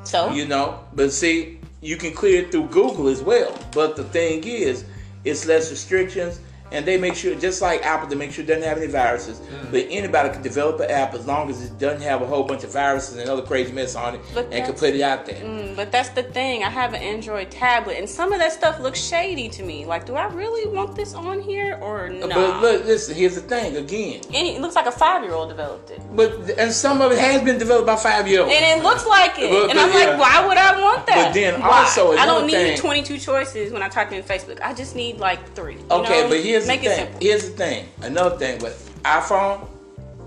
So, 0.04 0.32
You 0.32 0.46
know, 0.46 0.84
but 0.94 1.12
see, 1.12 1.58
you 1.80 1.96
can 1.96 2.12
clear 2.12 2.42
it 2.42 2.52
through 2.52 2.68
Google 2.68 3.08
as 3.08 3.22
well. 3.22 3.56
But 3.72 3.96
the 3.96 4.04
thing 4.04 4.44
is, 4.44 4.84
it's 5.24 5.46
less 5.46 5.70
restrictions 5.70 6.40
and 6.76 6.84
they 6.86 6.98
make 6.98 7.14
sure, 7.14 7.34
just 7.34 7.62
like 7.62 7.84
Apple, 7.84 8.06
they 8.08 8.16
make 8.16 8.32
sure 8.32 8.44
it 8.44 8.46
doesn't 8.46 8.62
have 8.62 8.76
any 8.76 8.86
viruses. 8.86 9.40
Mm. 9.40 9.70
But 9.72 9.86
anybody 9.90 10.28
can 10.30 10.42
develop 10.42 10.78
an 10.80 10.90
app 10.90 11.14
as 11.14 11.26
long 11.26 11.48
as 11.50 11.64
it 11.64 11.78
doesn't 11.78 12.02
have 12.02 12.20
a 12.22 12.26
whole 12.26 12.44
bunch 12.44 12.64
of 12.64 12.72
viruses 12.72 13.16
and 13.16 13.28
other 13.30 13.42
crazy 13.42 13.72
mess 13.72 13.94
on 13.96 14.16
it, 14.16 14.20
But 14.34 14.52
and 14.52 14.64
can 14.66 14.74
put 14.74 14.94
it 14.94 15.00
out 15.00 15.24
there. 15.26 15.42
Mm, 15.42 15.74
But 15.74 15.90
that's 15.90 16.10
the 16.10 16.22
thing. 16.22 16.62
I 16.64 16.68
have 16.68 16.92
an 16.92 17.00
Android 17.02 17.50
tablet, 17.50 17.96
and 17.98 18.08
some 18.08 18.32
of 18.32 18.38
that 18.40 18.52
stuff 18.52 18.78
looks 18.78 19.00
shady 19.00 19.48
to 19.48 19.62
me. 19.62 19.86
Like, 19.86 20.04
do 20.06 20.14
I 20.14 20.26
really 20.26 20.68
want 20.70 20.94
this 20.94 21.14
on 21.14 21.40
here 21.40 21.78
or 21.80 22.08
not? 22.10 22.28
But 22.30 22.60
look, 22.60 22.84
listen. 22.84 23.14
Here's 23.14 23.34
the 23.36 23.40
thing. 23.40 23.76
Again, 23.76 24.20
it 24.30 24.60
looks 24.60 24.74
like 24.74 24.86
a 24.86 24.92
five-year-old 24.92 25.48
developed 25.48 25.90
it, 25.90 26.00
but 26.14 26.50
and 26.58 26.70
some 26.72 27.00
of 27.00 27.10
it 27.12 27.18
has 27.18 27.42
been 27.42 27.58
developed 27.58 27.86
by 27.86 27.96
five 27.96 28.28
year 28.28 28.42
olds. 28.42 28.52
and 28.54 28.80
it 28.80 28.84
looks 28.84 29.06
like 29.06 29.38
it. 29.38 29.50
But- 29.50 29.70
and 29.70 29.72
but 29.74 29.78
I'm 29.78 29.92
yeah. 29.92 30.10
like, 30.10 30.18
why 30.20 30.46
would 30.46 30.56
I 30.58 30.80
want 30.80 31.06
that? 31.06 31.26
But 31.28 31.34
then 31.34 31.60
Why? 31.60 31.80
also 31.84 32.12
I 32.16 32.26
don't 32.26 32.46
need 32.46 32.52
thing- 32.52 32.78
22 32.78 33.18
choices 33.18 33.72
when 33.72 33.82
I 33.82 33.88
type 33.88 34.12
in 34.12 34.22
Facebook. 34.22 34.60
I 34.60 34.74
just 34.74 34.94
need 34.94 35.18
like 35.18 35.54
three. 35.54 35.78
Okay, 35.90 36.22
know? 36.22 36.28
but 36.28 36.40
here's 36.40 36.65
Make 36.66 36.82
the 36.82 36.86
it 36.86 36.90
thing. 36.90 37.04
simple. 37.04 37.20
Here's 37.20 37.50
the 37.50 37.56
thing. 37.56 37.88
Another 38.02 38.36
thing 38.36 38.58
with 38.60 39.00
iPhone, 39.04 39.68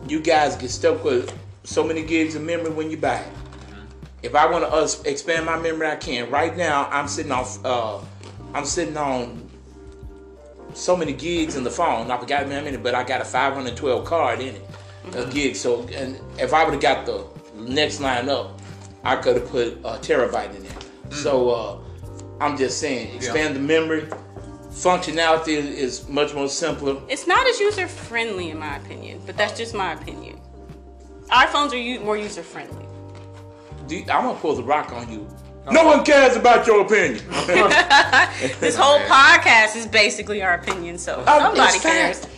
you 0.07 0.21
guys 0.21 0.55
get 0.55 0.69
stuck 0.69 1.03
with 1.03 1.37
so 1.63 1.83
many 1.83 2.03
gigs 2.03 2.35
of 2.35 2.41
memory 2.43 2.71
when 2.71 2.89
you 2.89 2.97
buy 2.97 3.17
it. 3.17 3.27
If 4.21 4.35
I 4.35 4.49
want 4.49 4.65
to 4.65 4.71
us 4.71 5.01
expand 5.03 5.45
my 5.45 5.57
memory, 5.59 5.87
I 5.87 5.95
can. 5.95 6.29
Right 6.29 6.55
now, 6.55 6.89
I'm 6.91 7.07
sitting 7.07 7.31
off. 7.31 7.63
Uh, 7.63 7.99
I'm 8.53 8.65
sitting 8.65 8.97
on 8.97 9.49
so 10.73 10.95
many 10.95 11.13
gigs 11.13 11.55
in 11.55 11.63
the 11.63 11.71
phone. 11.71 12.11
I 12.11 12.17
forgot 12.17 12.43
how 12.43 12.49
many, 12.49 12.77
but 12.77 12.95
I 12.95 13.03
got 13.03 13.21
a 13.21 13.25
512 13.25 14.05
card 14.05 14.39
in 14.39 14.55
it, 14.55 14.61
a 15.15 15.25
gig. 15.29 15.55
So, 15.55 15.87
and 15.93 16.19
if 16.37 16.53
I 16.53 16.63
would 16.63 16.73
have 16.73 16.81
got 16.81 17.05
the 17.05 17.25
next 17.55 17.99
line 18.01 18.29
up, 18.29 18.59
I 19.03 19.15
could 19.15 19.37
have 19.37 19.49
put 19.49 19.73
a 19.79 19.97
terabyte 19.99 20.55
in 20.55 20.63
there. 20.63 20.77
So, 21.11 21.49
uh, 21.49 21.79
I'm 22.41 22.57
just 22.57 22.79
saying, 22.79 23.15
expand 23.15 23.55
the 23.55 23.59
memory. 23.59 24.07
Functionality 24.79 25.49
is, 25.49 25.65
is 25.65 26.07
much 26.09 26.33
more 26.33 26.47
simpler. 26.47 26.95
It's 27.09 27.27
not 27.27 27.45
as 27.47 27.59
user 27.59 27.85
friendly 27.87 28.49
in 28.49 28.59
my 28.59 28.77
opinion, 28.77 29.21
but 29.25 29.35
that's 29.35 29.57
just 29.57 29.73
my 29.73 29.91
opinion. 29.93 30.39
iPhones 31.29 31.73
are 31.73 31.77
u- 31.77 31.99
more 31.99 32.15
user 32.17 32.43
friendly. 32.43 32.85
I'm 33.91 34.05
gonna 34.05 34.39
pull 34.39 34.55
the 34.55 34.63
rock 34.63 34.93
on 34.93 35.11
you. 35.11 35.27
No 35.71 35.83
one 35.85 36.05
cares 36.05 36.35
about 36.37 36.65
your 36.65 36.81
opinion. 36.81 37.23
This 38.61 38.75
whole 38.77 38.99
podcast 39.01 39.75
is 39.75 39.85
basically 39.85 40.41
our 40.41 40.53
opinion, 40.53 40.97
so 40.97 41.23
somebody 41.25 41.59
it's 41.61 41.81
cares. 41.81 42.19
fact. 42.19 42.35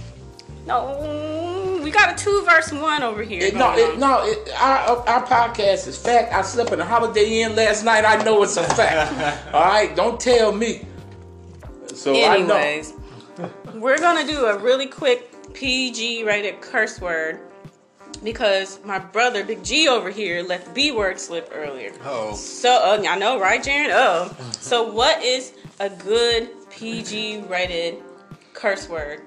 No, 0.66 1.80
we 1.84 1.92
got 1.92 2.20
a 2.20 2.24
two 2.24 2.44
verse 2.44 2.72
one 2.72 3.04
over 3.04 3.22
here. 3.22 3.42
It- 3.44 3.54
no, 3.54 3.76
going 3.76 3.80
it, 3.80 3.94
on. 3.94 4.00
no, 4.00 4.24
it, 4.26 4.50
our, 4.60 5.08
our 5.08 5.26
podcast 5.28 5.88
is 5.88 5.98
fact. 5.98 6.34
I 6.34 6.42
slept 6.42 6.72
in 6.72 6.80
a 6.80 6.86
Holiday 6.86 7.42
Inn 7.44 7.56
last 7.56 7.84
night. 7.86 8.04
I 8.06 8.24
know 8.24 8.42
it's 8.44 8.58
a 8.58 8.64
fact. 8.64 9.14
All 9.54 9.62
right, 9.62 9.96
don't 9.96 10.20
tell 10.20 10.52
me. 10.52 10.88
So 11.96 12.14
Anyways, 12.14 12.94
we're 13.76 13.98
gonna 13.98 14.26
do 14.26 14.46
a 14.46 14.58
really 14.58 14.88
quick 14.88 15.54
PG 15.54 16.24
rated 16.24 16.62
curse 16.62 17.00
word 17.02 17.40
because 18.24 18.80
my 18.86 19.00
brother 19.00 19.44
Big 19.44 19.64
G 19.64 19.88
over 19.88 20.10
here 20.10 20.44
let 20.44 20.66
the 20.66 20.72
B 20.72 20.92
word 20.92 21.20
slip 21.20 21.50
earlier. 21.54 21.92
Oh. 22.04 22.34
So 22.36 22.70
uh, 22.72 23.04
I 23.08 23.18
know, 23.18 23.40
right, 23.40 23.62
Jaren? 23.64 23.90
Oh. 23.92 24.36
So 24.60 24.84
what 24.92 25.22
is 25.24 25.54
a 25.80 25.90
good 25.90 26.50
PG 26.70 27.42
rated 27.50 27.98
curse 28.54 28.88
word? 28.88 29.22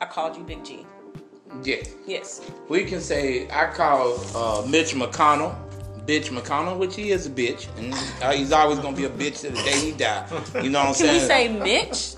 I 0.00 0.06
called 0.06 0.36
you 0.36 0.44
Big 0.44 0.64
G. 0.64 0.86
Yeah, 1.64 1.76
Yes. 2.06 2.42
we 2.68 2.84
can 2.84 3.00
say 3.00 3.48
I 3.50 3.66
call 3.72 4.18
uh, 4.36 4.66
Mitch 4.66 4.94
McConnell. 4.94 5.56
Bitch 6.08 6.30
McConnell, 6.30 6.78
which 6.78 6.96
he 6.96 7.10
is 7.10 7.26
a 7.26 7.30
bitch, 7.30 7.68
and 7.76 7.92
uh, 8.22 8.32
he's 8.32 8.50
always 8.50 8.78
gonna 8.78 8.96
be 8.96 9.04
a 9.04 9.10
bitch 9.10 9.42
to 9.42 9.50
the 9.50 9.62
day 9.62 9.78
he 9.78 9.92
die. 9.92 10.26
You 10.62 10.70
know 10.70 10.78
what 10.80 10.88
I'm 10.88 10.94
saying? 10.94 11.20
Can 11.28 11.60
we 11.60 11.60
saying? 11.60 11.62
say 11.64 11.84
Mitch? 11.86 12.14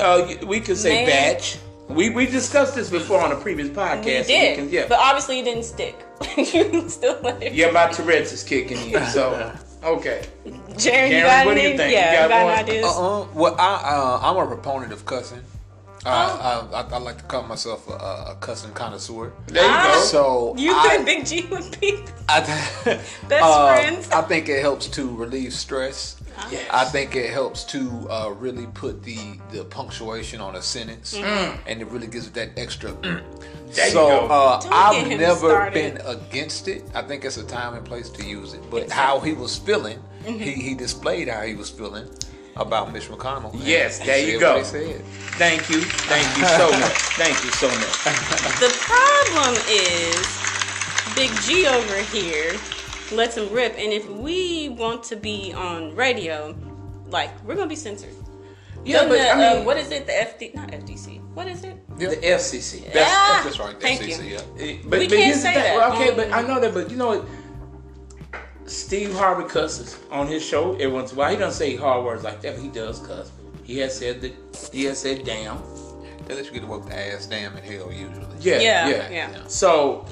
Uh, 0.00 0.46
we 0.46 0.58
could 0.58 0.76
say 0.76 1.04
Man. 1.04 1.34
batch. 1.34 1.58
We 1.88 2.10
we 2.10 2.26
discussed 2.26 2.74
this 2.74 2.90
before 2.90 3.20
on 3.20 3.30
a 3.30 3.36
previous 3.36 3.68
podcast. 3.68 4.04
We 4.04 4.22
so 4.22 4.28
did, 4.28 4.56
can- 4.58 4.68
yeah. 4.70 4.86
but 4.88 4.98
obviously 4.98 5.38
it 5.38 5.44
didn't 5.44 5.62
stick. 5.64 5.94
you 6.36 6.88
still 6.88 7.20
let 7.22 7.40
it. 7.42 7.52
yeah, 7.54 7.70
my 7.70 7.86
Tourette's 7.92 8.32
is 8.32 8.42
kicking 8.42 8.78
in. 8.92 9.06
So 9.06 9.54
okay. 9.84 10.26
Jaren, 10.72 11.10
you 11.10 11.20
got 11.22 11.46
what 11.46 11.54
do 11.54 11.60
you 11.60 11.76
think? 11.76 11.90
You 11.90 11.96
Yeah, 11.98 12.14
got 12.16 12.22
you 12.24 12.28
got, 12.30 12.44
one? 12.46 12.58
ideas? 12.58 12.84
Uh-uh. 12.86 13.26
Well, 13.34 13.56
I, 13.60 13.74
uh, 13.94 14.18
I'm 14.22 14.36
a 14.36 14.46
proponent 14.46 14.92
of 14.92 15.06
cussing. 15.06 15.42
Oh. 16.06 16.10
Uh, 16.10 16.68
I, 16.72 16.82
I, 16.82 16.94
I 16.96 16.98
like 16.98 17.18
to 17.18 17.24
call 17.24 17.42
myself 17.44 17.88
a, 17.88 17.92
a 18.32 18.36
cussing 18.40 18.72
connoisseur. 18.72 19.32
There 19.46 19.64
you 19.64 19.94
go. 19.94 20.00
So 20.00 20.54
You 20.56 20.72
I, 20.74 20.96
and 20.96 21.04
Big 21.06 21.24
G 21.24 21.46
would 21.50 21.80
be 21.80 22.04
I, 22.28 22.40
best 23.28 23.42
uh, 23.42 23.68
friends. 23.74 24.10
I 24.10 24.22
think 24.22 24.48
it 24.48 24.60
helps 24.60 24.86
to 24.88 25.08
relieve 25.16 25.52
stress. 25.54 26.20
Yes. 26.50 26.68
I 26.70 26.84
think 26.84 27.14
it 27.14 27.30
helps 27.30 27.62
to 27.66 28.08
uh, 28.10 28.34
really 28.38 28.66
put 28.74 29.02
the 29.04 29.16
the 29.52 29.64
punctuation 29.64 30.40
on 30.40 30.56
a 30.56 30.62
sentence, 30.62 31.14
and 31.14 31.80
it 31.80 31.86
really 31.88 32.08
gives 32.08 32.26
it 32.26 32.34
that 32.34 32.50
extra. 32.58 32.94
There 33.74 33.86
you 33.86 33.92
so 33.92 34.06
go. 34.06 34.26
uh, 34.26 34.60
Don't 34.60 34.70
get 34.70 35.12
I've 35.12 35.18
never 35.20 35.36
started. 35.48 35.74
been 35.74 36.06
against 36.06 36.68
it. 36.68 36.84
I 36.94 37.02
think 37.02 37.24
it's 37.24 37.38
a 37.38 37.44
time 37.44 37.74
and 37.74 37.84
place 37.84 38.08
to 38.10 38.24
use 38.24 38.52
it. 38.54 38.60
But 38.70 38.88
how 38.88 39.18
he 39.18 39.32
was 39.32 39.56
feeling, 39.58 39.98
Mm-hmm. 40.24 40.38
he, 40.38 40.52
he 40.52 40.74
displayed 40.76 41.26
how 41.28 41.42
he 41.42 41.54
was 41.56 41.70
feeling 41.70 42.06
about 42.56 42.92
Mitch 42.92 43.08
McConnell. 43.08 43.50
Yes, 43.54 43.98
there 43.98 44.18
you 44.18 44.38
go. 44.38 44.54
what 44.54 44.58
he 44.58 44.64
said. 44.64 45.04
Thank 45.36 45.68
you. 45.68 45.80
Thank 45.80 46.38
you 46.38 46.44
so 46.46 46.70
much. 46.70 46.92
Thank 47.18 47.44
you 47.44 47.50
so 47.52 47.68
much. 47.68 47.80
The 48.60 48.70
problem 48.80 49.54
is 49.68 50.26
Big 51.16 51.30
G 51.42 51.66
over 51.66 51.96
here 52.14 52.52
lets 53.12 53.36
him 53.36 53.50
rip, 53.52 53.74
and 53.76 53.92
if 53.92 54.08
we 54.08 54.68
want 54.70 55.02
to 55.04 55.16
be 55.16 55.52
on 55.52 55.94
radio, 55.96 56.54
like 57.08 57.30
we're 57.44 57.54
gonna 57.56 57.66
be 57.68 57.76
censored. 57.76 58.14
Yeah, 58.84 58.96
Doesn't 59.04 59.08
but 59.10 59.18
the, 59.18 59.28
I 59.30 59.32
uh, 59.52 59.56
mean, 59.56 59.64
what 59.64 59.76
is 59.78 59.90
it? 59.90 60.06
The 60.06 60.12
FD, 60.12 60.54
not 60.54 60.68
FDC. 60.68 61.20
What 61.34 61.48
is 61.48 61.64
it? 61.64 61.98
the 61.98 62.06
FCC. 62.06 62.92
That's, 62.92 63.10
Ah, 63.10 63.40
that's 63.42 63.58
right. 63.58 63.80
thank 63.80 64.00
FCC, 64.02 64.24
you. 64.28 64.34
yeah. 64.34 64.40
But, 64.84 64.98
We 65.00 65.08
but 65.08 65.16
can't 65.16 65.36
say 65.40 65.54
thing. 65.54 65.62
that 65.62 65.76
Well, 65.76 65.92
okay, 65.94 66.10
on- 66.10 66.16
but 66.16 66.32
I 66.32 66.42
know 66.42 66.60
that. 66.60 66.74
But 66.74 66.90
you 66.90 66.96
know 66.98 67.06
what? 67.08 67.24
Steve 68.66 69.12
Harvey 69.14 69.48
cusses 69.48 69.98
on 70.10 70.26
his 70.26 70.44
show 70.44 70.72
every 70.74 70.88
once 70.88 71.12
in 71.12 71.16
a 71.16 71.20
while. 71.20 71.30
He 71.30 71.36
doesn't 71.36 71.58
say 71.58 71.76
hard 71.76 72.04
words 72.04 72.24
like 72.24 72.40
that, 72.42 72.54
but 72.54 72.62
he 72.62 72.68
does 72.68 72.98
cuss. 73.00 73.30
He 73.62 73.78
has 73.78 73.96
said 73.96 74.20
that. 74.22 74.32
He 74.72 74.84
has 74.84 74.98
said 74.98 75.24
damn. 75.24 75.58
They 76.26 76.34
let 76.34 76.46
you 76.46 76.52
get 76.52 76.60
to 76.60 76.66
work 76.66 76.86
the 76.86 76.96
ass 76.96 77.26
damn 77.26 77.56
in 77.56 77.62
hell 77.62 77.92
usually. 77.92 78.26
Yeah, 78.40 78.60
Yeah, 78.60 78.88
yeah, 78.88 79.10
yeah. 79.10 79.46
So 79.46 80.06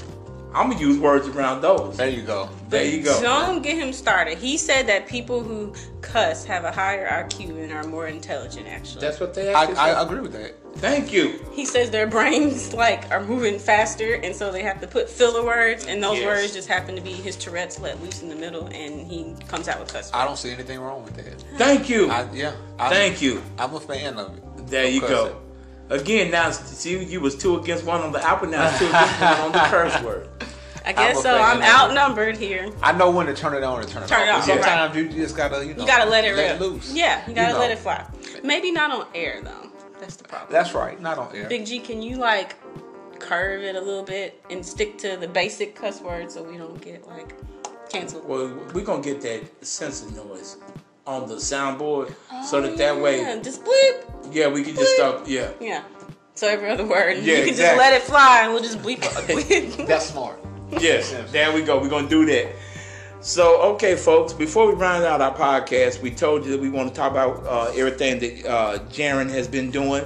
I'm 0.55 0.69
gonna 0.71 0.81
use 0.81 0.99
words 0.99 1.27
around 1.29 1.61
those. 1.63 1.97
There 1.97 2.09
you 2.09 2.23
go. 2.23 2.49
There 2.69 2.85
you 2.85 3.03
go. 3.03 3.21
Don't 3.23 3.63
get 3.63 3.77
him 3.77 3.93
started. 3.93 4.39
He 4.39 4.57
said 4.59 4.87
that 4.89 5.07
people 5.07 5.43
who 5.43 5.75
cuss 6.03 6.45
have 6.45 6.65
a 6.65 6.71
higher 6.73 7.07
IQ 7.09 7.63
and 7.63 7.73
are 7.73 7.85
more 7.85 8.07
intelligent. 8.07 8.67
Actually, 8.69 9.01
That's 9.01 9.19
what 9.21 9.33
they 9.35 9.53
I, 9.53 9.63
actually 9.63 9.77
I 9.79 9.95
say. 9.95 10.03
agree 10.03 10.21
with 10.21 10.33
that. 10.33 10.55
Thank 10.77 11.13
you. 11.13 11.39
he 11.53 11.65
says 11.67 11.91
their 11.91 12.07
brains 12.07 12.73
like 12.87 13.11
are 13.11 13.23
moving 13.23 13.59
faster, 13.59 14.15
and 14.17 14.35
so 14.35 14.51
they 14.53 14.63
have 14.63 14.81
to 14.81 14.87
put 14.87 15.09
filler 15.09 15.45
words, 15.45 15.87
and 15.87 16.03
those 16.03 16.19
Yes. 16.19 16.27
words 16.27 16.53
just 16.55 16.69
happen 16.69 16.95
to 16.97 17.03
be 17.03 17.13
his 17.13 17.37
Tourette's 17.37 17.79
let 17.81 18.01
loose 18.03 18.23
in 18.23 18.29
the 18.29 18.37
middle, 18.37 18.67
and 18.67 19.07
he 19.07 19.35
comes 19.49 19.69
out 19.69 19.81
with 19.81 19.93
cuss. 19.93 20.11
I 20.15 20.25
don't 20.25 20.37
see 20.39 20.51
anything 20.51 20.81
wrong 20.81 21.05
with 21.05 21.15
that. 21.17 21.43
Thank 21.59 21.89
you. 21.89 22.11
I, 22.11 22.27
yeah. 22.33 22.53
I'm, 22.79 22.91
Thank 22.91 23.21
you. 23.23 23.43
I'm 23.59 23.75
a 23.75 23.81
fan 23.81 24.19
of 24.19 24.37
it. 24.37 24.67
There 24.69 24.89
you 24.89 25.01
go. 25.01 25.41
Again, 25.93 26.31
now 26.31 26.51
see 26.51 27.03
you 27.05 27.21
was 27.21 27.37
two 27.37 27.57
against 27.59 27.85
one 27.85 28.01
on 28.01 28.13
the 28.13 28.27
apple. 28.27 28.49
Now 28.49 28.69
it's 28.69 28.79
two 28.79 28.87
against 28.87 29.21
one 29.21 29.41
on 29.41 29.53
the 29.53 29.59
curse 29.59 30.03
word. 30.05 30.29
I 30.85 30.93
guess 30.93 31.17
I'm 31.19 31.23
so. 31.23 31.39
I'm 31.39 31.63
outnumbered 31.63 32.37
here. 32.37 32.71
I 32.83 32.93
know 32.93 33.11
when 33.11 33.27
to 33.27 33.35
turn 33.35 33.55
it 33.55 33.63
on 33.63 33.81
and 33.81 33.89
turn 33.89 34.03
it 34.03 34.09
Turn 34.09 34.27
it 34.27 34.31
off. 34.31 34.41
off, 34.43 34.49
But 34.49 34.55
Sometimes 34.65 34.97
you 34.97 35.09
just 35.09 35.37
gotta, 35.37 35.65
you 35.65 35.75
know, 35.75 35.83
You 35.83 35.87
gotta 35.87 36.11
let 36.11 36.25
it 36.25 36.33
rip. 36.33 36.59
loose. 36.61 36.93
Yeah, 36.93 37.23
you 37.29 37.35
gotta 37.35 37.53
know. 37.53 37.59
let 37.61 37.71
it 37.71 37.79
fly. 37.79 38.05
Maybe 38.43 38.73
not 38.73 38.91
on 38.91 39.07
air 39.15 39.41
though. 39.45 39.71
That's 40.01 40.17
the 40.17 40.25
problem. 40.25 40.51
That's 40.51 40.75
right. 40.75 41.01
Not 41.01 41.19
on 41.19 41.37
air. 41.37 41.49
Big 41.49 41.67
G, 41.67 41.79
can 41.79 42.03
you 42.03 42.17
like 42.17 42.57
curve 43.21 43.63
it 43.63 43.77
a 43.77 43.81
little 43.81 44.03
bit 44.03 44.43
and 44.51 44.65
stick 44.67 44.99
to 44.99 45.17
the 45.17 45.29
basic 45.29 45.77
cuss 45.77 46.01
words 46.01 46.35
so 46.35 46.43
we 46.43 46.57
don't 46.57 46.81
get 46.81 47.07
like 47.07 47.35
canceled? 47.89 48.27
Well, 48.27 48.49
we're 48.75 48.85
gonna 48.85 49.03
get 49.03 49.21
that 49.21 49.65
sensor 49.65 50.11
noise 50.17 50.57
on 51.07 51.29
the 51.29 51.37
soundboard 51.37 52.13
oh, 52.33 52.45
so 52.45 52.61
that 52.61 52.77
that 52.79 52.99
way, 52.99 53.21
Oh, 53.21 53.23
Yeah, 53.35 53.43
just 53.43 53.63
bleep. 53.65 54.12
Yeah, 54.31 54.49
we 54.49 54.63
can 54.63 54.75
just 54.75 54.95
stop. 54.97 55.25
Yeah. 55.27 55.51
Yeah. 55.61 55.83
So 56.35 56.49
every 56.49 56.71
other 56.71 56.87
word, 56.87 57.19
Yeah, 57.19 57.35
you 57.35 57.41
can 57.41 57.49
exactly. 57.51 57.57
just 57.57 57.77
let 57.79 57.93
it 57.93 58.03
fly, 58.03 58.41
and 58.45 58.53
we'll 58.53 58.63
just 58.63 58.79
bleep. 58.79 59.01
it. 59.29 59.87
That's 59.87 60.07
smart. 60.07 60.39
Yes, 60.81 61.13
there 61.31 61.53
we 61.53 61.63
go. 61.63 61.79
We're 61.81 61.91
gonna 61.91 62.09
do 62.09 62.25
that. 62.27 62.55
So, 63.21 63.61
okay, 63.75 63.95
folks. 63.95 64.33
Before 64.33 64.67
we 64.67 64.73
round 64.75 65.05
out 65.05 65.21
our 65.21 65.35
podcast, 65.35 66.01
we 66.01 66.11
told 66.11 66.45
you 66.45 66.51
that 66.53 66.61
we 66.61 66.71
want 66.71 66.89
to 66.89 66.95
talk 66.95 67.11
about 67.13 67.45
uh, 67.47 67.71
everything 67.77 68.19
that 68.21 68.47
uh, 68.51 68.79
Jaren 68.91 69.29
has 69.31 69.47
been 69.47 69.71
doing, 69.71 70.05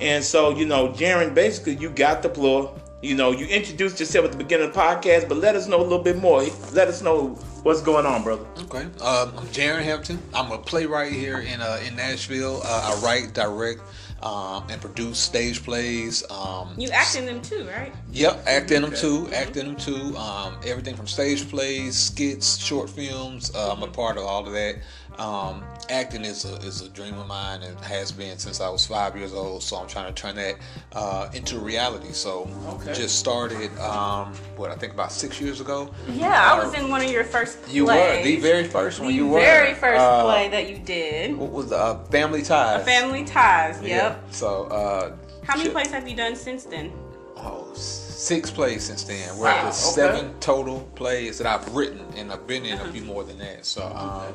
and 0.00 0.22
so 0.24 0.50
you 0.50 0.64
know, 0.66 0.88
Jaren, 0.90 1.34
basically, 1.34 1.74
you 1.74 1.90
got 1.90 2.22
the 2.22 2.28
floor. 2.28 2.72
You 3.02 3.14
know, 3.14 3.30
you 3.32 3.46
introduced 3.46 4.00
yourself 4.00 4.24
at 4.26 4.32
the 4.32 4.38
beginning 4.38 4.68
of 4.68 4.74
the 4.74 4.80
podcast, 4.80 5.28
but 5.28 5.38
let 5.38 5.54
us 5.54 5.66
know 5.68 5.80
a 5.80 5.82
little 5.82 6.02
bit 6.02 6.16
more. 6.18 6.42
Let 6.72 6.88
us 6.88 7.02
know 7.02 7.36
what's 7.66 7.82
going 7.82 8.06
on, 8.06 8.22
brother. 8.22 8.46
Okay. 8.60 8.84
Um, 8.84 9.32
I'm 9.36 9.46
Jaren 9.48 9.82
Hampton. 9.82 10.22
I'm 10.32 10.52
a 10.52 10.58
playwright 10.58 11.10
here 11.10 11.40
in 11.40 11.60
uh, 11.60 11.80
in 11.84 11.96
Nashville. 11.96 12.60
Uh, 12.64 12.94
I 12.94 13.04
write, 13.04 13.34
direct, 13.34 13.80
um, 14.22 14.64
and 14.70 14.80
produce 14.80 15.18
stage 15.18 15.64
plays. 15.64 16.22
Um, 16.30 16.74
you 16.78 16.88
act 16.90 17.16
in 17.16 17.26
them 17.26 17.42
too, 17.42 17.66
right? 17.68 17.92
Yep, 18.12 18.44
act 18.46 18.70
in 18.70 18.82
them 18.82 18.92
too. 18.92 19.28
Act 19.34 19.56
in 19.56 19.66
them 19.66 19.74
too. 19.74 20.16
Um, 20.16 20.54
everything 20.64 20.94
from 20.94 21.08
stage 21.08 21.50
plays, 21.50 21.96
skits, 21.96 22.56
short 22.56 22.88
films. 22.88 23.52
Uh, 23.52 23.72
I'm 23.72 23.82
a 23.82 23.88
part 23.88 24.16
of 24.16 24.22
all 24.22 24.46
of 24.46 24.52
that. 24.52 24.76
Um, 25.18 25.62
acting 25.88 26.24
is 26.24 26.44
a 26.44 26.56
is 26.56 26.82
a 26.82 26.88
dream 26.90 27.16
of 27.18 27.26
mine 27.26 27.62
and 27.62 27.78
has 27.80 28.12
been 28.12 28.36
since 28.38 28.60
I 28.60 28.68
was 28.68 28.86
five 28.86 29.16
years 29.16 29.32
old. 29.32 29.62
So 29.62 29.76
I'm 29.76 29.86
trying 29.86 30.12
to 30.12 30.22
turn 30.22 30.36
that 30.36 30.56
uh, 30.92 31.30
into 31.32 31.58
reality. 31.58 32.12
So 32.12 32.48
Okay. 32.68 32.92
just 32.92 33.18
started 33.18 33.70
um, 33.78 34.34
what 34.56 34.70
I 34.70 34.74
think 34.74 34.92
about 34.92 35.12
six 35.12 35.40
years 35.40 35.60
ago. 35.60 35.90
Yeah, 36.10 36.28
I 36.52 36.58
Uh, 36.60 36.64
was 36.66 36.74
in 36.74 36.90
one 36.90 37.02
of 37.02 37.10
your 37.10 37.24
first 37.24 37.62
plays. 37.62 37.74
You 37.74 37.86
were 37.86 38.22
the 38.22 38.36
very 38.36 38.64
first 38.64 39.00
one. 39.00 39.08
The 39.08 39.14
you 39.14 39.26
were 39.28 39.40
very 39.40 39.72
first 39.74 40.00
Uh, 40.00 40.24
play 40.24 40.48
that 40.50 40.68
you 40.68 40.78
did. 40.78 41.36
What 41.36 41.50
was 41.50 41.70
the 41.70 41.78
uh, 41.78 42.04
Family 42.10 42.42
Ties? 42.42 42.84
Family 42.84 43.24
Ties. 43.24 43.80
Yep. 43.80 43.88
Yeah. 43.88 44.16
So 44.30 44.64
uh, 44.64 45.12
How 45.44 45.54
many 45.54 45.64
shit. 45.64 45.72
plays 45.72 45.90
have 45.92 46.06
you 46.06 46.16
done 46.16 46.36
since 46.36 46.64
then? 46.64 46.92
Oh, 47.38 47.72
six 47.74 48.50
plays 48.50 48.82
since 48.84 49.02
then. 49.04 49.36
We're 49.38 49.44
Wow, 49.44 49.56
up 49.56 49.60
to 49.62 49.66
okay. 49.68 49.74
seven 49.74 50.34
total 50.40 50.80
plays 50.94 51.38
that 51.38 51.46
I've 51.46 51.74
written, 51.74 52.00
and 52.16 52.32
I've 52.32 52.46
been 52.46 52.64
in 52.66 52.78
a 52.80 52.92
few 52.92 53.02
more 53.02 53.24
than 53.24 53.38
that. 53.38 53.64
So, 53.66 53.82
um, 53.94 54.34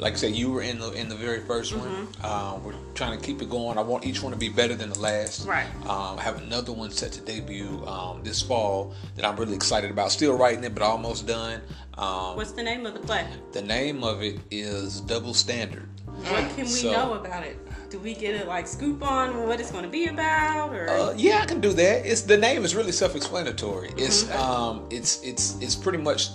like 0.00 0.14
I 0.14 0.16
said, 0.16 0.34
you 0.34 0.50
were 0.50 0.62
in 0.62 0.78
the 0.78 0.90
in 0.92 1.08
the 1.08 1.14
very 1.14 1.40
1st 1.40 1.78
one. 1.78 2.08
Um, 2.24 2.64
we're 2.64 2.74
trying 2.94 3.18
to 3.18 3.24
keep 3.24 3.40
it 3.42 3.50
going. 3.50 3.78
I 3.78 3.82
want 3.82 4.04
each 4.06 4.22
one 4.22 4.32
to 4.32 4.38
be 4.38 4.48
better 4.48 4.74
than 4.74 4.90
the 4.90 4.98
last. 4.98 5.46
Right. 5.46 5.66
Um, 5.86 6.18
I 6.18 6.22
have 6.22 6.42
another 6.42 6.72
one 6.72 6.90
set 6.90 7.12
to 7.12 7.20
debut 7.20 7.84
um, 7.86 8.22
this 8.22 8.40
fall 8.42 8.94
that 9.16 9.24
I'm 9.24 9.36
really 9.36 9.54
excited 9.54 9.90
about. 9.90 10.10
Still 10.10 10.36
writing 10.36 10.64
it, 10.64 10.74
but 10.74 10.82
almost 10.82 11.26
done. 11.26 11.60
Um, 11.98 12.36
What's 12.36 12.52
the 12.52 12.62
name 12.62 12.86
of 12.86 12.94
the 12.94 13.00
play? 13.00 13.26
the 13.52 13.62
name 13.62 14.02
of 14.02 14.22
it 14.22 14.38
is 14.50 15.00
Double 15.02 15.34
Standard. 15.34 15.88
What 16.06 16.48
can 16.50 16.64
we 16.64 16.64
So- 16.66 16.92
know 16.92 17.14
about 17.14 17.44
it? 17.44 17.56
Do 17.90 17.98
we 17.98 18.14
get 18.14 18.40
a 18.40 18.46
like 18.46 18.68
scoop 18.68 19.02
on 19.02 19.48
what 19.48 19.58
it's 19.60 19.72
going 19.72 19.82
to 19.84 19.90
be 19.90 20.06
about, 20.06 20.72
or 20.72 20.88
Uh, 20.88 21.12
yeah, 21.16 21.40
I 21.42 21.46
can 21.46 21.60
do 21.60 21.72
that. 21.72 22.06
It's 22.06 22.20
the 22.22 22.36
name 22.36 22.64
is 22.64 22.74
really 22.76 22.92
self-explanatory. 22.92 23.90
It's 23.96 24.30
um, 24.30 24.86
it's 24.90 25.20
it's 25.24 25.56
it's 25.60 25.74
pretty 25.74 25.98
much 25.98 26.28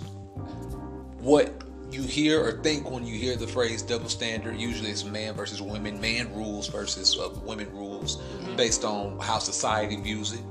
what 1.20 1.64
you 1.92 2.02
hear 2.04 2.44
or 2.44 2.54
think 2.64 2.90
when 2.90 3.06
you 3.06 3.18
hear 3.18 3.36
the 3.36 3.48
phrase 3.48 3.82
double 3.82 4.10
standard. 4.10 4.58
Usually, 4.60 4.90
it's 4.92 5.04
man 5.06 5.34
versus 5.36 5.62
women, 5.62 6.00
man 6.02 6.34
rules 6.34 6.68
versus 6.68 7.18
uh, 7.18 7.30
women 7.44 7.72
rules, 7.72 8.18
based 8.58 8.84
on 8.84 9.20
how 9.20 9.40
society 9.40 9.96
views 9.96 10.34
it. 10.34 10.42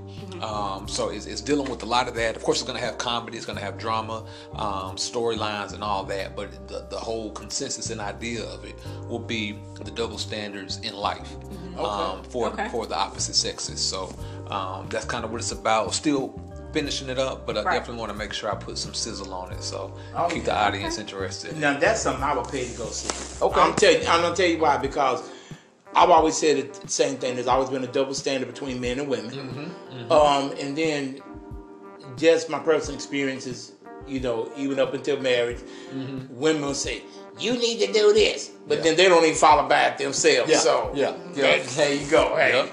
Um, 0.42 0.88
so 0.88 1.10
it's, 1.10 1.26
it's 1.26 1.40
dealing 1.40 1.70
with 1.70 1.82
a 1.82 1.86
lot 1.86 2.08
of 2.08 2.14
that. 2.16 2.36
Of 2.36 2.42
course, 2.42 2.60
it's 2.60 2.66
going 2.66 2.78
to 2.78 2.84
have 2.84 2.98
comedy, 2.98 3.36
it's 3.36 3.46
going 3.46 3.58
to 3.58 3.64
have 3.64 3.78
drama, 3.78 4.26
um, 4.54 4.96
storylines, 4.96 5.72
and 5.74 5.82
all 5.82 6.04
that. 6.04 6.36
But 6.36 6.68
the, 6.68 6.86
the 6.90 6.98
whole 6.98 7.30
consensus 7.32 7.90
and 7.90 8.00
idea 8.00 8.44
of 8.44 8.64
it 8.64 8.74
will 9.08 9.18
be 9.20 9.58
the 9.82 9.90
double 9.90 10.18
standards 10.18 10.80
in 10.80 10.94
life 10.94 11.32
um, 11.78 12.22
for 12.24 12.48
Okay. 12.48 12.68
for 12.68 12.86
the 12.86 12.96
opposite 12.96 13.34
sexes. 13.36 13.80
So 13.80 14.14
um, 14.48 14.86
that's 14.90 15.04
kind 15.06 15.24
of 15.24 15.30
what 15.30 15.40
it's 15.40 15.52
about. 15.52 15.94
Still 15.94 16.28
finishing 16.74 17.08
it 17.08 17.18
up, 17.18 17.46
but 17.46 17.56
I 17.56 17.62
Right. 17.62 17.74
definitely 17.78 18.00
want 18.00 18.12
to 18.12 18.18
make 18.18 18.32
sure 18.32 18.50
I 18.52 18.56
put 18.56 18.76
some 18.76 18.92
sizzle 18.92 19.32
on 19.32 19.52
it. 19.52 19.62
So 19.62 19.94
Oh, 20.14 20.28
keep 20.28 20.44
the 20.44 20.50
yeah. 20.50 20.66
audience 20.66 20.98
interested. 20.98 21.56
Now 21.56 21.78
that's 21.78 22.00
something 22.02 22.22
I 22.22 22.34
would 22.36 22.48
pay 22.48 22.66
to 22.68 22.76
go 22.76 22.86
see. 22.88 23.08
Okay. 23.42 23.60
I'm 23.60 23.74
tell 23.76 23.92
you, 23.92 24.06
I'm 24.08 24.20
gonna 24.22 24.34
tell 24.36 24.48
you 24.48 24.58
why 24.58 24.76
because 24.76 25.22
I've 25.94 26.10
always 26.10 26.36
said 26.36 26.74
the 26.74 26.88
same 26.88 27.16
thing. 27.18 27.36
There's 27.36 27.46
always 27.46 27.70
been 27.70 27.84
a 27.84 27.92
double 27.92 28.14
standard 28.14 28.48
between 28.52 28.80
men 28.80 28.98
and 28.98 29.08
women. 29.08 29.30
Mm-hmm, 29.30 30.12
Um, 30.12 30.52
and 30.60 30.76
then 30.76 31.20
just 32.16 32.50
my 32.50 32.58
personal 32.58 32.96
experiences, 32.96 33.72
you 34.06 34.18
know, 34.20 34.50
even 34.56 34.80
up 34.80 34.92
until 34.92 35.20
marriage, 35.20 35.60
women 36.30 36.62
will 36.62 36.74
say, 36.74 37.02
"You 37.38 37.52
need 37.58 37.80
to 37.80 37.92
do 37.92 38.12
this," 38.12 38.48
but 38.48 38.54
Mm-hmm. 38.54 38.70
Yeah. 38.78 38.82
then 38.84 38.96
they 38.96 39.08
don't 39.08 39.24
even 39.24 39.36
follow 39.36 39.68
by 39.68 39.84
it 39.86 39.98
themselves. 39.98 40.50
Yeah, 40.50 40.58
So 40.58 40.90
yeah, 40.94 41.12
yeah. 41.34 41.42
that- 41.58 41.66
there 41.68 41.92
you 41.94 42.06
go. 42.10 42.36
Hey. 42.36 42.68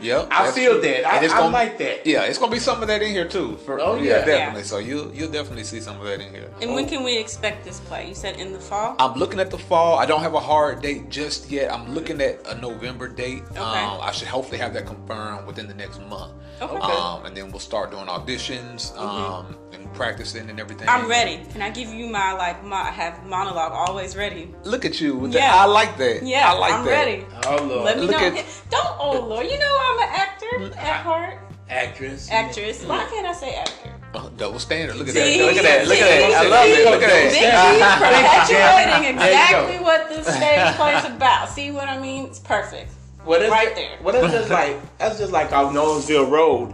Yep, 0.00 0.28
I 0.32 0.50
feel 0.52 0.72
true. 0.72 0.80
that. 0.80 1.06
I- 1.06 1.16
And 1.16 1.24
it's 1.26 1.34
I 1.34 1.38
gonna- 1.38 1.52
like 1.52 1.76
that. 1.78 2.06
Yeah, 2.06 2.22
it's 2.24 2.38
gonna 2.38 2.50
be 2.50 2.58
some 2.58 2.80
of 2.82 2.88
that 2.88 3.02
in 3.02 3.10
here 3.12 3.28
too. 3.28 3.58
For, 3.66 3.78
Oh, 3.80 3.96
yeah, 3.96 4.02
yeah. 4.20 4.24
definitely. 4.24 4.64
So 4.64 4.78
you 4.78 5.10
you'll 5.14 5.30
definitely 5.30 5.64
see 5.64 5.80
some 5.80 6.00
of 6.00 6.06
that 6.06 6.20
in 6.20 6.32
here. 6.32 6.48
and 6.62 6.74
when 6.74 6.86
can 6.88 7.04
we 7.04 7.18
expect 7.18 7.64
this 7.64 7.78
play? 7.80 8.08
You 8.08 8.14
said 8.14 8.40
in 8.40 8.52
the 8.54 8.58
fall. 8.60 8.96
I'm 8.98 9.14
looking 9.18 9.38
at 9.40 9.50
the 9.50 9.58
fall. 9.58 9.98
I 9.98 10.06
don't 10.06 10.22
have 10.22 10.34
a 10.34 10.40
hard 10.40 10.80
date 10.82 11.10
just 11.10 11.50
yet. 11.50 11.70
I'm 11.72 11.94
looking 11.94 12.20
at 12.22 12.40
a 12.48 12.54
November 12.60 13.06
date. 13.08 13.42
Okay. 13.50 13.60
Um, 13.60 13.98
I 14.00 14.10
should 14.12 14.28
hopefully 14.28 14.58
have 14.58 14.72
that 14.74 14.86
confirmed 14.86 15.46
within 15.46 15.68
the 15.68 15.74
next 15.74 16.00
month. 16.08 16.32
Okay. 16.62 16.76
Um, 16.76 17.24
and 17.26 17.36
then 17.36 17.50
we'll 17.50 17.60
start 17.72 17.90
doing 17.90 18.06
auditions 18.06 18.96
um, 18.98 19.56
and 19.69 19.69
practicing 20.04 20.48
and 20.48 20.58
everything. 20.58 20.88
I'm 20.88 21.06
ready. 21.10 21.44
Can 21.52 21.60
I 21.60 21.68
give 21.68 21.92
you 21.92 22.06
my 22.08 22.32
like 22.32 22.64
my 22.64 22.76
I 22.88 22.90
have 22.90 23.22
monologue 23.26 23.72
always 23.72 24.16
ready? 24.16 24.48
Look 24.64 24.86
at 24.86 24.98
you. 24.98 25.14
With 25.14 25.34
Yeah. 25.34 25.40
that. 25.50 25.60
I 25.60 25.64
like 25.66 25.98
that. 25.98 26.22
Yeah, 26.22 26.50
I 26.50 26.58
like 26.58 26.72
I'm 26.72 26.84
that. 26.86 26.90
ready. 26.90 27.26
Oh 27.46 27.62
Lord, 27.66 27.84
Let 27.84 27.96
me 27.98 28.02
Look 28.06 28.12
know. 28.12 28.26
at- 28.28 28.62
Don't 28.70 28.96
oh 28.98 29.26
Lord, 29.28 29.44
you 29.46 29.58
know 29.58 29.76
I'm 29.88 29.98
an 29.98 30.08
actor 30.24 30.78
at 30.78 31.02
heart. 31.02 31.38
actress, 31.68 32.30
Actress. 32.30 32.82
Why 32.84 33.04
can't 33.10 33.26
I 33.26 33.34
say 33.34 33.54
actor? 33.56 33.92
Oh, 34.14 34.30
double 34.38 34.58
standard. 34.58 34.96
Look 34.96 35.08
at 35.08 35.14
See? 35.14 35.38
that. 35.38 35.44
Look 35.46 35.56
at 35.58 35.62
that. 35.64 35.86
Look 35.86 35.98
at 35.98 36.08
that. 36.08 36.32
I 36.32 36.48
love 36.48 36.66
it. 36.66 36.84
Look 36.90 37.02
at 37.02 37.30
Vicky 37.30 37.44
that. 37.44 38.00
perpetuating 38.00 39.16
There 39.18 39.30
you 39.30 39.52
go. 39.52 39.64
exactly 39.68 39.84
what 39.84 40.08
the 40.08 40.22
stage 40.24 40.76
play 40.76 40.94
is 40.96 41.04
about. 41.14 41.48
See 41.50 41.70
what 41.70 41.88
I 41.88 42.00
mean? 42.00 42.24
It's 42.24 42.38
perfect. 42.38 42.90
Well, 43.26 43.38
that's 43.38 43.52
Right 43.52 43.74
there. 43.76 43.98
Well, 44.02 44.14
that's 44.14 44.32
just 44.32 44.50
like 44.50 44.98
that's 44.98 45.18
just 45.18 45.30
like 45.30 45.52
off 45.52 45.74
Nolensville 45.74 46.30
Road. 46.30 46.72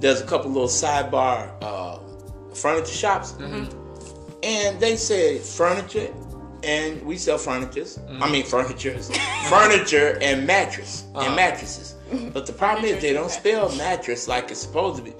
There's 0.00 0.20
a 0.20 0.26
couple 0.26 0.50
little 0.52 0.68
sidebar 0.68 1.50
uh, 1.60 1.98
furniture 2.58 2.92
shops, 2.92 3.32
mm-hmm. 3.32 3.64
and 4.42 4.80
they 4.80 4.96
said 4.96 5.40
furniture, 5.40 6.12
and 6.62 7.02
we 7.04 7.16
sell 7.16 7.38
furnitures. 7.38 7.98
I 7.98 8.12
mm-hmm. 8.12 8.32
mean 8.32 8.44
furnitures, 8.44 9.10
furniture 9.48 10.18
and 10.20 10.46
mattress 10.46 11.04
and 11.08 11.16
uh-huh. 11.16 11.36
mattresses. 11.36 11.94
Mm-hmm. 12.10 12.30
But 12.30 12.46
the 12.46 12.52
problem 12.52 12.84
is 12.84 13.00
they 13.02 13.12
don't 13.12 13.30
spell 13.30 13.74
mattress 13.76 14.28
like 14.28 14.50
it's 14.50 14.60
supposed 14.60 14.98
to 14.98 15.02
be. 15.02 15.14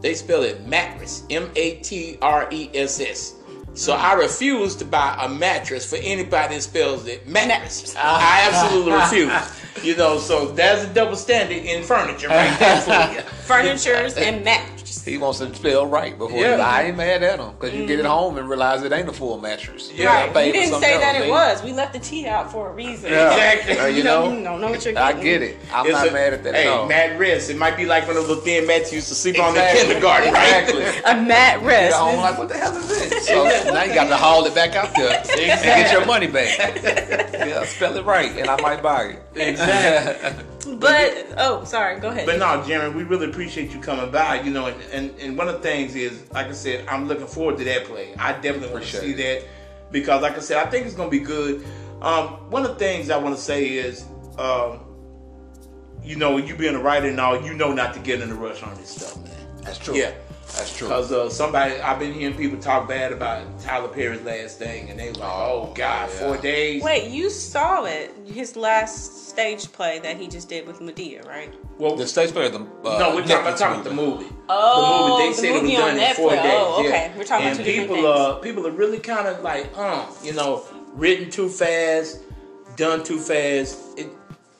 They 0.00 0.14
spell 0.14 0.42
it 0.42 0.66
mattress, 0.66 1.24
M 1.30 1.50
A 1.56 1.76
T 1.76 2.18
R 2.22 2.48
E 2.50 2.70
S 2.74 3.00
S. 3.00 3.34
So 3.74 3.92
I 3.92 4.14
refuse 4.14 4.74
to 4.76 4.84
buy 4.84 5.16
a 5.20 5.28
mattress 5.28 5.88
for 5.88 5.96
anybody 5.96 6.56
that 6.56 6.62
spells 6.62 7.06
it 7.06 7.26
mattress. 7.28 7.94
I 7.96 8.48
absolutely 8.50 8.92
refuse. 8.92 9.84
You 9.84 9.96
know, 9.96 10.18
so 10.18 10.46
that's 10.46 10.84
a 10.84 10.92
double 10.92 11.16
standard 11.16 11.58
in 11.58 11.82
furniture 11.84 12.28
right 12.28 12.58
there 12.58 12.80
for 12.80 13.14
you. 13.14 13.20
Furnitures 13.20 14.14
and 14.16 14.44
mattresses. 14.90 15.04
He 15.04 15.18
wants 15.18 15.38
to 15.38 15.54
spell 15.54 15.86
right 15.86 16.16
before. 16.16 16.38
Yeah. 16.38 16.56
I 16.56 16.84
ain't 16.84 16.96
mad 16.96 17.22
at 17.22 17.38
him 17.38 17.52
because 17.58 17.74
you 17.74 17.86
get 17.86 17.98
it 17.98 18.04
home 18.06 18.36
and 18.38 18.48
realize 18.48 18.82
it 18.82 18.92
ain't 18.92 19.08
a 19.08 19.12
full 19.12 19.38
mattress. 19.38 19.90
Yeah. 19.92 20.30
Right. 20.32 20.46
You 20.46 20.52
didn't 20.52 20.80
say 20.80 20.98
that 20.98 21.16
it 21.16 21.20
man. 21.20 21.30
was. 21.30 21.62
We 21.62 21.72
left 21.72 21.92
the 21.92 21.98
tea 21.98 22.26
out 22.26 22.50
for 22.50 22.70
a 22.70 22.72
reason. 22.72 23.10
Yeah. 23.10 23.30
Exactly. 23.32 23.78
Uh, 23.78 23.86
you 23.86 23.96
You 23.98 24.04
know, 24.04 24.30
know, 24.30 24.36
you 24.38 24.44
don't 24.44 24.60
know 24.60 24.70
what 24.70 24.84
you're 24.84 24.94
getting. 24.94 25.18
I 25.20 25.22
get 25.22 25.42
it. 25.42 25.56
I'm 25.72 25.86
It's 25.86 25.92
not 25.94 26.08
a- 26.08 26.12
mad 26.12 26.32
at 26.34 26.44
that 26.44 26.54
Hey, 26.54 26.66
at 26.66 26.72
all. 26.72 26.86
mat 26.86 27.18
rest. 27.18 27.50
It 27.50 27.56
might 27.56 27.76
be 27.76 27.86
like 27.86 28.02
one 28.06 28.16
of 28.16 28.22
those 28.22 28.28
little 28.28 28.44
thin 28.44 28.66
mats 28.66 28.90
you 28.92 28.96
used 28.96 29.08
to 29.08 29.14
sleep 29.14 29.38
on 29.38 29.50
in 29.50 29.62
Exactly. 29.62 29.86
kindergarten, 29.86 30.32
right? 30.34 30.62
Exactly. 30.68 30.84
A 31.10 31.14
mat 31.22 31.60
Get 31.60 31.66
rest. 31.66 31.96
home 31.96 32.16
like, 32.20 32.38
what 32.38 32.48
the 32.48 32.56
hell 32.58 32.76
is 32.76 32.88
this? 32.88 33.10
So 33.30 33.44
now 33.72 33.82
you 33.84 33.94
got 33.94 34.08
to 34.08 34.16
haul 34.16 34.44
it 34.46 34.54
back 34.54 34.74
out 34.74 34.94
there 34.96 35.18
and 35.18 35.26
get 35.62 35.92
your 35.92 36.04
money 36.06 36.26
back. 36.26 36.58
yeah, 36.82 37.64
spell 37.64 37.96
it 37.96 38.04
right, 38.04 38.32
and 38.36 38.48
I 38.48 38.60
might 38.60 38.82
buy 38.82 39.02
it. 39.04 39.22
Exactly. 39.34 40.44
But 40.78 41.34
oh, 41.38 41.64
sorry. 41.64 42.00
Go 42.00 42.08
ahead. 42.08 42.26
But 42.26 42.38
no, 42.38 42.62
Jeremy, 42.66 42.94
we 42.94 43.04
really 43.04 43.28
appreciate 43.30 43.72
you 43.72 43.80
coming 43.80 44.10
by. 44.10 44.40
You 44.42 44.50
know, 44.50 44.66
and, 44.66 44.82
and, 44.92 45.20
and 45.20 45.38
one 45.38 45.48
of 45.48 45.54
the 45.54 45.60
things 45.60 45.94
is, 45.94 46.30
like 46.32 46.46
I 46.46 46.52
said, 46.52 46.86
I'm 46.88 47.08
looking 47.08 47.26
forward 47.26 47.58
to 47.58 47.64
that 47.64 47.84
play. 47.84 48.14
I 48.16 48.32
definitely 48.32 48.70
want 48.70 48.84
to 48.84 48.98
Appreciate 48.98 49.00
see 49.00 49.12
that 49.22 49.44
because, 49.90 50.22
like 50.22 50.36
I 50.36 50.40
said, 50.40 50.58
I 50.58 50.70
think 50.70 50.86
it's 50.86 50.94
going 50.94 51.10
to 51.10 51.18
be 51.18 51.24
good. 51.24 51.64
Um, 52.02 52.50
one 52.50 52.64
of 52.64 52.70
the 52.70 52.76
things 52.76 53.10
I 53.10 53.18
want 53.18 53.36
to 53.36 53.40
say 53.40 53.66
is, 53.66 54.04
um, 54.38 54.80
you 56.02 56.16
know, 56.16 56.38
you 56.38 56.56
being 56.56 56.74
a 56.74 56.80
writer 56.80 57.08
and 57.08 57.20
all, 57.20 57.40
you 57.42 57.54
know 57.54 57.72
not 57.72 57.92
to 57.94 58.00
get 58.00 58.20
in 58.20 58.30
a 58.30 58.34
rush 58.34 58.62
on 58.62 58.74
this 58.76 58.88
stuff, 58.88 59.22
man. 59.22 59.62
That's 59.62 59.78
true. 59.78 59.96
Yeah. 59.96 60.12
That's 60.56 60.76
true. 60.76 60.88
Because 60.88 61.12
uh, 61.12 61.30
somebody, 61.30 61.74
I've 61.80 61.98
been 61.98 62.12
hearing 62.12 62.36
people 62.36 62.58
talk 62.58 62.88
bad 62.88 63.12
about 63.12 63.42
Tyler 63.60 63.88
Perry's 63.88 64.22
last 64.22 64.58
thing, 64.58 64.90
and 64.90 64.98
they 64.98 65.08
were 65.08 65.14
like, 65.14 65.22
oh, 65.30 65.68
Oh, 65.70 65.72
God, 65.74 66.08
yeah. 66.12 66.18
four 66.18 66.36
days. 66.36 66.82
Wait, 66.82 67.10
you 67.10 67.30
saw 67.30 67.84
it? 67.84 68.14
His 68.26 68.56
last 68.56 69.28
stage 69.28 69.70
play 69.72 69.98
that 70.00 70.16
he 70.16 70.26
just 70.28 70.48
did 70.48 70.66
with 70.66 70.80
Madea, 70.80 71.26
right? 71.26 71.52
Well, 71.78 71.96
The 71.96 72.06
stage 72.06 72.32
play 72.32 72.46
of 72.46 72.52
the 72.52 72.58
uh, 72.60 72.98
no, 72.98 73.14
we're 73.14 73.22
talking, 73.22 73.30
about 73.46 73.58
talking 73.58 73.82
the 73.84 73.90
movie. 73.90 74.24
movie. 74.24 74.36
Oh, 74.48 75.18
the 75.18 75.22
movie. 75.22 75.22
They 75.22 75.28
the 75.30 75.34
said 75.34 75.56
it 75.56 75.62
was 75.62 75.72
done 75.72 75.90
on 75.90 75.98
in 76.10 76.14
four 76.16 76.30
days. 76.30 76.40
Oh, 76.44 76.82
yeah. 76.82 76.88
okay. 76.88 77.12
We're 77.16 77.24
talking 77.24 77.46
and 77.46 77.54
about 77.56 77.64
two 77.64 77.70
different 77.72 77.90
people, 77.90 77.96
things. 77.96 78.06
uh, 78.06 78.34
people 78.40 78.66
are 78.66 78.70
really 78.72 78.98
kind 78.98 79.26
of 79.28 79.42
like, 79.42 79.70
uh, 79.76 80.06
you 80.22 80.32
know, 80.34 80.64
written 80.94 81.30
too 81.30 81.48
fast, 81.48 82.20
done 82.76 83.02
too 83.04 83.18
fast. 83.18 83.78
It, 83.98 84.08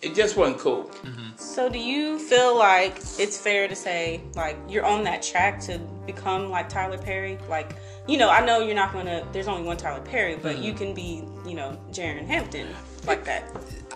it 0.02 0.14
just 0.14 0.36
wasn't 0.36 0.58
cool. 0.58 0.90
So, 1.36 1.68
do 1.70 1.78
you 1.78 2.18
feel 2.18 2.56
like 2.58 2.96
it's 3.18 3.38
fair 3.38 3.66
to 3.66 3.74
say, 3.74 4.20
like, 4.34 4.56
you're 4.68 4.84
on 4.84 5.04
that 5.04 5.22
track 5.22 5.58
to 5.62 5.78
become 6.06 6.50
like 6.50 6.68
Tyler 6.68 6.98
Perry? 6.98 7.38
Like, 7.48 7.74
you 8.06 8.18
know, 8.18 8.28
I 8.28 8.44
know 8.44 8.60
you're 8.60 8.74
not 8.74 8.92
gonna. 8.92 9.26
There's 9.32 9.48
only 9.48 9.62
one 9.66 9.76
Tyler 9.78 10.02
Perry, 10.02 10.36
but 10.36 10.56
Mm-hmm. 10.56 10.62
you 10.64 10.72
can 10.74 10.94
be, 10.94 11.24
you 11.46 11.54
know, 11.54 11.78
Jaren 11.92 12.26
Hampton 12.26 12.68
like 13.06 13.24
that. 13.24 13.44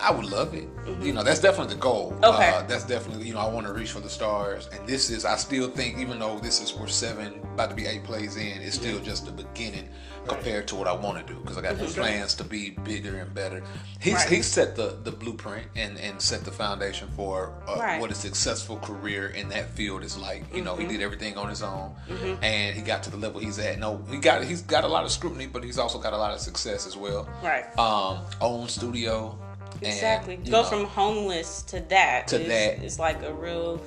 I 0.01 0.11
would 0.11 0.25
love 0.25 0.53
it. 0.55 0.67
You 1.01 1.13
know, 1.13 1.23
that's 1.23 1.39
definitely 1.39 1.75
the 1.75 1.79
goal. 1.79 2.11
Mm-hmm. 2.13 2.23
Okay. 2.25 2.49
Uh, 2.49 2.61
that's 2.63 2.83
definitely, 2.85 3.27
you 3.27 3.33
know, 3.33 3.39
I 3.39 3.47
want 3.47 3.67
to 3.67 3.73
reach 3.73 3.91
for 3.91 3.99
the 3.99 4.09
stars. 4.09 4.67
And 4.73 4.85
this 4.87 5.09
is, 5.09 5.23
I 5.23 5.35
still 5.37 5.69
think, 5.69 5.99
even 5.99 6.17
though 6.19 6.39
this 6.39 6.61
is 6.61 6.73
where 6.73 6.87
seven, 6.87 7.39
about 7.53 7.69
to 7.69 7.75
be 7.75 7.85
eight 7.85 8.03
plays 8.03 8.35
in, 8.37 8.61
it's 8.61 8.75
still 8.75 8.99
just 8.99 9.25
the 9.25 9.31
beginning 9.31 9.87
compared 10.27 10.67
to 10.69 10.75
what 10.75 10.87
I 10.87 10.93
want 10.93 11.25
to 11.25 11.33
do 11.33 11.39
because 11.39 11.57
I 11.57 11.61
got 11.61 11.77
plans 11.77 12.35
to 12.35 12.43
be 12.43 12.71
bigger 12.71 13.17
and 13.19 13.33
better. 13.33 13.63
He's 13.99 14.13
Right. 14.15 14.29
he's 14.29 14.45
set 14.47 14.75
the, 14.75 14.97
the 15.03 15.11
blueprint 15.11 15.67
and, 15.75 15.97
and 15.99 16.21
set 16.21 16.43
the 16.43 16.51
foundation 16.51 17.07
for 17.15 17.51
uh, 17.67 17.75
Right. 17.79 17.99
what 18.01 18.11
a 18.11 18.15
successful 18.15 18.77
career 18.77 19.27
in 19.29 19.49
that 19.49 19.69
field 19.71 20.03
is 20.03 20.17
like. 20.17 20.43
You 20.53 20.63
know, 20.63 20.73
Mm-hmm. 20.73 20.81
he 20.81 20.87
did 20.97 21.01
everything 21.01 21.37
on 21.37 21.49
his 21.49 21.61
own, 21.63 21.95
and 22.41 22.75
he 22.75 22.81
got 22.81 23.03
to 23.03 23.09
the 23.11 23.17
level 23.17 23.39
he's 23.39 23.59
at. 23.59 23.79
No, 23.79 24.03
he 24.09 24.17
got 24.17 24.43
he's 24.43 24.61
got 24.61 24.83
a 24.83 24.87
lot 24.87 25.05
of 25.05 25.11
scrutiny, 25.11 25.47
but 25.47 25.63
he's 25.63 25.77
also 25.79 25.99
got 25.99 26.13
a 26.13 26.17
lot 26.17 26.33
of 26.33 26.39
success 26.39 26.85
as 26.87 26.97
well. 26.97 27.27
Right. 27.43 27.65
Um, 27.77 28.19
own 28.41 28.67
studio. 28.67 29.37
And, 29.75 29.83
Exactly. 29.87 30.39
you 30.43 30.51
Go 30.51 30.61
know, 30.61 30.67
from 30.67 30.85
homeless 30.85 31.61
to 31.63 31.79
that. 31.89 32.27
To 32.29 32.41
is- 32.41 32.47
that. 32.47 32.83
It's 32.83 32.99
like 32.99 33.21
a 33.23 33.33
real. 33.33 33.81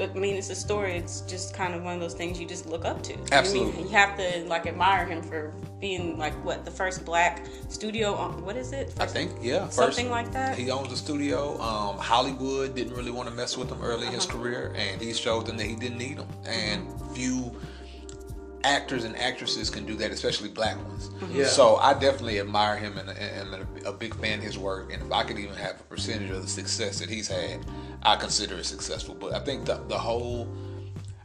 I 0.00 0.06
mean, 0.08 0.34
it's 0.36 0.50
a 0.50 0.54
story. 0.54 0.96
It's 0.96 1.20
just 1.22 1.54
kind 1.54 1.74
of 1.74 1.82
one 1.84 1.94
of 1.94 2.00
those 2.00 2.14
things 2.14 2.40
you 2.40 2.46
just 2.46 2.66
look 2.66 2.84
up 2.84 3.02
to. 3.04 3.12
I 3.12 3.16
mean, 3.16 3.28
Absolutely. 3.32 3.82
you 3.84 3.88
have 3.90 4.16
to 4.18 4.44
like 4.48 4.66
admire 4.66 5.06
him 5.06 5.22
for 5.22 5.52
being 5.80 6.18
like 6.18 6.32
what 6.44 6.64
the 6.64 6.70
first 6.70 7.04
black 7.04 7.46
studio. 7.68 8.14
On, 8.14 8.44
what 8.44 8.56
is 8.56 8.72
it? 8.72 8.92
I 8.98 9.06
think, 9.06 9.30
yeah. 9.40 9.64
First, 9.66 9.76
Something 9.76 10.10
like 10.10 10.32
that? 10.32 10.58
He 10.58 10.70
owns 10.70 10.92
a 10.92 10.96
studio. 10.96 11.60
Um, 11.60 11.98
Hollywood 11.98 12.74
didn't 12.74 12.94
really 12.94 13.12
want 13.12 13.28
to 13.28 13.34
mess 13.34 13.56
with 13.56 13.70
him 13.70 13.80
early 13.82 14.06
in 14.06 14.12
his 14.12 14.26
Uh-huh. 14.26 14.38
career, 14.38 14.72
and 14.76 15.00
he 15.00 15.12
showed 15.12 15.46
them 15.46 15.56
that 15.58 15.66
he 15.66 15.76
didn't 15.76 15.98
need 15.98 16.18
them. 16.18 16.28
And 16.46 16.88
few 17.14 17.54
actors 18.66 19.04
and 19.04 19.16
actresses 19.16 19.70
can 19.70 19.86
do 19.86 19.94
that, 19.94 20.10
especially 20.10 20.48
black 20.48 20.76
ones. 20.88 21.08
Mm-hmm. 21.08 21.36
Yeah. 21.36 21.46
So 21.46 21.76
I 21.76 21.94
definitely 21.94 22.40
admire 22.40 22.76
him 22.76 22.98
and, 22.98 23.08
and 23.10 23.54
I'm 23.54 23.66
a, 23.84 23.90
a 23.90 23.92
big 23.92 24.14
fan 24.16 24.38
of 24.38 24.44
his 24.44 24.58
work. 24.58 24.92
And 24.92 25.02
if 25.02 25.12
I 25.12 25.22
could 25.22 25.38
even 25.38 25.54
have 25.54 25.80
a 25.80 25.84
percentage 25.84 26.30
of 26.30 26.42
the 26.42 26.48
success 26.48 26.98
that 26.98 27.08
he's 27.08 27.28
had, 27.28 27.64
I 28.02 28.16
consider 28.16 28.56
it 28.56 28.66
successful. 28.66 29.14
But 29.14 29.32
I 29.32 29.38
think 29.38 29.64
the, 29.64 29.76
the 29.88 29.98
whole, 29.98 30.48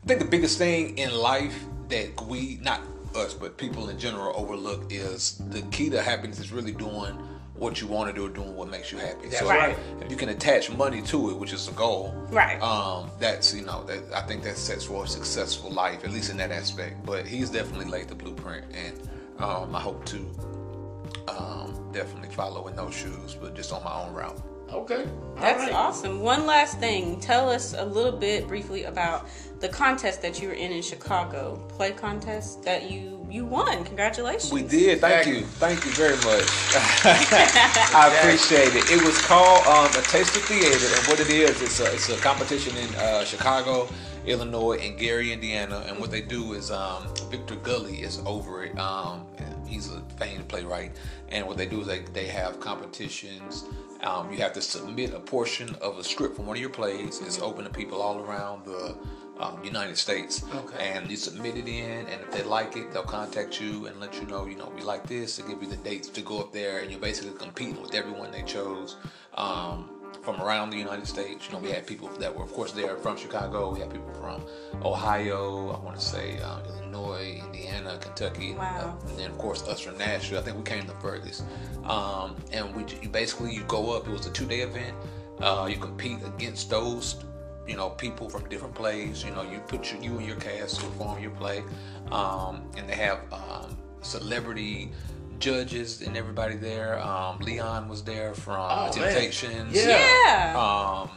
I 0.04 0.08
think 0.08 0.20
the 0.20 0.28
biggest 0.28 0.58
thing 0.58 0.98
in 0.98 1.14
life 1.14 1.58
that 1.89 2.22
we, 2.28 2.60
not 2.62 2.82
us, 3.16 3.34
but 3.34 3.58
people 3.58 3.89
in 3.89 4.00
general 4.00 4.34
overlook 4.36 4.86
is 4.92 5.42
the 5.50 5.62
key 5.64 5.89
to 5.89 6.02
happiness 6.02 6.39
is 6.39 6.52
really 6.52 6.72
doing 6.72 7.18
what 7.62 7.80
you 7.80 7.86
want 7.86 8.09
to 8.09 8.14
do 8.14 8.26
or 8.26 8.30
doing 8.30 8.55
what 8.55 8.70
makes 8.70 8.91
you 8.91 8.97
happy. 8.97 9.28
That's 9.28 9.39
so 9.39 9.47
right. 9.47 9.78
if 10.01 10.09
you 10.09 10.18
can 10.18 10.30
attach 10.30 10.72
money 10.72 10.99
to 11.03 11.30
it, 11.30 11.38
which 11.38 11.53
is 11.53 11.68
the 11.68 11.72
goal, 11.74 12.12
Right. 12.32 12.59
Um, 12.59 13.12
that's 13.20 13.53
you 13.53 13.64
know, 13.64 13.84
that, 13.84 14.01
I 14.16 14.22
think 14.22 14.41
that 14.43 14.57
sets 14.57 14.86
for 14.86 15.03
a 15.03 15.07
successful 15.07 15.70
life, 15.70 16.03
at 16.03 16.12
least 16.12 16.32
in 16.32 16.38
that 16.38 16.51
aspect. 16.51 17.05
But 17.05 17.28
he's 17.28 17.51
definitely 17.51 17.86
laid 17.86 18.07
the 18.07 18.16
blueprint, 18.16 18.66
and 18.74 19.07
um, 19.38 19.76
I 19.76 19.80
hope 19.80 20.03
to 20.05 20.18
um, 21.28 21.89
definitely 21.91 22.30
follow 22.30 22.68
in 22.68 22.76
those 22.76 22.95
shoes, 22.95 23.38
but 23.39 23.53
just 23.55 23.72
on 23.72 23.84
my 23.84 23.93
own 23.93 24.14
route. 24.14 24.41
Okay. 24.74 25.05
That's 25.36 25.62
All 25.62 25.68
right. 25.68 25.74
awesome. 25.74 26.22
One 26.22 26.47
last 26.47 26.80
thing. 26.80 27.20
Tell 27.20 27.47
us 27.49 27.76
a 27.78 27.86
little 27.86 28.18
bit 28.18 28.47
briefly 28.47 28.86
about 28.86 29.28
the 29.62 29.70
contest 29.70 30.22
that 30.24 30.41
you 30.41 30.47
were 30.47 30.55
in 30.55 30.72
in 30.72 30.82
Chicago. 30.82 31.55
Play 31.70 31.91
contest 31.91 32.64
that 32.64 32.89
you 32.89 33.26
you 33.30 33.45
won. 33.45 33.84
Congratulations. 33.86 34.51
We 34.51 34.64
did. 34.64 34.99
Thank 34.99 35.28
Exactly. 35.28 35.39
you. 35.39 35.45
Thank 35.45 35.86
you 35.86 35.91
very 35.91 36.18
much. 36.18 36.49
I 37.95 38.12
appreciate 38.20 38.76
it. 38.76 38.91
It 38.91 39.01
was 39.05 39.18
called 39.22 39.66
um, 39.68 39.89
a 39.91 40.03
Taste 40.07 40.36
of 40.36 40.43
Theater, 40.43 40.88
and 40.97 41.07
what 41.07 41.20
it 41.20 41.30
is, 41.30 41.62
it's 41.62 41.80
a, 41.80 41.93
it's 41.93 42.09
a 42.09 42.18
competition 42.18 42.76
in 42.76 42.93
uh, 42.95 43.24
Chicago, 43.24 43.88
Illinois, 44.26 44.80
and 44.82 44.97
Gary, 44.97 45.32
Indiana. 45.32 45.86
And 45.88 45.97
what 45.99 46.12
they 46.12 46.22
do 46.22 46.53
is 46.53 46.72
um, 46.72 47.07
Victor 47.30 47.55
Gully 47.55 48.01
is 48.01 48.22
over 48.26 48.64
it. 48.66 48.78
Um, 48.78 49.26
he's 49.66 49.93
a 49.93 50.01
famed 50.18 50.47
playwright, 50.49 50.91
and 51.30 51.47
what 51.47 51.57
they 51.57 51.68
do 51.68 51.82
is 51.82 51.88
they, 51.88 51.99
they 51.99 52.28
have 52.28 52.59
competitions. 52.59 53.66
Um, 54.04 54.32
you 54.32 54.39
have 54.39 54.54
to 54.54 54.62
submit 54.62 55.14
a 55.14 55.20
portion 55.20 55.76
of 55.82 55.99
a 55.99 56.04
script 56.04 56.36
from 56.36 56.47
one 56.47 56.58
of 56.58 56.62
your 56.62 56.72
plays. 56.72 57.22
It's 57.22 57.39
open 57.39 57.66
to 57.66 57.70
people 57.70 58.02
all 58.02 58.20
around 58.20 58.66
the 58.66 58.95
um, 59.39 59.64
United 59.64 59.97
States. 59.97 60.43
Okay. 60.54 60.93
And 60.93 61.10
you 61.10 61.18
submit 61.18 61.56
it 61.56 61.68
in, 61.68 62.08
and 62.08 62.22
if 62.22 62.32
they 62.32 62.43
like 62.43 62.76
it, 62.78 62.91
they'll 62.91 63.04
contact 63.04 63.62
you 63.62 63.88
and 63.88 63.99
let 63.99 64.16
you 64.20 64.28
know, 64.28 64.45
you 64.45 64.56
know, 64.56 64.72
we 64.76 64.82
like 64.82 65.08
this. 65.08 65.38
They 65.38 65.47
give 65.47 65.62
you 65.62 65.70
the 65.70 65.78
dates 65.78 66.10
to 66.10 66.22
go 66.22 66.39
up 66.39 66.52
there, 66.52 66.80
and 66.80 66.91
you're 66.91 66.99
basically 66.99 67.38
competing 67.38 67.82
with 67.82 67.93
everyone 67.93 68.32
they 68.32 68.43
chose 68.43 68.97
um, 69.36 69.89
from 70.22 70.41
around 70.41 70.69
the 70.69 70.78
United 70.78 71.07
States. 71.07 71.47
You 71.47 71.53
know, 71.53 71.59
we 71.59 71.72
had 71.72 71.86
people 71.88 72.07
that 72.19 72.36
were, 72.36 72.43
of 72.43 72.53
course, 72.53 72.72
there 72.72 72.95
from 72.97 73.17
Chicago. 73.17 73.74
We 73.74 73.80
had 73.80 73.89
people 73.91 74.13
from 74.13 74.41
Ohio. 74.84 75.69
I 75.72 75.80
want 75.84 75.97
to 75.99 76.05
say 76.05 76.39
uh, 76.39 76.59
Illinois, 76.67 77.41
Indiana, 77.45 77.97
Kentucky, 77.99 78.53
Wow. 78.53 78.97
and 79.07 79.17
then 79.17 79.32
of 79.32 79.38
course 79.38 79.67
us 79.67 79.80
from 79.82 79.97
Nashville. 79.97 80.39
I 80.39 80.43
think 80.43 80.57
we 80.57 80.63
came 80.63 80.86
the 80.86 80.93
furthest. 80.95 81.43
Um, 81.86 82.36
and 82.51 82.76
we 82.76 82.86
you 83.01 83.09
basically 83.09 83.53
you 83.53 83.63
go 83.63 83.95
up. 83.95 84.07
It 84.07 84.11
was 84.11 84.26
a 84.28 84.32
two 84.32 84.45
day 84.45 84.61
event. 84.61 84.95
Uh, 85.39 85.67
you 85.69 85.78
compete 85.78 86.19
against 86.24 86.69
those 86.69 87.15
you 87.67 87.76
know 87.76 87.89
people 87.89 88.30
from 88.30 88.47
different 88.49 88.76
plays. 88.76 89.24
You 89.24 89.32
know 89.32 89.41
you 89.43 89.59
put 89.59 89.91
your, 89.91 90.01
you 90.01 90.17
and 90.17 90.28
your 90.28 90.36
cast 90.38 90.80
to 90.80 90.86
perform 90.86 91.22
your 91.22 91.32
play, 91.32 91.63
um, 92.11 92.63
and 92.78 92.88
they 92.88 92.95
have 92.95 93.19
um, 93.32 93.78
celebrity 94.01 94.91
judges 95.42 96.02
and 96.02 96.16
everybody 96.16 96.56
there. 96.56 97.00
Um, 97.02 97.39
Leon 97.39 97.89
was 97.89 98.04
there 98.04 98.34
from 98.34 98.56
Oh, 98.70 98.84
man. 98.86 98.94
Temptations. 98.94 99.76
Yeah. 99.76 99.98
Yeah. 100.26 101.04
Um, 101.04 101.10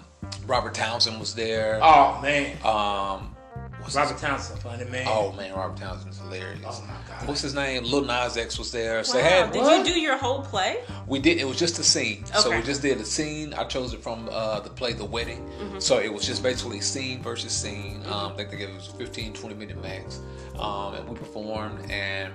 Robert 0.46 0.74
Townsend 0.74 1.20
was 1.20 1.34
there. 1.34 1.78
Oh 1.82 2.18
man. 2.22 2.56
Um, 2.64 3.36
what's 3.80 3.94
Robert 3.94 4.18
Townsend, 4.18 4.60
funny 4.60 4.84
man. 4.86 5.06
Oh 5.08 5.32
man, 5.32 5.54
Robert 5.54 5.76
Townsend's 5.76 6.18
hilarious. 6.18 6.60
Oh, 6.66 6.82
my 6.86 6.94
God. 7.08 7.28
What's 7.28 7.42
his 7.42 7.54
name? 7.54 7.84
Lil 7.84 8.04
Nas 8.04 8.36
X 8.36 8.58
was 8.58 8.72
there. 8.72 9.04
So 9.04 9.16
wow. 9.18 9.22
they 9.22 9.28
had, 9.30 9.52
Did 9.52 9.62
What? 9.62 9.86
you 9.86 9.94
do 9.94 10.00
your 10.00 10.16
whole 10.16 10.42
play? 10.42 10.78
we 11.06 11.18
did. 11.18 11.38
It 11.38 11.46
was 11.46 11.58
just 11.58 11.78
a 11.78 11.84
scene. 11.84 12.24
So 12.26 12.50
we 12.50 12.62
just 12.62 12.80
did 12.82 12.98
a 13.00 13.04
scene. 13.04 13.52
I 13.54 13.64
chose 13.64 13.92
it 13.92 14.02
from 14.02 14.28
uh, 14.32 14.60
the 14.60 14.70
play 14.70 14.92
The 14.94 15.04
Wedding. 15.04 15.46
Mm-hmm. 15.60 15.78
So 15.78 15.98
it 16.00 16.12
was 16.12 16.26
just 16.26 16.42
basically 16.42 16.80
scene 16.80 17.22
versus 17.22 17.52
scene. 17.52 18.02
Um, 18.06 18.32
I 18.32 18.36
think 18.36 18.50
they 18.50 18.56
gave 18.56 18.70
us 18.70 18.86
15, 18.88 19.34
20 19.34 19.54
minute 19.54 19.80
max. 19.82 20.20
Um, 20.58 20.94
and 20.94 21.08
we 21.08 21.16
performed, 21.16 21.90
and 21.90 22.32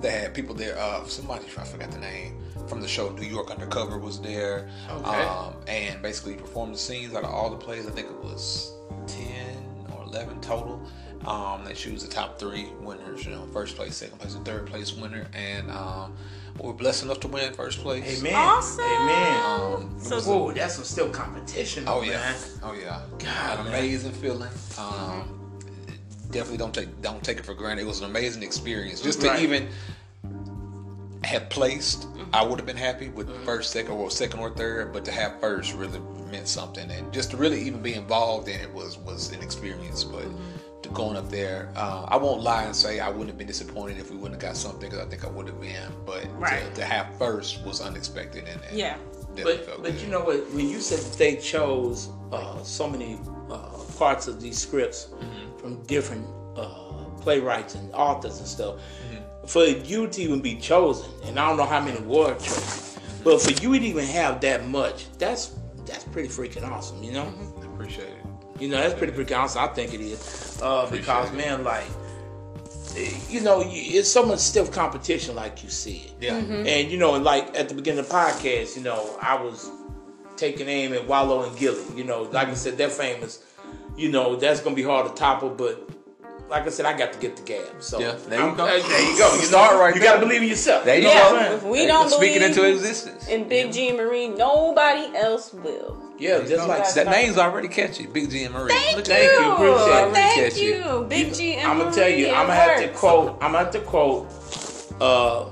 they 0.00 0.10
had 0.10 0.34
people 0.34 0.54
there. 0.54 0.78
Uh, 0.78 1.04
somebody 1.04 1.44
I 1.56 1.64
forgot 1.64 1.90
the 1.90 1.98
name 1.98 2.38
from 2.68 2.80
the 2.80 2.88
show 2.88 3.10
New 3.10 3.26
York 3.26 3.50
Undercover 3.50 3.98
was 3.98 4.20
there. 4.20 4.68
Okay. 4.90 5.22
Um, 5.22 5.54
and 5.66 6.00
basically 6.02 6.34
performed 6.34 6.74
the 6.74 6.78
scenes 6.78 7.14
out 7.14 7.24
of 7.24 7.30
all 7.30 7.50
the 7.50 7.56
plays. 7.56 7.86
I 7.86 7.90
think 7.90 8.08
it 8.08 8.22
was 8.24 8.72
ten 9.06 9.56
or 9.96 10.02
eleven 10.04 10.40
total. 10.40 10.80
Um, 11.26 11.64
they 11.64 11.72
choose 11.74 12.02
the 12.04 12.10
top 12.12 12.38
three 12.40 12.66
winners. 12.80 13.24
You 13.24 13.30
know, 13.32 13.46
first 13.52 13.76
place, 13.76 13.94
second 13.94 14.18
place, 14.18 14.34
and 14.34 14.44
third 14.44 14.66
place 14.66 14.92
winner. 14.92 15.26
And 15.34 15.70
um, 15.70 16.16
we 16.60 16.66
were 16.66 16.72
blessed 16.74 17.04
enough 17.04 17.20
to 17.20 17.28
win 17.28 17.52
first 17.52 17.78
place. 17.78 18.18
Amen. 18.20 18.34
Awesome. 18.34 18.84
Amen. 18.84 19.42
Um, 19.44 19.94
So- 20.00 20.20
Whoa, 20.20 20.52
that's 20.52 20.74
some 20.74 20.84
still 20.84 21.08
competition. 21.10 21.84
Oh 21.86 22.00
though, 22.00 22.06
yeah, 22.06 22.18
man. 22.18 22.36
oh 22.64 22.72
yeah, 22.74 23.02
God, 23.20 23.60
an 23.60 23.66
amazing 23.68 24.12
feeling. 24.12 24.50
Um, 24.78 25.38
Definitely 26.32 26.56
don't 26.58 26.74
take 26.74 27.02
don't 27.02 27.22
take 27.22 27.38
it 27.38 27.44
for 27.44 27.54
granted. 27.54 27.82
It 27.82 27.86
was 27.86 28.00
an 28.00 28.06
amazing 28.06 28.42
experience. 28.42 29.00
Just 29.00 29.20
to 29.20 29.28
Right. 29.28 29.40
even 29.42 29.68
have 31.24 31.48
placed, 31.50 32.06
I 32.32 32.42
would 32.44 32.58
have 32.58 32.66
been 32.66 32.76
happy 32.76 33.08
with 33.10 33.28
first, 33.44 33.70
second, 33.70 33.92
or 33.92 34.10
second 34.10 34.40
or 34.40 34.50
third, 34.50 34.92
but 34.92 35.04
to 35.04 35.12
have 35.12 35.38
first 35.40 35.74
really 35.74 36.00
meant 36.30 36.48
something, 36.48 36.90
and 36.90 37.12
just 37.12 37.30
to 37.30 37.36
really 37.36 37.60
even 37.62 37.80
be 37.82 37.94
involved 37.94 38.48
in 38.48 38.58
it 38.60 38.72
was 38.72 38.96
was 38.98 39.30
an 39.32 39.42
experience. 39.42 40.02
But 40.04 40.24
to 40.82 40.88
going 40.88 41.16
up 41.16 41.28
there, 41.30 41.70
uh, 41.76 42.06
I 42.08 42.16
won't 42.16 42.42
lie 42.42 42.64
and 42.64 42.74
say 42.74 42.98
I 42.98 43.08
wouldn't 43.08 43.28
have 43.28 43.38
been 43.38 43.46
disappointed 43.46 43.98
if 43.98 44.10
we 44.10 44.16
wouldn't 44.16 44.40
have 44.42 44.50
got 44.50 44.56
something 44.56 44.90
because 44.90 45.06
I 45.06 45.08
think 45.08 45.24
I 45.24 45.28
would 45.28 45.46
have 45.46 45.60
been. 45.60 45.92
But 46.06 46.26
Right. 46.40 46.74
to, 46.74 46.80
to 46.80 46.84
have 46.84 47.06
first 47.18 47.62
was 47.64 47.80
unexpected, 47.82 48.48
and, 48.48 48.60
and 48.68 48.76
Yeah. 48.76 48.96
But 49.36 49.66
but 49.66 49.82
good. 49.82 50.00
you 50.00 50.08
know 50.08 50.20
what? 50.24 50.50
When 50.52 50.68
you 50.68 50.80
said 50.80 50.98
that 50.98 51.18
they 51.18 51.36
chose 51.36 52.08
uh, 52.32 52.62
so 52.64 52.88
many 52.88 53.18
uh, 53.50 53.56
parts 53.98 54.26
of 54.28 54.40
these 54.40 54.58
scripts 54.58 55.08
Mm-hmm. 55.12 55.51
From 55.62 55.82
different 55.84 56.26
uh, 56.56 57.04
playwrights 57.20 57.74
and 57.76 57.92
authors 57.94 58.38
and 58.38 58.46
stuff, 58.48 58.74
Mm-hmm. 58.76 59.46
for 59.46 59.64
you 59.64 60.08
to 60.08 60.20
even 60.22 60.40
be 60.42 60.56
chosen, 60.56 61.08
and 61.24 61.38
I 61.38 61.48
don't 61.48 61.56
know 61.56 61.64
how 61.66 61.80
many 61.80 62.00
were 62.00 62.34
chosen, 62.34 63.00
but 63.24 63.40
for 63.40 63.52
you 63.62 63.78
to 63.78 63.84
even 63.86 64.04
have 64.06 64.40
that 64.42 64.66
much, 64.68 65.06
that's 65.18 65.54
that's 65.86 66.04
pretty 66.04 66.28
freaking 66.28 66.68
awesome. 66.68 67.02
You 67.02 67.12
know, 67.12 67.32
I 67.62 67.66
appreciate 67.66 68.08
it. 68.08 68.60
you 68.60 68.68
know 68.68 68.76
that's 68.76 68.94
pretty 68.94 69.12
freaking 69.12 69.38
awesome. 69.38 69.62
I 69.62 69.68
think 69.68 69.94
it 69.94 70.00
is 70.00 70.60
uh, 70.62 70.88
because 70.90 71.30
it. 71.30 71.36
man, 71.36 71.64
like. 71.64 71.86
You 73.30 73.40
know, 73.40 73.62
it's 73.64 74.08
so 74.10 74.22
much 74.26 74.40
stiff 74.40 74.70
competition, 74.70 75.34
like 75.34 75.62
you 75.64 75.70
said. 75.70 76.10
Yeah. 76.20 76.34
And 76.36 76.90
you 76.90 76.98
know, 76.98 77.12
like 77.12 77.56
at 77.58 77.70
the 77.70 77.74
beginning 77.74 78.00
of 78.00 78.08
the 78.08 78.14
podcast, 78.14 78.76
you 78.76 78.82
know, 78.82 79.16
I 79.22 79.42
was 79.42 79.70
taking 80.36 80.68
aim 80.68 80.92
at 80.92 81.06
Wallo 81.08 81.44
and 81.48 81.56
Gillie. 81.58 81.82
You 81.96 82.04
know, 82.04 82.24
like 82.24 82.48
I 82.48 82.54
said, 82.54 82.76
they're 82.76 82.90
famous. 82.90 83.42
You 83.96 84.10
know, 84.10 84.36
that's 84.36 84.60
gonna 84.60 84.76
be 84.76 84.82
hard 84.82 85.06
to 85.08 85.14
topple, 85.14 85.50
but 85.50 85.88
like 86.48 86.66
I 86.66 86.68
said, 86.70 86.84
I 86.86 86.96
got 86.96 87.12
to 87.14 87.18
get 87.18 87.36
the 87.36 87.42
gab. 87.42 87.66
So 87.82 87.98
Yeah, 87.98 88.14
there 88.28 88.40
you 88.50 88.54
go. 88.54 88.64
uh, 88.64 88.66
there 88.66 89.10
you 89.10 89.16
go. 89.18 89.34
You 89.36 89.40
Start 89.42 89.72
know, 89.74 89.80
right 89.80 89.94
You 89.94 90.00
there. 90.00 90.12
gotta 90.14 90.26
believe 90.26 90.42
in 90.42 90.48
yourself. 90.48 90.84
There 90.84 90.96
you 90.98 91.04
know 91.04 91.08
go. 91.14 91.14
what 91.14 91.32
I'm 91.34 91.38
saying? 91.48 91.56
If 91.58 91.62
we 91.64 91.86
don't 91.86 92.10
Speaking 92.10 92.38
believe 92.40 92.42
into 92.58 92.68
existence. 92.70 93.28
in 93.28 93.48
Big 93.48 93.72
G 93.72 93.88
and 93.88 93.96
Marine, 93.98 94.36
nobody 94.36 95.16
else 95.16 95.52
will. 95.54 95.98
Yeah, 96.18 96.40
just 96.44 96.68
like 96.68 96.92
that 96.94 97.08
name's 97.08 97.38
already 97.38 97.68
catchy. 97.68 98.06
Big 98.06 98.30
G 98.30 98.44
and 98.44 98.52
Marie. 98.54 98.70
Thank 98.70 98.96
Look 98.98 99.08
you. 99.08 99.14
Thank 99.14 99.40
you, 99.40 99.52
appreciate 99.52 100.08
it. 100.08 100.12
Thank 100.14 100.38
Appreciate 100.48 100.62
you. 100.68 100.98
you. 100.98 101.04
Big 101.08 101.34
G 101.34 101.54
and 101.54 101.68
I'm 101.70 101.78
gonna 101.78 101.90
tell 101.94 102.08
you, 102.08 102.28
I'm 102.28 102.46
gonna 102.46 102.54
have 102.54 102.80
to 102.82 102.88
quote. 102.90 103.32
I'm 103.40 103.52
gonna 103.52 103.58
have 103.58 103.70
to 103.72 103.80
quote 103.80 104.26
uh, 105.00 105.46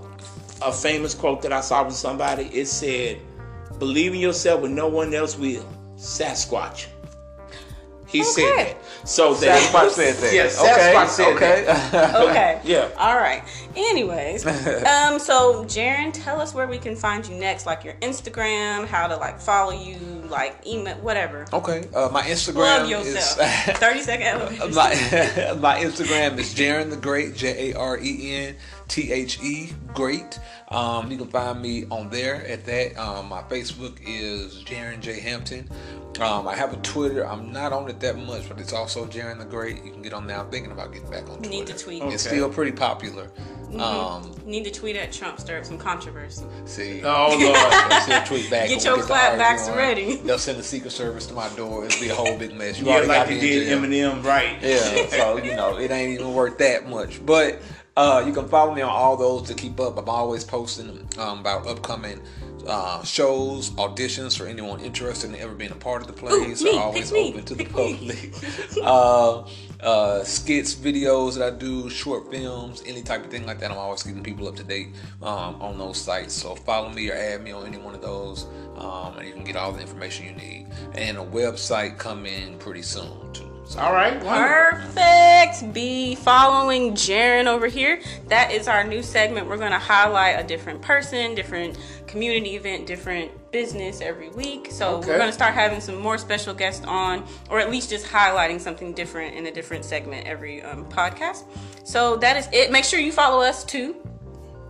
a 0.62 0.72
famous 0.72 1.14
quote 1.14 1.41
that 1.43 1.53
I 1.53 1.61
saw 1.61 1.82
from 1.84 1.93
somebody. 1.93 2.45
It 2.53 2.66
said, 2.66 3.20
Believe 3.78 4.12
in 4.12 4.20
yourself 4.20 4.61
when 4.61 4.74
no 4.74 4.86
one 4.88 5.14
else 5.14 5.38
will. 5.38 5.64
Sasquatch. 5.97 6.86
He 8.11 8.24
said 8.24 8.42
Okay. 8.44 8.64
that. 8.74 9.08
So 9.08 9.34
that 9.34 9.61
Sasquatch 9.62 9.90
said 9.90 10.14
that. 10.16 10.34
Yeah, 10.34 10.46
Sasquatch 10.46 11.08
said 11.08 11.36
okay. 11.36 11.64
that. 11.64 12.14
Okay. 12.16 12.61
Yeah. 12.64 12.88
All 12.98 13.16
right. 13.16 13.42
Anyways, 13.76 14.44
um, 14.46 15.18
so 15.18 15.64
Jaren, 15.64 16.12
tell 16.12 16.40
us 16.40 16.52
where 16.54 16.66
we 16.66 16.76
can 16.78 16.96
find 16.96 17.26
you 17.26 17.36
next, 17.36 17.66
like 17.66 17.84
your 17.84 17.94
Instagram, 17.94 18.86
how 18.86 19.06
to 19.06 19.16
like 19.16 19.38
follow 19.40 19.72
you, 19.72 19.96
like 20.28 20.66
email, 20.66 20.96
whatever. 20.96 21.46
Okay. 21.52 21.84
Uh, 21.94 22.08
my 22.12 22.22
Plug 22.22 22.32
Instagram 22.32 22.88
yourself. 22.90 23.68
is 23.68 23.76
Thirty 23.78 24.00
second 24.00 24.26
elevator. 24.26 24.68
my 24.74 24.90
my 25.61 25.78
Instagram 25.80 26.36
is 26.38 26.52
Jaren 26.54 26.90
the 26.90 26.96
Great, 26.96 27.34
J 27.36 27.70
A 27.72 27.78
R 27.78 27.98
E 27.98 28.34
N 28.34 28.56
T 28.91 29.12
H 29.12 29.41
E 29.41 29.72
Great. 29.95 30.38
Um, 30.68 31.11
you 31.11 31.16
can 31.16 31.28
find 31.28 31.62
me 31.62 31.84
on 31.91 32.11
there 32.11 32.47
at 32.47 32.64
that. 32.66 32.97
Um, 32.97 33.28
my 33.28 33.43
Facebook 33.43 33.99
is 34.05 34.62
Jaren 34.64 35.01
J 35.01 35.20
Hampton. 35.20 35.68
Um, 36.20 36.47
I 36.47 36.57
have 36.57 36.72
a 36.72 36.76
Twitter. 36.78 37.26
I'm 37.26 37.53
not 37.53 37.72
on 37.72 37.88
it 37.88 38.01
that 38.01 38.18
much, 38.18 38.49
but 38.49 38.61
it's 38.61 38.72
also 38.72 39.07
Jaren 39.07 39.38
the 39.38 39.45
Great. 39.45 39.84
You 39.84 39.93
can 39.93 40.03
get 40.03 40.12
on 40.12 40.26
there. 40.26 40.38
I'm 40.38 40.51
thinking 40.51 40.72
about 40.72 40.93
getting 40.93 41.09
back 41.11 41.28
on 41.30 41.38
Twitter. 41.38 41.51
Need 41.51 41.66
to 41.68 41.78
tweet. 41.78 42.03
Okay. 42.03 42.14
It's 42.14 42.24
still 42.24 42.51
pretty 42.51 42.72
popular. 42.72 43.30
Um, 43.78 44.34
Need 44.45 44.64
to 44.64 44.70
tweet 44.72 44.97
at 44.97 45.12
Trump, 45.12 45.38
stir 45.38 45.59
up 45.59 45.64
some 45.64 45.78
controversy. 45.78 46.45
see. 46.64 47.03
Oh 47.05 47.36
Lord. 47.41 47.91
They'll 47.91 48.01
still 48.01 48.22
tweet 48.38 48.51
back 48.51 48.68
Get 48.68 48.84
your 48.84 48.97
we 48.97 49.03
to 49.03 49.07
clapbacks 49.09 49.68
arguing. 49.68 49.76
ready. 49.76 50.16
They'll 50.24 50.38
send 50.38 50.59
the 50.59 50.64
Secret 50.64 50.91
Service 50.91 51.26
to 51.26 51.34
my 51.34 51.49
door. 51.51 51.84
It'll 51.86 52.01
be 52.01 52.09
a 52.09 52.14
whole 52.14 52.36
big 52.36 52.55
mess. 52.57 52.80
You 52.80 52.86
yeah, 52.86 52.99
like 52.99 53.07
got 53.07 53.30
you 53.32 53.41
did. 53.41 53.68
Eminem, 53.68 54.24
right? 54.24 54.59
Yeah, 54.61 55.07
so 55.07 55.36
you 55.45 55.55
know 55.55 55.78
it 55.78 55.93
ain't 55.93 56.14
even 56.14 56.34
worth 56.34 56.59
that 56.59 56.88
much. 56.88 57.24
But 57.24 57.61
uh, 58.01 58.24
you 58.24 58.32
can 58.32 58.48
follow 58.48 58.74
me 58.74 58.80
on 58.80 58.88
all 58.88 59.14
those 59.16 59.46
to 59.48 59.55
keep 59.55 59.78
up. 59.78 59.98
I'm 59.98 60.09
always 60.09 60.42
posting 60.42 61.07
um, 61.18 61.40
about 61.40 61.66
upcoming 61.66 62.20
uh, 62.66 63.03
shows, 63.05 63.70
auditions 63.72 64.38
for 64.38 64.46
anyone 64.46 64.80
interested 64.80 65.28
in 65.28 65.36
ever 65.36 65.55
being 65.55 65.70
a 65.70 65.76
part 65.76 66.01
of 66.01 66.07
the 66.07 66.14
plays. 66.14 66.62
Ooh, 66.62 66.72
me, 66.72 66.78
always 66.78 67.12
open 67.12 67.44
to 67.44 67.55
the 67.55 67.66
public. 67.66 68.32
uh, 68.82 69.44
uh, 69.80 70.24
skits, 70.24 70.74
videos 70.74 71.36
that 71.36 71.53
I 71.53 71.57
do, 71.57 71.90
short 71.90 72.30
films, 72.30 72.82
any 72.86 73.03
type 73.03 73.22
of 73.22 73.30
thing 73.30 73.44
like 73.44 73.59
that. 73.61 73.70
I'm 73.70 73.76
always 73.76 74.03
keeping 74.03 74.22
people 74.22 74.48
up 74.48 74.57
to 74.57 74.64
date 74.64 74.88
um, 75.20 75.61
on 75.61 75.76
those 75.76 75.98
sites. 75.98 76.32
So 76.32 76.55
follow 76.55 76.88
me 76.88 77.11
or 77.11 77.14
add 77.14 77.42
me 77.42 77.53
on 77.53 77.66
any 77.66 77.76
one 77.76 77.94
of 77.94 78.01
those, 78.01 78.46
um, 78.76 79.18
and 79.18 79.28
you 79.28 79.34
can 79.34 79.44
get 79.44 79.57
all 79.57 79.72
the 79.72 79.80
information 79.82 80.24
you 80.24 80.32
need. 80.32 80.68
And 80.94 81.18
a 81.18 81.24
website 81.24 81.98
coming 81.98 82.59
pretty 82.59 82.82
soon 82.82 83.30
too. 83.34 83.49
All 83.78 83.92
right. 83.92 84.22
Wonderful. 84.22 84.92
Perfect. 84.94 85.72
Be 85.72 86.16
following 86.16 86.92
Jaren 86.94 87.46
over 87.46 87.68
here. 87.68 88.00
That 88.26 88.50
is 88.50 88.66
our 88.66 88.82
new 88.84 89.02
segment. 89.02 89.46
We're 89.48 89.58
going 89.58 89.70
to 89.70 89.78
highlight 89.78 90.38
a 90.38 90.46
different 90.46 90.82
person, 90.82 91.34
different 91.34 91.78
community 92.08 92.56
event, 92.56 92.86
different 92.86 93.30
business 93.52 94.00
every 94.00 94.28
week. 94.30 94.68
So 94.72 94.96
Okay. 94.96 95.08
we're 95.08 95.18
going 95.18 95.28
to 95.28 95.34
start 95.34 95.54
having 95.54 95.80
some 95.80 95.96
more 95.96 96.18
special 96.18 96.52
guests 96.52 96.84
on, 96.84 97.24
or 97.48 97.60
at 97.60 97.70
least 97.70 97.90
just 97.90 98.06
highlighting 98.06 98.60
something 98.60 98.92
different 98.92 99.36
in 99.36 99.46
a 99.46 99.52
different 99.52 99.84
segment 99.84 100.26
every 100.26 100.62
um, 100.62 100.84
podcast. 100.86 101.44
So 101.84 102.16
that 102.16 102.36
is 102.36 102.48
it. 102.52 102.72
Make 102.72 102.84
sure 102.84 102.98
you 102.98 103.12
follow 103.12 103.40
us 103.42 103.62
too. 103.64 103.94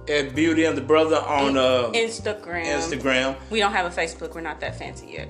At 0.09 0.35
Beauty 0.35 0.65
and 0.65 0.77
the 0.77 0.83
Brother 0.83 1.17
on 1.17 1.57
uh, 1.57 1.91
Instagram. 1.95 2.65
Instagram. 2.67 3.37
We 3.49 3.61
don't 3.61 3.73
have 3.73 3.87
a 3.87 3.95
Facebook. 4.01 4.35
We're 4.35 4.41
not 4.43 4.61
that 4.61 4.79
fancy 4.79 5.07
yet. 5.13 5.29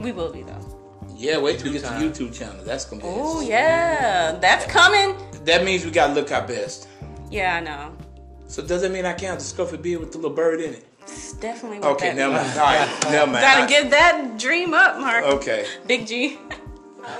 We 0.00 0.10
will 0.12 0.32
be 0.32 0.42
though. 0.42 0.65
Yeah, 1.16 1.38
wait 1.38 1.58
till 1.58 1.68
we 1.68 1.78
get 1.78 1.82
the 1.82 1.88
time. 1.88 2.02
YouTube 2.02 2.34
channel. 2.38 2.62
That's 2.64 2.84
gonna 2.84 3.02
be. 3.02 3.08
Oh 3.10 3.40
yeah, 3.40 4.32
that's 4.40 4.66
coming. 4.66 5.16
That 5.44 5.64
means 5.64 5.84
we 5.84 5.90
gotta 5.90 6.12
look 6.12 6.30
our 6.30 6.46
best. 6.46 6.88
Yeah, 7.30 7.56
I 7.56 7.60
know. 7.60 7.96
So 8.48 8.62
does 8.64 8.82
that 8.82 8.92
mean 8.92 9.04
I 9.06 9.12
can't 9.12 9.32
have 9.32 9.38
the 9.38 9.44
scruffy 9.44 9.80
beard 9.80 10.00
with 10.00 10.12
the 10.12 10.18
little 10.18 10.36
bird 10.36 10.60
in 10.60 10.74
it? 10.74 10.86
It's 11.02 11.32
definitely 11.34 11.78
what 11.80 11.88
Okay, 11.96 12.08
that 12.08 12.16
never 12.16 12.34
mind. 12.34 12.58
All 12.58 12.64
right, 12.64 13.04
never 13.10 13.26
mind. 13.32 13.42
Gotta 13.42 13.62
I- 13.62 13.66
give 13.66 13.90
that 13.90 14.38
dream 14.38 14.74
up, 14.74 14.98
Mark. 15.00 15.24
Okay. 15.24 15.66
Big 15.86 16.06
G. 16.06 16.38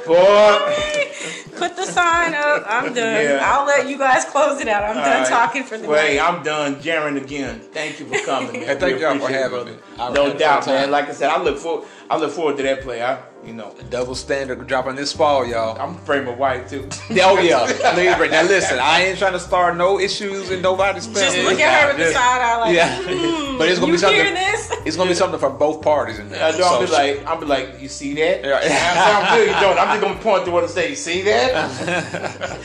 Boy. 0.04 0.16
Put 1.56 1.76
the 1.76 1.84
sign 1.86 2.34
up. 2.34 2.64
I'm 2.66 2.92
done. 2.92 3.22
Yeah. 3.24 3.40
I'll 3.42 3.64
let 3.64 3.88
you 3.88 3.96
guys 3.96 4.24
close 4.24 4.60
it 4.60 4.66
out. 4.68 4.82
I'm 4.82 4.96
All 4.98 5.04
done 5.04 5.20
right. 5.22 5.28
talking 5.28 5.62
for 5.62 5.78
the 5.78 5.84
day. 5.84 5.88
Wait, 5.88 6.16
night. 6.16 6.28
I'm 6.28 6.42
done. 6.42 6.76
Jaren 6.76 7.22
again. 7.22 7.60
Thank 7.60 8.00
you 8.00 8.06
for 8.06 8.18
coming, 8.26 8.52
man. 8.64 8.78
Thank 8.80 9.00
y'all 9.00 9.16
for 9.18 9.28
having 9.28 9.64
me. 9.66 9.76
No 9.96 10.36
doubt, 10.36 10.66
man. 10.66 10.90
Like 10.90 11.08
I 11.08 11.12
said, 11.12 11.30
I 11.30 11.40
look 11.40 11.56
forward. 11.58 11.86
I 12.10 12.16
look 12.18 12.32
forward 12.32 12.56
to 12.56 12.62
that 12.64 12.82
play. 12.82 13.00
I, 13.02 13.22
you 13.46 13.52
know, 13.52 13.74
Double 13.90 14.14
standard 14.14 14.66
dropping 14.66 14.96
this 14.96 15.12
fall, 15.12 15.46
y'all. 15.46 15.78
I'm 15.80 15.96
afraid 15.96 16.24
my 16.24 16.34
wife 16.34 16.68
too. 16.68 16.88
oh 17.22 17.38
yeah, 17.38 17.64
Libra. 17.96 18.28
Now 18.28 18.42
listen, 18.42 18.78
I 18.80 19.04
ain't 19.04 19.18
trying 19.18 19.32
to 19.32 19.40
start 19.40 19.76
no 19.76 20.00
issues 20.00 20.50
in 20.50 20.60
nobody's 20.60 21.06
family. 21.06 21.20
Just 21.20 21.38
look 21.38 21.60
at 21.60 21.82
her 21.82 21.88
with 21.88 22.06
the 22.06 22.12
side 22.12 22.40
eye 22.40 22.56
like, 22.58 22.74
Yeah, 22.74 23.00
hmm, 23.02 23.58
but 23.58 23.68
it's 23.68 23.78
gonna 23.78 23.92
you 23.92 23.98
be 23.98 23.98
something. 23.98 24.34
this? 24.34 24.72
It's 24.84 24.96
gonna 24.96 25.10
be 25.10 25.14
something 25.14 25.38
for 25.38 25.50
both 25.50 25.82
parties 25.82 26.18
in 26.18 26.28
there. 26.28 26.44
I 26.44 26.56
don't 26.56 26.84
be 26.84 26.90
like, 26.90 27.24
I'll 27.26 27.40
be 27.40 27.46
like, 27.46 27.80
you 27.80 27.88
see 27.88 28.14
that? 28.14 28.44
Yeah. 28.44 28.60
That 28.60 29.28
sounds 29.28 29.38
good. 29.38 29.54
You 29.54 29.60
don't. 29.60 29.78
I'm 29.78 29.88
just 29.88 30.00
gonna 30.00 30.20
point 30.20 30.44
to 30.46 30.50
what 30.50 30.64
and 30.64 30.72
say, 30.72 30.90
you 30.90 30.96
see 30.96 31.22
that? 31.22 32.58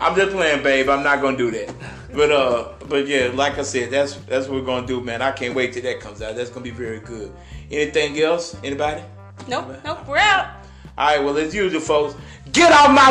I'm 0.00 0.16
just 0.16 0.32
playing, 0.32 0.62
babe. 0.62 0.88
I'm 0.88 1.04
not 1.04 1.20
gonna 1.22 1.36
do 1.36 1.50
that. 1.52 1.74
But 2.12 2.32
uh, 2.32 2.72
but 2.88 3.06
yeah, 3.06 3.30
like 3.34 3.58
I 3.58 3.62
said, 3.62 3.90
that's 3.90 4.14
that's 4.14 4.48
what 4.48 4.60
we're 4.60 4.66
gonna 4.66 4.86
do, 4.86 5.00
man. 5.00 5.22
I 5.22 5.30
can't 5.30 5.54
wait 5.54 5.72
till 5.72 5.82
that 5.82 6.00
comes 6.00 6.22
out. 6.22 6.34
That's 6.34 6.50
gonna 6.50 6.64
be 6.64 6.70
very 6.70 7.00
good. 7.00 7.32
Anything 7.70 8.18
else? 8.20 8.56
Anybody? 8.64 9.02
Nope, 9.46 9.80
nope, 9.84 10.06
we're 10.06 10.18
out. 10.18 10.48
All 10.96 11.06
right. 11.06 11.24
Well, 11.24 11.36
as 11.38 11.54
usual, 11.54 11.80
folks, 11.80 12.16
get 12.52 12.72
off 12.72 12.90
my 12.90 13.10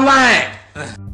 line. 0.75 0.97